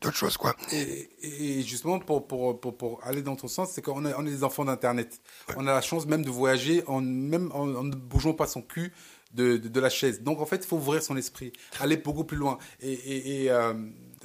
d'autres 0.00 0.16
choses, 0.16 0.36
quoi. 0.36 0.56
Et, 0.72 1.08
et 1.22 1.62
justement, 1.62 1.98
pour, 1.98 2.26
pour, 2.26 2.60
pour, 2.60 2.76
pour, 2.76 3.00
aller 3.04 3.22
dans 3.22 3.36
ton 3.36 3.48
sens, 3.48 3.70
c'est 3.72 3.82
qu'on 3.82 4.04
est, 4.06 4.14
on 4.16 4.26
est 4.26 4.30
des 4.30 4.44
enfants 4.44 4.64
d'Internet. 4.64 5.20
On 5.56 5.66
a 5.66 5.72
la 5.72 5.80
chance 5.80 6.06
même 6.06 6.24
de 6.24 6.30
voyager 6.30 6.82
en, 6.86 7.00
même 7.00 7.50
en, 7.52 7.68
en 7.74 7.84
ne 7.84 7.94
bougeant 7.94 8.32
pas 8.32 8.46
son 8.46 8.62
cul 8.62 8.92
de, 9.34 9.56
de, 9.56 9.68
de, 9.68 9.80
la 9.80 9.90
chaise. 9.90 10.22
Donc, 10.22 10.40
en 10.40 10.46
fait, 10.46 10.56
il 10.56 10.66
faut 10.66 10.76
ouvrir 10.76 11.02
son 11.02 11.16
esprit, 11.16 11.52
aller 11.78 11.96
beaucoup 11.96 12.24
plus 12.24 12.36
loin. 12.36 12.58
Et, 12.80 12.92
et, 12.92 13.44
et 13.44 13.50
euh, 13.50 13.74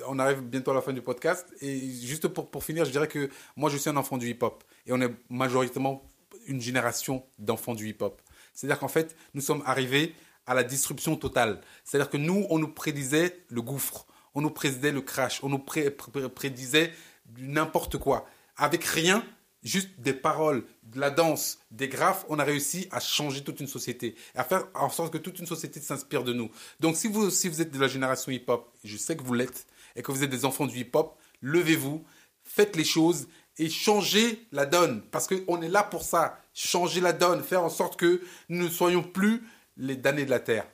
on 0.07 0.19
arrive 0.19 0.41
bientôt 0.41 0.71
à 0.71 0.75
la 0.75 0.81
fin 0.81 0.93
du 0.93 1.01
podcast. 1.01 1.47
Et 1.61 1.79
juste 1.79 2.27
pour, 2.27 2.49
pour 2.49 2.63
finir, 2.63 2.85
je 2.85 2.91
dirais 2.91 3.07
que 3.07 3.29
moi, 3.55 3.69
je 3.69 3.77
suis 3.77 3.89
un 3.89 3.97
enfant 3.97 4.17
du 4.17 4.29
hip-hop. 4.29 4.63
Et 4.87 4.93
on 4.93 5.01
est 5.01 5.11
majoritairement 5.29 6.03
une 6.47 6.61
génération 6.61 7.25
d'enfants 7.39 7.75
du 7.75 7.89
hip-hop. 7.89 8.21
C'est-à-dire 8.53 8.79
qu'en 8.79 8.87
fait, 8.87 9.15
nous 9.33 9.41
sommes 9.41 9.61
arrivés 9.65 10.15
à 10.45 10.53
la 10.53 10.63
disruption 10.63 11.15
totale. 11.15 11.61
C'est-à-dire 11.83 12.09
que 12.09 12.17
nous, 12.17 12.45
on 12.49 12.59
nous 12.59 12.67
prédisait 12.67 13.43
le 13.49 13.61
gouffre, 13.61 14.05
on 14.33 14.41
nous 14.41 14.49
prédisait 14.49 14.91
le 14.91 15.01
crash, 15.01 15.43
on 15.43 15.49
nous 15.49 15.59
pré 15.59 15.89
pré 15.89 16.29
prédisait 16.29 16.93
n'importe 17.37 17.97
quoi. 17.97 18.27
Avec 18.57 18.83
rien, 18.83 19.25
juste 19.63 19.89
des 19.99 20.13
paroles, 20.13 20.63
de 20.83 20.99
la 20.99 21.09
danse, 21.09 21.59
des 21.71 21.87
graphes, 21.87 22.25
on 22.29 22.39
a 22.39 22.43
réussi 22.43 22.87
à 22.91 22.99
changer 22.99 23.43
toute 23.43 23.59
une 23.59 23.67
société, 23.67 24.15
à 24.35 24.43
faire 24.43 24.67
en 24.75 24.89
sorte 24.89 25.11
que 25.11 25.17
toute 25.17 25.39
une 25.39 25.47
société 25.47 25.79
s'inspire 25.79 26.23
de 26.23 26.33
nous. 26.33 26.49
Donc 26.79 26.95
si 26.95 27.07
vous, 27.07 27.29
si 27.29 27.49
vous 27.49 27.61
êtes 27.61 27.71
de 27.71 27.79
la 27.79 27.87
génération 27.87 28.31
hip-hop, 28.31 28.71
je 28.83 28.97
sais 28.97 29.17
que 29.17 29.23
vous 29.23 29.33
l'êtes, 29.33 29.65
et 29.95 30.01
que 30.01 30.11
vous 30.11 30.23
êtes 30.23 30.29
des 30.29 30.45
enfants 30.45 30.67
du 30.67 30.77
hip-hop, 30.79 31.17
levez-vous, 31.41 32.03
faites 32.43 32.75
les 32.75 32.83
choses 32.83 33.27
et 33.57 33.69
changez 33.69 34.45
la 34.51 34.65
donne. 34.65 35.01
Parce 35.11 35.27
qu'on 35.27 35.61
est 35.61 35.69
là 35.69 35.83
pour 35.83 36.03
ça. 36.03 36.39
Changer 36.53 37.01
la 37.01 37.13
donne, 37.13 37.43
faire 37.43 37.63
en 37.63 37.69
sorte 37.69 37.97
que 37.97 38.21
nous 38.49 38.65
ne 38.65 38.69
soyons 38.69 39.03
plus 39.03 39.43
les 39.77 39.95
damnés 39.95 40.25
de 40.25 40.29
la 40.29 40.39
terre. 40.39 40.65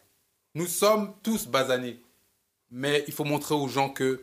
Nous 0.55 0.67
sommes 0.67 1.13
tous 1.23 1.47
basanés. 1.47 2.01
Mais 2.71 3.03
il 3.07 3.13
faut 3.13 3.23
montrer 3.25 3.55
aux 3.55 3.67
gens 3.67 3.89
que 3.89 4.21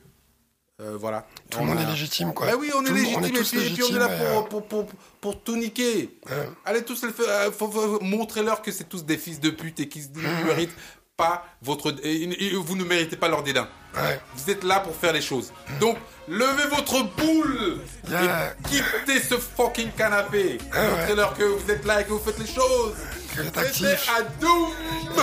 euh, 0.80 0.96
voilà. 0.96 1.26
Tout 1.50 1.58
le 1.58 1.64
monde 1.66 1.78
a... 1.78 1.82
est 1.82 1.86
légitime, 1.90 2.32
quoi. 2.32 2.46
Ben 2.46 2.54
oui, 2.58 2.70
on 2.74 2.84
est 2.86 2.92
légitime, 2.92 3.18
on 3.20 3.24
est 3.24 3.28
et, 3.28 3.32
tous 3.32 3.50
puis, 3.50 3.66
et 3.66 3.70
puis 3.70 3.82
on 3.82 3.96
est 3.96 3.98
là 3.98 4.08
euh, 4.08 4.34
pour, 4.42 4.48
pour, 4.48 4.86
pour, 4.86 4.86
pour 5.20 5.42
tout 5.42 5.56
niquer. 5.56 6.20
Allez 6.64 6.84
tous 6.84 7.02
euh, 7.04 7.98
Montrez-leur 8.00 8.62
que 8.62 8.70
c'est 8.70 8.88
tous 8.88 9.04
des 9.04 9.18
fils 9.18 9.40
de 9.40 9.50
pute 9.50 9.80
et 9.80 9.88
qu'ils 9.88 10.12
ne 10.14 10.44
méritent 10.44 10.70
pas 11.16 11.44
votre. 11.62 11.92
et- 12.06 12.54
vous 12.54 12.76
ne 12.76 12.84
méritez 12.84 13.16
pas 13.16 13.28
leur 13.28 13.42
dédain. 13.42 13.68
Ouais. 13.96 14.20
Vous 14.36 14.50
êtes 14.50 14.62
là 14.62 14.78
pour 14.78 14.94
faire 14.94 15.12
les 15.12 15.20
choses. 15.20 15.52
Donc, 15.80 15.96
levez 16.28 16.68
votre 16.68 17.02
boule 17.16 17.80
Yeah. 18.08 18.52
et 18.52 18.68
quittez 18.68 19.20
ce 19.20 19.34
fucking 19.36 19.90
canapé. 19.92 20.58
ouais. 20.72 20.90
Montrez-leur 20.90 21.34
que 21.36 21.42
vous 21.42 21.70
êtes 21.70 21.84
là 21.84 22.00
et 22.00 22.04
que 22.04 22.10
vous 22.10 22.20
faites 22.20 22.38
les 22.38 22.46
choses 22.46 22.94
très 23.44 23.60
actif. 23.60 24.10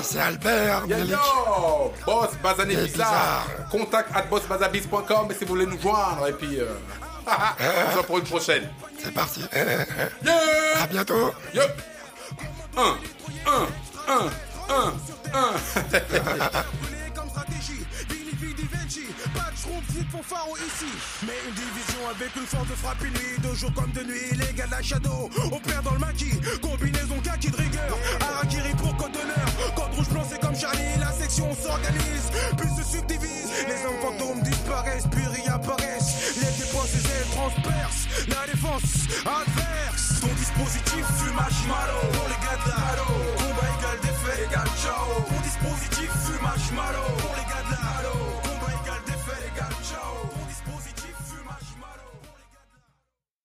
C'est 0.04 0.20
Albert 0.20 0.84
boss 2.06 2.30
Bazané 2.42 2.76
Bizarre. 2.76 3.48
Contact 3.72 4.10
at 4.16 4.24
bossbazabiz.com 4.24 5.28
si 5.38 5.46
vous 5.46 5.50
voulez 5.50 5.66
nous 5.66 5.80
joindre. 5.80 6.28
Et 6.28 6.34
puis, 6.34 6.60
euh, 6.60 6.66
euh. 7.28 8.00
on 8.00 8.04
pour 8.04 8.18
une 8.20 8.24
prochaine. 8.24 8.70
C'est 9.02 9.14
parti. 9.14 9.42
Euh, 9.56 9.84
euh, 10.28 10.84
à 10.84 10.88
bientôt. 10.88 11.34
Yep. 11.54 11.82
1, 12.78 12.82
1, 12.82 13.68
1, 14.70 14.94
1, 15.34 15.56
ici. 20.66 20.92
Mais 21.26 21.34
une 21.48 21.54
division 21.54 22.02
avec 22.10 22.36
une 22.36 22.46
force 22.46 22.68
de 22.68 22.76
frappe 22.76 23.02
inouïe, 23.02 23.40
de 23.42 23.56
jour 23.56 23.72
comme 23.74 23.92
de 23.92 24.04
nuit, 24.04 24.32
les 24.32 24.54
gars 24.54 24.66
de 24.66 24.72
la 24.72 24.82
shadow. 24.82 25.30
On 25.52 25.82
dans 25.84 25.94
le 25.94 26.00
maquis, 26.00 26.40
combinaison 26.62 27.20
kaki 27.24 27.52
de 27.52 27.58
rigueur. 27.58 27.98
Harakiri 28.22 28.74
pour 28.76 28.96
code 28.98 29.12
d'honneur, 29.12 29.76
code 29.76 29.94
rouge 29.96 30.10
blanc 30.10 30.24
c'est 30.30 30.40
comme 30.40 30.56
Charlie, 30.56 31.00
la 31.00 31.12
section 31.12 31.48
s'organise, 31.56 32.28
puis 32.58 32.70
se 32.78 32.98
subdivise. 32.98 33.50
Les 33.68 33.86
hommes 33.86 34.00
fantômes 34.02 34.42
disparaissent, 34.42 35.08
puis 35.12 35.26
réapparaissent. 35.26 36.36
Les 36.38 36.52
dépenses 36.64 36.96
et 36.96 37.36
transpercent 37.36 38.08
la 38.28 38.52
défense 38.52 39.08
adverse. 39.26 40.22
Ton 40.22 40.34
dispositif 40.36 41.06
fumage 41.18 41.62
malo 41.68 42.00
pour 42.14 42.28
les 42.30 42.40
gars 42.44 42.60
de 42.64 42.70
la 42.70 42.78
halo. 42.90 43.08
Combat 43.38 43.70
égal 43.78 43.98
défaite 44.02 44.50
égal 44.50 44.68
ciao. 44.82 45.22
Ton 45.30 45.40
dispositif 45.42 46.10
fumage 46.26 46.72
malo 46.72 47.04
pour 47.20 47.36
les 47.36 47.46
gars 47.46 47.64
de 47.70 47.76
la 47.76 47.85